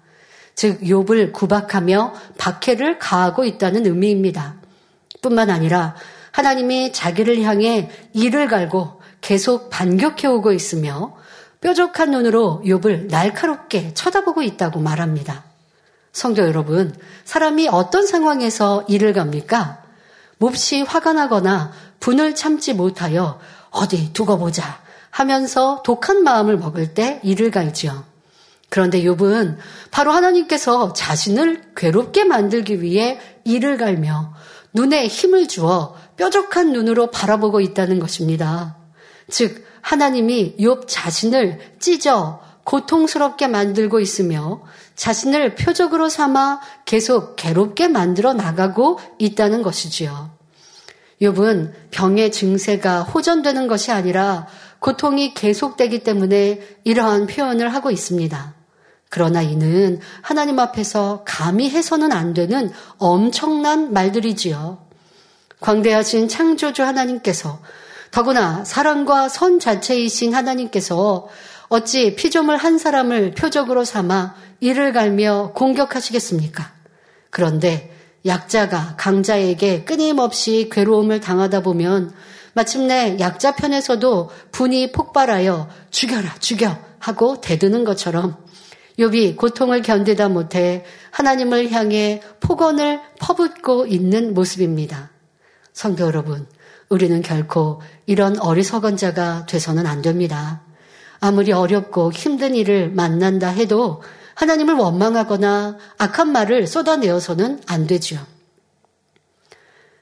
즉 0.57 0.81
욥을 0.81 1.33
구박하며 1.33 2.15
박해를 2.39 2.99
가하고 2.99 3.45
있다는 3.45 3.87
의미입니다. 3.87 4.55
뿐만 5.23 5.51
아니라 5.51 5.95
하나님이 6.33 6.93
자기를 6.93 7.43
향해 7.43 7.91
이를 8.13 8.49
갈고 8.49 9.01
계속 9.21 9.71
반격해 9.71 10.27
오고 10.27 10.53
있으며 10.53 11.15
뾰족한 11.61 12.11
눈으로 12.11 12.63
욥을 12.65 13.11
날카롭게 13.11 13.95
쳐다보고 13.95 14.43
있다고 14.43 14.81
말합니다. 14.81 15.45
성도 16.13 16.43
여러분, 16.43 16.95
사람이 17.25 17.69
어떤 17.69 18.07
상황에서 18.07 18.85
일을 18.89 19.13
갑니까? 19.13 19.83
몹시 20.39 20.83
화가 20.83 21.13
나거나 21.13 21.73
분을 22.01 22.35
참지 22.35 22.73
못하여 22.73 23.39
어디 23.71 24.13
두고 24.13 24.39
보자 24.39 24.81
하면서 25.11 25.83
독한 25.85 26.23
마음을 26.23 26.57
먹을 26.57 26.95
때 26.95 27.21
일을 27.23 27.51
갈지요. 27.51 28.05
그런데 28.77 29.03
욥은 29.05 29.57
바로 29.91 30.13
하나님께서 30.13 30.93
자신을 30.93 31.63
괴롭게 31.75 32.25
만들기 32.25 32.83
위해 32.83 33.19
이를 33.43 33.79
갈며 33.79 34.35
눈에 34.75 35.07
힘을 35.07 35.49
주어 35.49 35.97
뾰족한 36.19 36.73
눈으로 36.73 37.11
바라보고 37.11 37.63
있다는 37.63 37.99
것입니다. 37.99 38.77
즉 39.31 39.65
하나님이 39.81 40.57
욥 40.61 40.83
자신을 40.87 41.59
찢어 41.79 42.43
고통스럽게 42.65 43.47
만들고 43.47 43.99
있으며 43.99 44.61
자신을 44.95 45.55
표적으로 45.55 46.11
삼아 46.11 46.61
계속 46.85 47.37
괴롭게 47.37 47.89
만들어 47.89 48.35
나가고 48.35 48.99
있다는 49.19 49.63
것이지요. 49.63 50.37
욥은 51.23 51.73
병의 51.93 52.31
증세가 52.31 53.05
호전되는 53.05 53.69
것이 53.69 53.91
아니라 53.91 54.47
고통이 54.81 55.33
계속되기 55.33 56.01
때문에 56.01 56.61
이러한 56.85 57.27
표현을 57.27 57.73
하고 57.73 57.91
있습니다. 57.91 58.56
그러나 59.17 59.41
이는 59.41 59.99
하나님 60.21 60.59
앞에서 60.59 61.23
감히 61.25 61.71
해서는 61.71 62.13
안 62.13 62.35
되는 62.35 62.71
엄청난 62.99 63.95
말들이지요. 63.95 64.77
광대하신 65.61 66.29
창조주 66.29 66.83
하나님께서 66.83 67.59
더구나 68.11 68.63
사랑과 68.67 69.31
선 69.31 69.59
자체이신 69.59 70.35
하나님께서 70.35 71.29
어찌 71.69 72.15
피조물 72.15 72.59
한 72.59 72.77
사람을 72.77 73.31
표적으로 73.31 73.87
삼아 73.87 74.35
이를 74.61 74.93
갈며 74.93 75.53
공격하시겠습니까? 75.55 76.71
그런데 77.31 77.97
약자가 78.27 78.97
강자에게 78.99 79.85
끊임없이 79.85 80.69
괴로움을 80.71 81.21
당하다 81.21 81.63
보면 81.63 82.13
마침내 82.53 83.17
약자 83.19 83.57
편에서도 83.57 84.29
분이 84.53 84.93
폭발하여 84.93 85.71
죽여라 85.91 86.35
죽여 86.41 86.77
하고 86.99 87.41
대드는 87.41 87.85
것처럼 87.85 88.45
욥이 88.99 89.37
고통을 89.37 89.83
견디다 89.83 90.29
못해 90.29 90.85
하나님을 91.11 91.71
향해 91.71 92.23
폭언을 92.41 93.01
퍼붓고 93.21 93.87
있는 93.87 94.33
모습입니다. 94.33 95.11
성도 95.73 96.07
여러분, 96.07 96.47
우리는 96.89 97.21
결코 97.21 97.83
이런 98.07 98.39
어리석은 98.39 98.97
자가 98.97 99.45
돼서는 99.47 99.87
안 99.87 100.01
됩니다. 100.01 100.63
아무리 101.21 101.53
어렵고 101.53 102.13
힘든 102.13 102.55
일을 102.55 102.91
만난다 102.91 103.49
해도 103.49 104.03
하나님을 104.35 104.75
원망하거나 104.75 105.79
악한 105.99 106.31
말을 106.31 106.67
쏟아내어서는 106.67 107.63
안 107.67 107.87
되죠. 107.87 108.19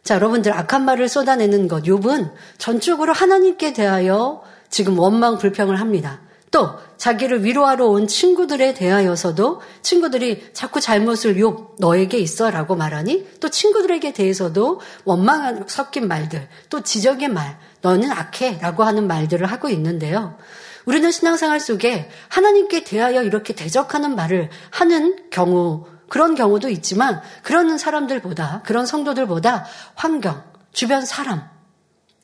자, 0.02 0.16
여러분들 0.16 0.52
악한 0.52 0.84
말을 0.84 1.08
쏟아내는 1.08 1.66
것, 1.66 1.84
욥은 1.84 2.32
전적으로 2.58 3.12
하나님께 3.12 3.72
대하여 3.72 4.42
지금 4.68 4.98
원망 4.98 5.38
불평을 5.38 5.80
합니다. 5.80 6.20
또 6.54 6.78
자기를 6.98 7.42
위로하러 7.42 7.86
온 7.86 8.06
친구들에 8.06 8.74
대하여서도 8.74 9.60
친구들이 9.82 10.50
자꾸 10.52 10.80
잘못을 10.80 11.40
욕 11.40 11.74
너에게 11.80 12.18
있어라고 12.18 12.76
말하니 12.76 13.26
또 13.40 13.48
친구들에게 13.48 14.12
대해서도 14.12 14.80
원망 15.04 15.66
섞인 15.66 16.06
말들 16.06 16.48
또 16.70 16.80
지적의 16.80 17.30
말 17.30 17.58
너는 17.80 18.12
악해라고 18.12 18.84
하는 18.84 19.08
말들을 19.08 19.44
하고 19.48 19.68
있는데요. 19.68 20.38
우리는 20.84 21.10
신앙생활 21.10 21.58
속에 21.58 22.08
하나님께 22.28 22.84
대하여 22.84 23.24
이렇게 23.24 23.52
대적하는 23.52 24.14
말을 24.14 24.48
하는 24.70 25.16
경우 25.30 25.86
그런 26.08 26.36
경우도 26.36 26.68
있지만 26.68 27.20
그런 27.42 27.78
사람들보다 27.78 28.62
그런 28.64 28.86
성도들보다 28.86 29.66
환경 29.96 30.44
주변 30.72 31.04
사람 31.04 31.48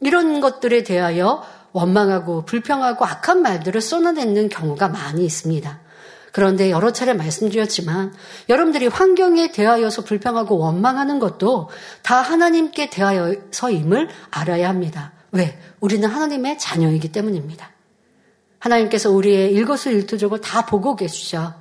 이런 0.01 0.41
것들에 0.41 0.85
대하여 0.85 1.43
원망하고 1.73 2.45
불평하고 2.45 3.05
악한 3.05 3.43
말들을 3.43 3.81
쏟아내는 3.81 4.49
경우가 4.49 4.89
많이 4.89 5.25
있습니다. 5.25 5.81
그런데 6.33 6.71
여러 6.71 6.93
차례 6.93 7.13
말씀드렸지만 7.13 8.15
여러분들이 8.49 8.87
환경에 8.87 9.51
대하여서 9.51 10.05
불평하고 10.05 10.59
원망하는 10.59 11.19
것도 11.19 11.71
다 12.03 12.21
하나님께 12.21 12.91
대하여서임을 12.91 14.09
알아야 14.31 14.69
합니다. 14.69 15.13
왜? 15.33 15.59
우리는 15.81 16.09
하나님의 16.09 16.59
자녀이기 16.59 17.13
때문입니다. 17.13 17.71
하나님께서 18.59 19.11
우리의 19.11 19.53
일거수일투족을 19.53 20.41
다 20.41 20.67
보고 20.67 20.95
계시죠. 20.95 21.55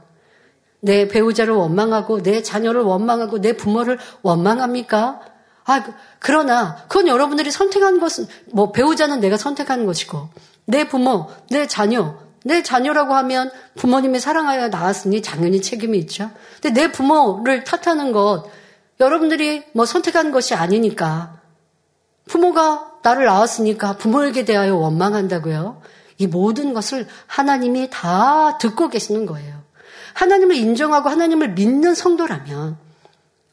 내 0.82 1.08
배우자를 1.08 1.54
원망하고 1.54 2.22
내 2.22 2.42
자녀를 2.42 2.82
원망하고 2.82 3.42
내 3.42 3.54
부모를 3.54 3.98
원망합니까? 4.22 5.22
아, 5.66 5.84
그, 5.84 5.94
그러나 6.20 6.78
그건 6.88 7.08
여러분들이 7.08 7.52
선택한 7.52 8.00
것은 8.00 8.28
뭐 8.52 8.72
배우자는 8.72 9.20
내가 9.20 9.38
선택한 9.38 9.86
것이고 9.86 10.30
내 10.66 10.88
부모, 10.88 11.30
내 11.50 11.68
자녀, 11.68 12.18
내 12.44 12.64
자녀라고 12.64 13.14
하면 13.16 13.52
부모님이 13.76 14.20
사랑하여 14.20 14.70
낳았으니 14.70 15.22
당연히 15.22 15.62
책임이 15.62 15.98
있죠. 16.00 16.32
근데 16.62 16.82
내 16.82 16.92
부모를 16.92 17.64
탓하는 17.64 18.12
것 18.12 18.46
여러분들이 19.00 19.64
뭐 19.74 19.86
선택한 19.86 20.32
것이 20.32 20.56
아니니까 20.56 21.40
부모가 22.28 22.92
나를 23.02 23.26
낳았으니까 23.26 23.94
부모에게 23.98 24.46
대하여 24.46 24.76
원망한다고요. 24.76 25.82
이 26.18 26.28
모든 26.28 26.74
것을 26.74 27.08
하나님이 27.28 27.90
다 27.90 28.58
듣고 28.58 28.90
계시는 28.90 29.26
거예요. 29.26 29.60
하나님을 30.14 30.56
인정하고 30.56 31.10
하나님을 31.10 31.54
믿는 31.54 31.96
성도라면 31.96 32.78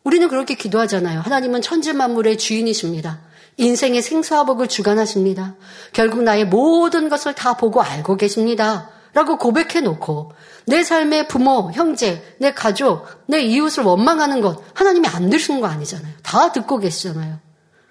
우리는 0.07 0.29
그렇게 0.29 0.55
기도하잖아요. 0.55 1.19
하나님은 1.19 1.63
천지 1.63 1.93
만물의 1.93 2.39
주인이십니다. 2.39 3.19
인생의 3.57 4.03
생사복을 4.03 4.69
주관하십니다. 4.69 5.57
결국 5.93 6.23
나의 6.23 6.47
모든 6.47 7.09
것을 7.09 7.35
다 7.35 7.55
보고 7.57 7.83
알고 7.83 8.17
계십니다. 8.17 8.89
라고 9.15 9.37
고백해 9.37 9.81
놓고 9.81 10.31
내 10.67 10.85
삶의 10.85 11.27
부모, 11.27 11.73
형제, 11.73 12.23
내 12.39 12.53
가족, 12.55 13.05
내 13.27 13.41
이웃을 13.41 13.83
원망하는 13.83 14.41
것 14.43 14.63
하나님이 14.75 15.09
안 15.09 15.29
들으시는 15.29 15.61
거 15.61 15.67
아니잖아요. 15.67 16.13
다 16.23 16.53
듣고 16.53 16.79
계시잖아요. 16.79 17.39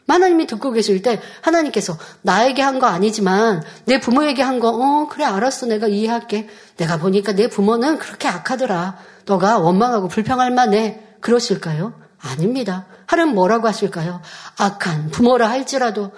하나님이 0.08 0.48
듣고 0.48 0.72
계실 0.72 1.02
때 1.02 1.20
하나님께서 1.42 1.98
나에게 2.22 2.62
한 2.62 2.80
거 2.80 2.88
아니지만 2.88 3.62
내 3.84 4.00
부모에게 4.00 4.42
한 4.42 4.62
거, 4.62 4.70
어, 4.70 5.10
그래, 5.10 5.26
알았어. 5.26 5.66
내가 5.66 5.88
이해할게. 5.88 6.48
내가 6.78 6.96
보니까 6.98 7.34
내 7.34 7.50
부모는 7.50 7.98
그렇게 7.98 8.30
악하더라. 8.30 9.00
너가 9.26 9.60
원망하고 9.60 10.08
불평할 10.08 10.52
만해. 10.52 11.02
그러실까요? 11.20 12.05
아닙니다. 12.26 12.86
하나님 13.06 13.36
뭐라고 13.36 13.68
하실까요? 13.68 14.22
악한 14.58 15.12
부모라 15.12 15.50
할지라도 15.50 16.12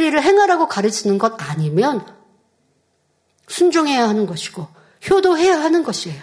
일을 0.00 0.22
행하라고 0.22 0.68
가르치는 0.68 1.18
것 1.18 1.34
아니면 1.50 2.06
순종해야 3.48 4.08
하는 4.08 4.26
것이고 4.26 4.66
효도해야 5.10 5.60
하는 5.60 5.82
것이에요. 5.82 6.22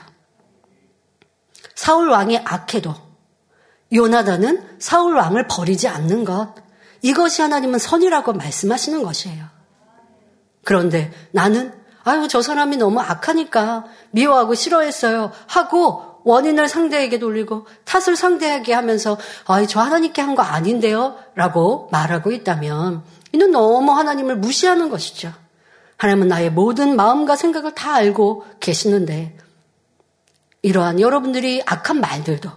사울 1.76 2.10
왕이 2.10 2.40
악해도 2.44 2.96
요나단은 3.94 4.78
사울 4.80 5.16
왕을 5.16 5.48
버리지 5.48 5.88
않는 5.88 6.26
것 6.26 6.56
이것이 7.02 7.42
하나님은 7.42 7.80
선이라고 7.80 8.34
말씀하시는 8.34 9.04
것이에요. 9.04 9.46
그런데 10.64 11.12
나는 11.32 11.74
아유 12.04 12.28
저 12.28 12.42
사람이 12.42 12.78
너무 12.78 13.00
악하니까 13.00 13.86
미워하고 14.12 14.56
싫어했어요 14.56 15.32
하고 15.48 16.11
원인을 16.24 16.68
상대에게 16.68 17.20
돌리고 17.20 17.66
탓을 17.86 18.16
상대에게 18.16 18.74
하면서 18.74 19.18
아, 19.46 19.66
저 19.66 19.80
하나님께 19.80 20.22
한 20.22 20.36
거 20.36 20.44
아닌데요? 20.44 21.16
라고 21.36 21.90
말하고 21.92 22.32
있다면 22.32 23.04
이는 23.34 23.52
너무 23.52 23.92
하나님을 23.92 24.38
무시하는 24.38 24.90
것이죠. 24.90 25.34
하나님은 25.98 26.28
나의 26.30 26.52
모든 26.52 26.96
마음과 26.96 27.36
생각을 27.36 27.76
다 27.76 27.94
알고 27.96 28.46
계시는데 28.60 29.38
이러한 30.64 31.00
여러분들이 31.00 31.64
악한 31.66 32.00
말들도 32.02 32.50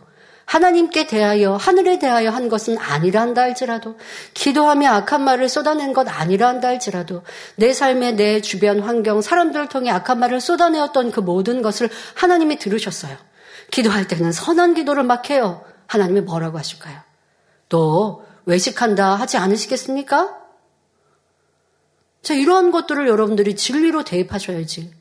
하나님께 0.46 1.06
대하여 1.06 1.56
하늘에 1.56 1.98
대하여 1.98 2.30
한 2.30 2.48
것은 2.48 2.76
아니라 2.78 3.22
한다 3.22 3.42
할지라도 3.42 3.96
기도하며 4.34 4.88
악한 4.90 5.22
말을 5.22 5.48
쏟아낸 5.48 5.92
것 5.94 6.06
아니라 6.08 6.48
한다 6.48 6.68
할지라도 6.68 7.22
내 7.56 7.72
삶에 7.72 8.12
내 8.12 8.40
주변 8.40 8.80
환경 8.80 9.22
사람들을 9.22 9.68
통해 9.68 9.90
악한 9.90 10.18
말을 10.18 10.40
쏟아내었던 10.40 11.12
그 11.12 11.20
모든 11.20 11.62
것을 11.62 11.88
하나님이 12.14 12.58
들으셨어요. 12.58 13.16
기도할 13.74 14.06
때는 14.06 14.30
선한 14.30 14.74
기도를 14.74 15.02
막 15.02 15.30
해요. 15.30 15.64
하나님이 15.88 16.20
뭐라고 16.20 16.58
하실까요? 16.58 17.00
또 17.68 18.24
외식한다 18.46 19.16
하지 19.16 19.36
않으시겠습니까? 19.36 20.32
자, 22.22 22.34
이러한 22.34 22.70
것들을 22.70 23.08
여러분들이 23.08 23.56
진리로 23.56 24.04
대입하셔야지. 24.04 24.92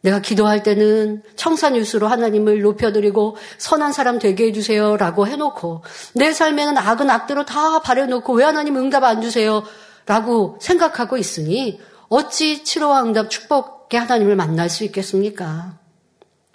내가 0.00 0.20
기도할 0.20 0.64
때는 0.64 1.22
청산유수로 1.36 2.08
하나님을 2.08 2.60
높여드리고 2.60 3.36
선한 3.58 3.92
사람 3.92 4.18
되게 4.18 4.46
해주세요 4.46 4.96
라고 4.96 5.28
해놓고 5.28 5.84
내 6.14 6.32
삶에는 6.32 6.76
악은 6.76 7.08
악대로 7.08 7.44
다 7.44 7.80
바래놓고 7.82 8.32
왜 8.32 8.44
하나님 8.44 8.78
응답 8.78 9.04
안 9.04 9.20
주세요 9.20 9.62
라고 10.06 10.56
생각하고 10.60 11.18
있으니 11.18 11.78
어찌 12.08 12.64
치료와 12.64 13.02
응답 13.02 13.28
축복의 13.28 14.00
하나님을 14.00 14.36
만날 14.36 14.70
수 14.70 14.84
있겠습니까? 14.84 15.79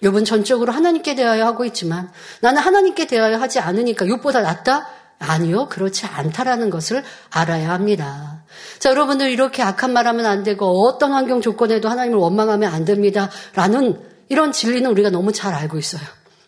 욥은 0.03 0.25
전적으로 0.25 0.71
하나님께 0.73 1.15
대하여 1.15 1.45
하고 1.45 1.65
있지만 1.65 2.11
나는 2.41 2.61
하나님께 2.61 3.07
대하여 3.07 3.37
하지 3.37 3.59
않으니까 3.59 4.05
욥보다 4.05 4.41
낫다? 4.41 4.87
아니요, 5.19 5.67
그렇지 5.69 6.05
않다라는 6.05 6.69
것을 6.69 7.03
알아야 7.29 7.71
합니다. 7.71 8.43
자, 8.79 8.89
여러분들 8.89 9.29
이렇게 9.29 9.63
악한 9.63 9.93
말 9.93 10.07
하면 10.07 10.25
안 10.25 10.43
되고 10.43 10.85
어떤 10.85 11.13
환경 11.13 11.41
조건에도 11.41 11.89
하나님을 11.89 12.17
원망하면 12.17 12.73
안 12.73 12.85
됩니다. 12.85 13.29
라는 13.53 14.01
이런 14.27 14.51
진리는 14.51 14.89
우리가 14.89 15.09
너무 15.09 15.31
잘 15.31 15.53
알고 15.53 15.77
있어요. 15.77 16.01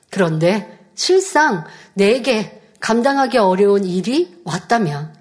그런데 0.10 0.80
실상 0.95 1.66
내게 1.93 2.62
감당하기 2.80 3.38
어려운 3.38 3.86
일이 3.86 4.41
왔다면 4.43 5.16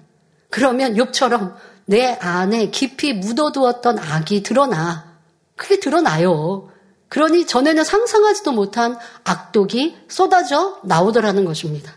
그러면 0.49 0.95
욥처럼 0.95 1.55
내 1.85 2.17
안에 2.19 2.69
깊이 2.69 3.13
묻어두었던 3.13 3.99
악이 3.99 4.43
드러나. 4.43 5.15
그게 5.55 5.79
드러나요. 5.79 6.69
그러니 7.09 7.45
전에는 7.45 7.83
상상하지도 7.83 8.51
못한 8.51 8.97
악독이 9.23 9.97
쏟아져 10.09 10.79
나오더라는 10.83 11.45
것입니다. 11.45 11.93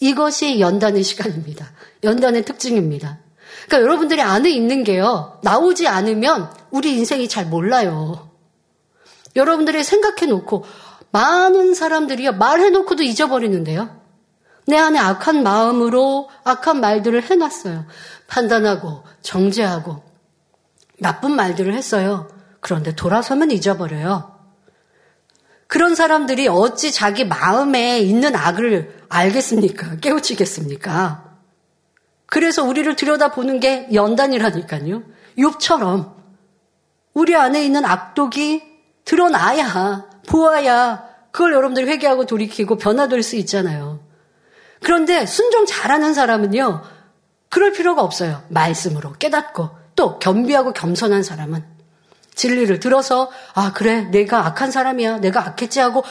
이것이 0.00 0.60
연단의 0.60 1.02
시간입니다. 1.02 1.70
연단의 2.04 2.44
특징입니다. 2.44 3.18
그러니까 3.66 3.82
여러분들이 3.82 4.22
안에 4.22 4.50
있는 4.50 4.84
게요, 4.84 5.38
나오지 5.42 5.86
않으면 5.88 6.50
우리 6.70 6.96
인생이 6.96 7.28
잘 7.28 7.46
몰라요. 7.46 8.30
여러분들이 9.36 9.84
생각해 9.84 10.26
놓고, 10.26 10.64
많은 11.10 11.74
사람들이요, 11.74 12.32
말해 12.32 12.70
놓고도 12.70 13.02
잊어버리는데요. 13.02 13.96
내 14.66 14.76
안에 14.76 14.98
악한 14.98 15.42
마음으로 15.42 16.28
악한 16.44 16.80
말들을 16.80 17.30
해 17.30 17.34
놨어요. 17.36 17.86
판단하고, 18.26 19.04
정죄하고, 19.22 20.02
나쁜 20.98 21.32
말들을 21.32 21.72
했어요. 21.74 22.28
그런데 22.60 22.94
돌아서면 22.94 23.50
잊어버려요. 23.50 24.37
그런 25.68 25.94
사람들이 25.94 26.48
어찌 26.48 26.90
자기 26.90 27.24
마음에 27.24 28.00
있는 28.00 28.34
악을 28.34 29.04
알겠습니까? 29.08 29.96
깨우치겠습니까? 29.96 31.28
그래서 32.26 32.64
우리를 32.64 32.96
들여다보는 32.96 33.60
게 33.60 33.88
연단이라니까요. 33.92 35.02
욥처럼 35.38 36.14
우리 37.12 37.36
안에 37.36 37.64
있는 37.64 37.84
악독이 37.84 38.62
드러나야, 39.04 40.06
보아야, 40.26 41.04
그걸 41.30 41.52
여러분들이 41.52 41.86
회개하고 41.86 42.26
돌이키고 42.26 42.76
변화될 42.76 43.22
수 43.22 43.36
있잖아요. 43.36 44.00
그런데 44.82 45.26
순종 45.26 45.66
잘하는 45.66 46.14
사람은요, 46.14 46.82
그럴 47.50 47.72
필요가 47.72 48.02
없어요. 48.02 48.42
말씀으로 48.48 49.12
깨닫고, 49.12 49.70
또 49.96 50.18
겸비하고 50.18 50.72
겸손한 50.72 51.22
사람은 51.22 51.77
진리를 52.38 52.78
들어서 52.78 53.30
아 53.52 53.72
그래 53.74 54.02
내가 54.02 54.46
악한 54.46 54.70
사람이야 54.70 55.18
내가 55.18 55.44
악했지 55.44 55.80
하고 55.80 56.04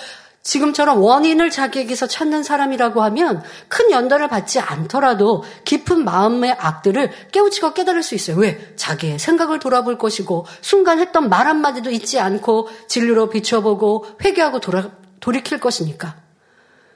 지금처럼 0.43 1.01
원인을 1.01 1.49
자기에게서 1.49 2.07
찾는 2.07 2.43
사람이라고 2.43 3.01
하면 3.03 3.41
큰 3.69 3.91
연단을 3.91 4.27
받지 4.27 4.59
않더라도 4.59 5.43
깊은 5.65 6.03
마음의 6.03 6.55
악들을 6.57 7.11
깨우치고 7.31 7.73
깨달을 7.73 8.03
수 8.03 8.15
있어요. 8.15 8.37
왜? 8.37 8.73
자기의 8.75 9.19
생각을 9.19 9.59
돌아볼 9.59 9.97
것이고 9.97 10.45
순간 10.61 10.99
했던 10.99 11.27
말 11.27 11.47
한마디도 11.47 11.91
잊지 11.91 12.19
않고 12.19 12.69
진리로 12.87 13.29
비춰보고 13.29 14.05
회개하고 14.23 14.59
돌아, 14.59 14.89
돌이킬 15.19 15.59
것이니까. 15.59 16.15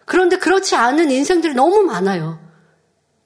그런데 0.05 0.37
그렇지 0.37 0.75
않은 0.75 1.11
인생들이 1.11 1.53
너무 1.53 1.81
많아요. 1.83 2.39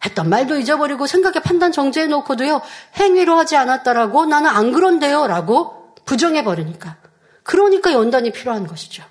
했던 0.03 0.29
말도 0.29 0.59
잊어버리고 0.59 1.05
생각에 1.05 1.39
판단 1.39 1.71
정지해 1.71 2.07
놓고도요, 2.07 2.61
행위로 2.97 3.37
하지 3.37 3.55
않았다라고 3.55 4.25
나는 4.25 4.49
안 4.49 4.71
그런데요 4.71 5.27
라고 5.27 5.84
부정해버리니까. 6.05 6.97
그러니까 7.43 7.93
연단이 7.93 8.31
필요한 8.31 8.65
것이죠. 8.65 9.03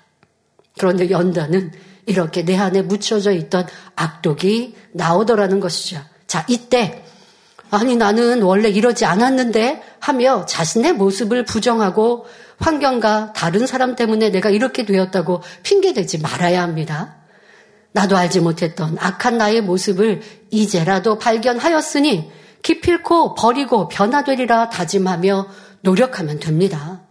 그런데 0.77 1.09
연단은 1.09 1.71
이렇게 2.05 2.43
내 2.43 2.57
안에 2.57 2.81
묻혀져 2.81 3.31
있던 3.31 3.67
악독이 3.95 4.75
나오더라는 4.91 5.59
것이죠. 5.59 6.01
자, 6.27 6.45
이때, 6.49 7.03
아니, 7.71 7.95
나는 7.95 8.41
원래 8.41 8.69
이러지 8.69 9.05
않았는데 9.05 9.81
하며 9.99 10.45
자신의 10.45 10.93
모습을 10.93 11.45
부정하고 11.45 12.25
환경과 12.59 13.33
다른 13.33 13.67
사람 13.67 13.95
때문에 13.95 14.29
내가 14.29 14.49
이렇게 14.49 14.85
되었다고 14.85 15.41
핑계대지 15.63 16.19
말아야 16.19 16.61
합니다. 16.61 17.17
나도 17.91 18.17
알지 18.17 18.41
못했던 18.41 18.97
악한 18.99 19.37
나의 19.37 19.61
모습을 19.61 20.21
이제라도 20.51 21.17
발견하였으니 21.17 22.31
기필코 22.61 23.35
버리고 23.35 23.87
변화되리라 23.87 24.69
다짐하며 24.69 25.47
노력하면 25.85 26.39
됩니다. 26.39 27.01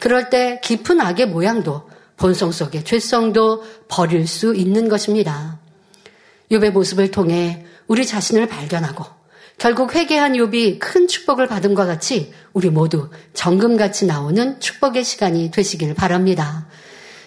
그럴 0.00 0.30
때 0.30 0.60
깊은 0.64 1.00
악의 1.00 1.28
모양도 1.28 1.88
본성 2.16 2.50
속의 2.50 2.84
죄성도 2.84 3.62
버릴 3.88 4.26
수 4.26 4.54
있는 4.54 4.88
것입니다. 4.88 5.60
욥의 6.50 6.70
모습을 6.70 7.10
통해 7.10 7.64
우리 7.86 8.06
자신을 8.06 8.48
발견하고 8.48 9.04
결국 9.58 9.94
회개한 9.94 10.32
욥이 10.32 10.78
큰 10.80 11.06
축복을 11.08 11.46
받은 11.46 11.74
것 11.74 11.86
같이 11.86 12.32
우리 12.52 12.70
모두 12.70 13.10
정금같이 13.32 14.06
나오는 14.06 14.60
축복의 14.60 15.04
시간이 15.04 15.50
되시길 15.50 15.94
바랍니다. 15.94 16.66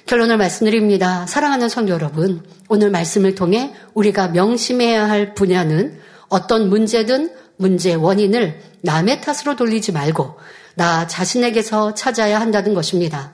결론을 0.06 0.38
말씀드립니다. 0.38 1.28
사랑하는 1.28 1.70
성도 1.70 1.94
여러분, 1.94 2.44
오늘 2.68 2.90
말씀을 2.90 3.36
통해 3.36 3.74
우리가 3.94 4.30
명심해야 4.30 5.08
할 5.08 5.36
분야는 5.36 6.00
어떤 6.30 6.70
문제든 6.70 7.32
문제 7.58 7.94
원인을 7.94 8.60
남의 8.82 9.22
탓으로 9.22 9.56
돌리지 9.56 9.92
말고 9.92 10.38
나 10.80 11.08
자신에게서 11.08 11.94
찾아야 11.94 12.40
한다는 12.40 12.74
것입니다. 12.74 13.34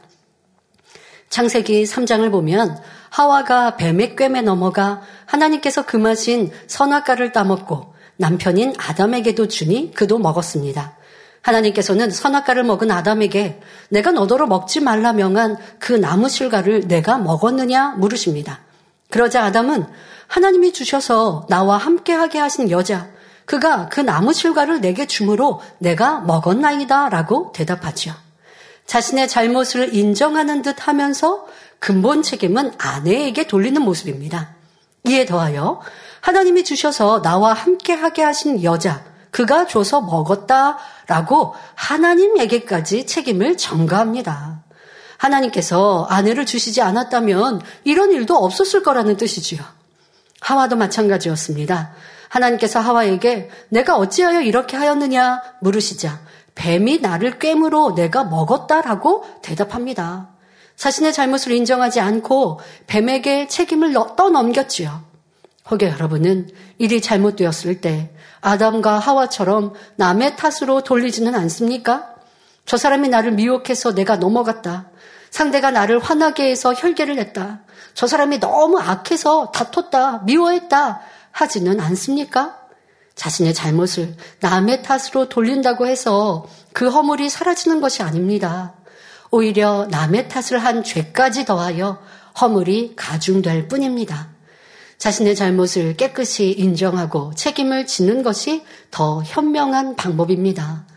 창세기 1.29 1.83
3장을 1.83 2.31
보면 2.31 2.75
하와가 3.11 3.75
뱀의 3.75 4.15
꿰매 4.15 4.41
넘어가 4.41 5.03
하나님께서 5.27 5.85
금하신 5.85 6.51
선악과를 6.65 7.33
따먹고 7.33 7.93
남편인 8.17 8.73
아담에게도 8.79 9.47
주니 9.47 9.91
그도 9.93 10.17
먹었습니다. 10.17 10.97
하나님께서는 11.43 12.09
선악과를 12.09 12.63
먹은 12.63 12.89
아담에게 12.89 13.61
내가 13.89 14.09
너더러 14.09 14.47
먹지 14.47 14.79
말라 14.79 15.13
명한 15.13 15.57
그 15.77 15.93
나무 15.93 16.29
실과를 16.29 16.87
내가 16.87 17.19
먹었느냐 17.19 17.89
물으십니다. 17.97 18.61
그러자 19.11 19.43
아담은 19.43 19.85
하나님이 20.25 20.73
주셔서 20.73 21.45
나와 21.47 21.77
함께하게 21.77 22.39
하신 22.39 22.71
여자, 22.71 23.07
그가 23.45 23.89
그 23.89 24.01
나무 24.01 24.33
실과를 24.33 24.81
내게 24.81 25.05
주므로 25.05 25.61
내가 25.79 26.19
먹었나이다 26.21 27.09
라고 27.09 27.51
대답하죠. 27.53 28.13
자신의 28.85 29.27
잘못을 29.27 29.93
인정하는 29.95 30.61
듯 30.61 30.87
하면서 30.87 31.45
근본 31.79 32.23
책임은 32.23 32.73
아내에게 32.77 33.47
돌리는 33.47 33.81
모습입니다. 33.81 34.55
이에 35.05 35.25
더하여 35.25 35.81
하나님이 36.21 36.63
주셔서 36.63 37.21
나와 37.21 37.53
함께하게 37.53 38.23
하신 38.23 38.63
여자, 38.63 39.03
그가 39.29 39.67
줘서 39.67 40.01
먹었다 40.01 40.77
라고 41.07 41.53
하나님에게까지 41.75 43.05
책임을 43.05 43.57
전가합니다. 43.57 44.63
하나님께서 45.17 46.07
아내를 46.09 46.45
주시지 46.45 46.81
않았다면 46.81 47.61
이런 47.83 48.11
일도 48.11 48.35
없었을 48.35 48.81
거라는 48.81 49.17
뜻이지요. 49.17 49.61
하와도 50.41 50.75
마찬가지였습니다. 50.75 51.93
하나님께서 52.35 52.79
하와에게 52.79 53.49
내가 53.69 53.95
어찌하여 53.95 54.41
이렇게 54.41 54.75
하였느냐 54.75 55.41
물으시자 55.61 56.19
뱀이 56.55 56.99
나를 56.99 57.39
꿰물어 57.39 57.95
내가 57.95 58.23
먹었다라고 58.25 59.25
대답합니다. 59.41 60.29
자신의 60.75 61.13
잘못을 61.13 61.53
인정하지 61.53 61.99
않고 62.01 62.59
뱀에게 62.87 63.47
책임을 63.47 63.93
떠넘겼지요. 64.15 65.03
혹여 65.71 65.89
여러분은 65.89 66.49
일이 66.77 67.01
잘못되었을 67.01 67.81
때 67.81 68.11
아담과 68.41 68.99
하와처럼 68.99 69.73
남의 69.95 70.35
탓으로 70.35 70.81
돌리지는 70.81 71.33
않습니까? 71.35 72.09
저 72.65 72.77
사람이 72.77 73.09
나를 73.09 73.31
미혹해서 73.31 73.95
내가 73.95 74.17
넘어갔다. 74.17 74.89
상대가 75.31 75.71
나를 75.71 75.99
화나게 75.99 76.49
해서 76.49 76.73
혈계를 76.73 77.15
냈다. 77.15 77.61
저 77.93 78.07
사람이 78.07 78.39
너무 78.39 78.79
악해서 78.79 79.51
다퉜다. 79.51 80.23
미워했다. 80.25 81.01
하지는 81.35 81.81
않습니까? 81.81 82.57
자신의 83.13 83.53
잘못을 83.53 84.15
남의 84.39 84.83
탓으로 84.83 85.27
돌린다고 85.27 85.85
해서 85.85 86.45
그 86.71 86.89
허물이 86.89 87.29
사라지는 87.29 87.81
것이 87.81 88.03
아닙니다. 88.03 88.73
오히려 89.31 89.85
남의 89.91 90.29
탓을 90.29 90.57
한 90.59 90.81
죄까지 90.81 91.43
더하여 91.43 91.99
허물이 92.39 92.93
가중될 92.95 93.67
뿐입니다. 93.67 94.29
자신의 94.97 95.35
잘못을 95.35 95.97
깨끗이 95.97 96.51
인정하고 96.51 97.33
책임을 97.35 97.85
지는 97.85 98.23
것이 98.23 98.63
더 98.89 99.21
현명한 99.23 99.97
방법입니다. 99.97 100.87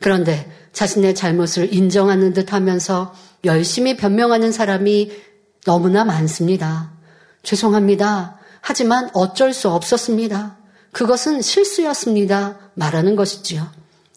그런데 0.00 0.48
자신의 0.72 1.16
잘못을 1.16 1.74
인정하는 1.74 2.32
듯 2.32 2.52
하면서 2.52 3.12
열심히 3.44 3.96
변명하는 3.96 4.52
사람이 4.52 5.10
너무나 5.66 6.04
많습니다. 6.04 6.92
죄송합니다. 7.42 8.39
하지만 8.60 9.10
어쩔 9.12 9.52
수 9.52 9.68
없었습니다. 9.70 10.56
그것은 10.92 11.42
실수였습니다. 11.42 12.58
말하는 12.74 13.16
것이지요. 13.16 13.66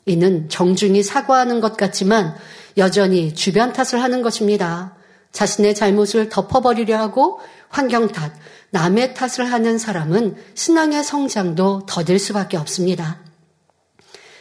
이는 0.05 0.49
정중히 0.49 1.03
사과하는 1.03 1.61
것 1.61 1.77
같지만 1.77 2.35
여전히 2.77 3.33
주변 3.33 3.73
탓을 3.73 4.01
하는 4.01 4.21
것입니다. 4.21 4.95
자신의 5.31 5.75
잘못을 5.75 6.29
덮어버리려 6.29 6.97
하고 6.97 7.39
환경 7.69 8.07
탓, 8.07 8.31
남의 8.71 9.13
탓을 9.13 9.51
하는 9.51 9.77
사람은 9.77 10.35
신앙의 10.55 11.03
성장도 11.03 11.85
더딜 11.87 12.19
수밖에 12.19 12.57
없습니다. 12.57 13.19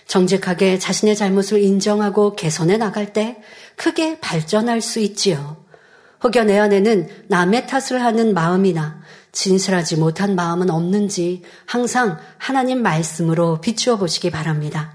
정직하게 0.06 0.78
자신의 0.78 1.16
잘못을 1.16 1.62
인정하고 1.62 2.34
개선해 2.34 2.76
나갈 2.76 3.12
때 3.12 3.38
크게 3.76 4.20
발전할 4.20 4.80
수 4.80 5.00
있지요. 5.00 5.64
혹여 6.22 6.44
내 6.44 6.58
안에는 6.58 7.08
남의 7.28 7.66
탓을 7.66 8.02
하는 8.02 8.34
마음이나 8.34 9.01
진실하지 9.32 9.96
못한 9.96 10.36
마음은 10.36 10.70
없는지 10.70 11.42
항상 11.66 12.18
하나님 12.38 12.82
말씀으로 12.82 13.60
비추어 13.60 13.96
보시기 13.96 14.30
바랍니다. 14.30 14.94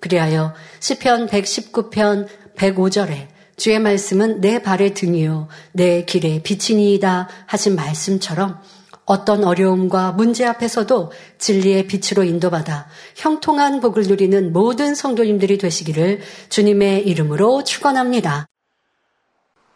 그리하여 0.00 0.54
시편 0.80 1.28
119편 1.28 2.28
105절에 2.56 3.28
주의 3.56 3.78
말씀은 3.78 4.40
내 4.40 4.62
발의 4.62 4.94
등이요 4.94 5.48
내 5.72 6.04
길의 6.04 6.42
빛이니이다 6.42 7.28
하신 7.46 7.74
말씀처럼 7.74 8.60
어떤 9.04 9.42
어려움과 9.42 10.12
문제 10.12 10.44
앞에서도 10.44 11.12
진리의 11.38 11.86
빛으로 11.86 12.24
인도받아 12.24 12.88
형통한 13.16 13.80
복을 13.80 14.02
누리는 14.02 14.52
모든 14.52 14.94
성도님들이 14.94 15.56
되시기를 15.56 16.20
주님의 16.50 17.06
이름으로 17.08 17.64
축원합니다. 17.64 18.46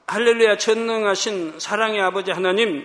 할렐루야 0.06 0.58
전능하신 0.58 1.54
사랑의 1.58 2.02
아버지 2.02 2.30
하나님 2.30 2.84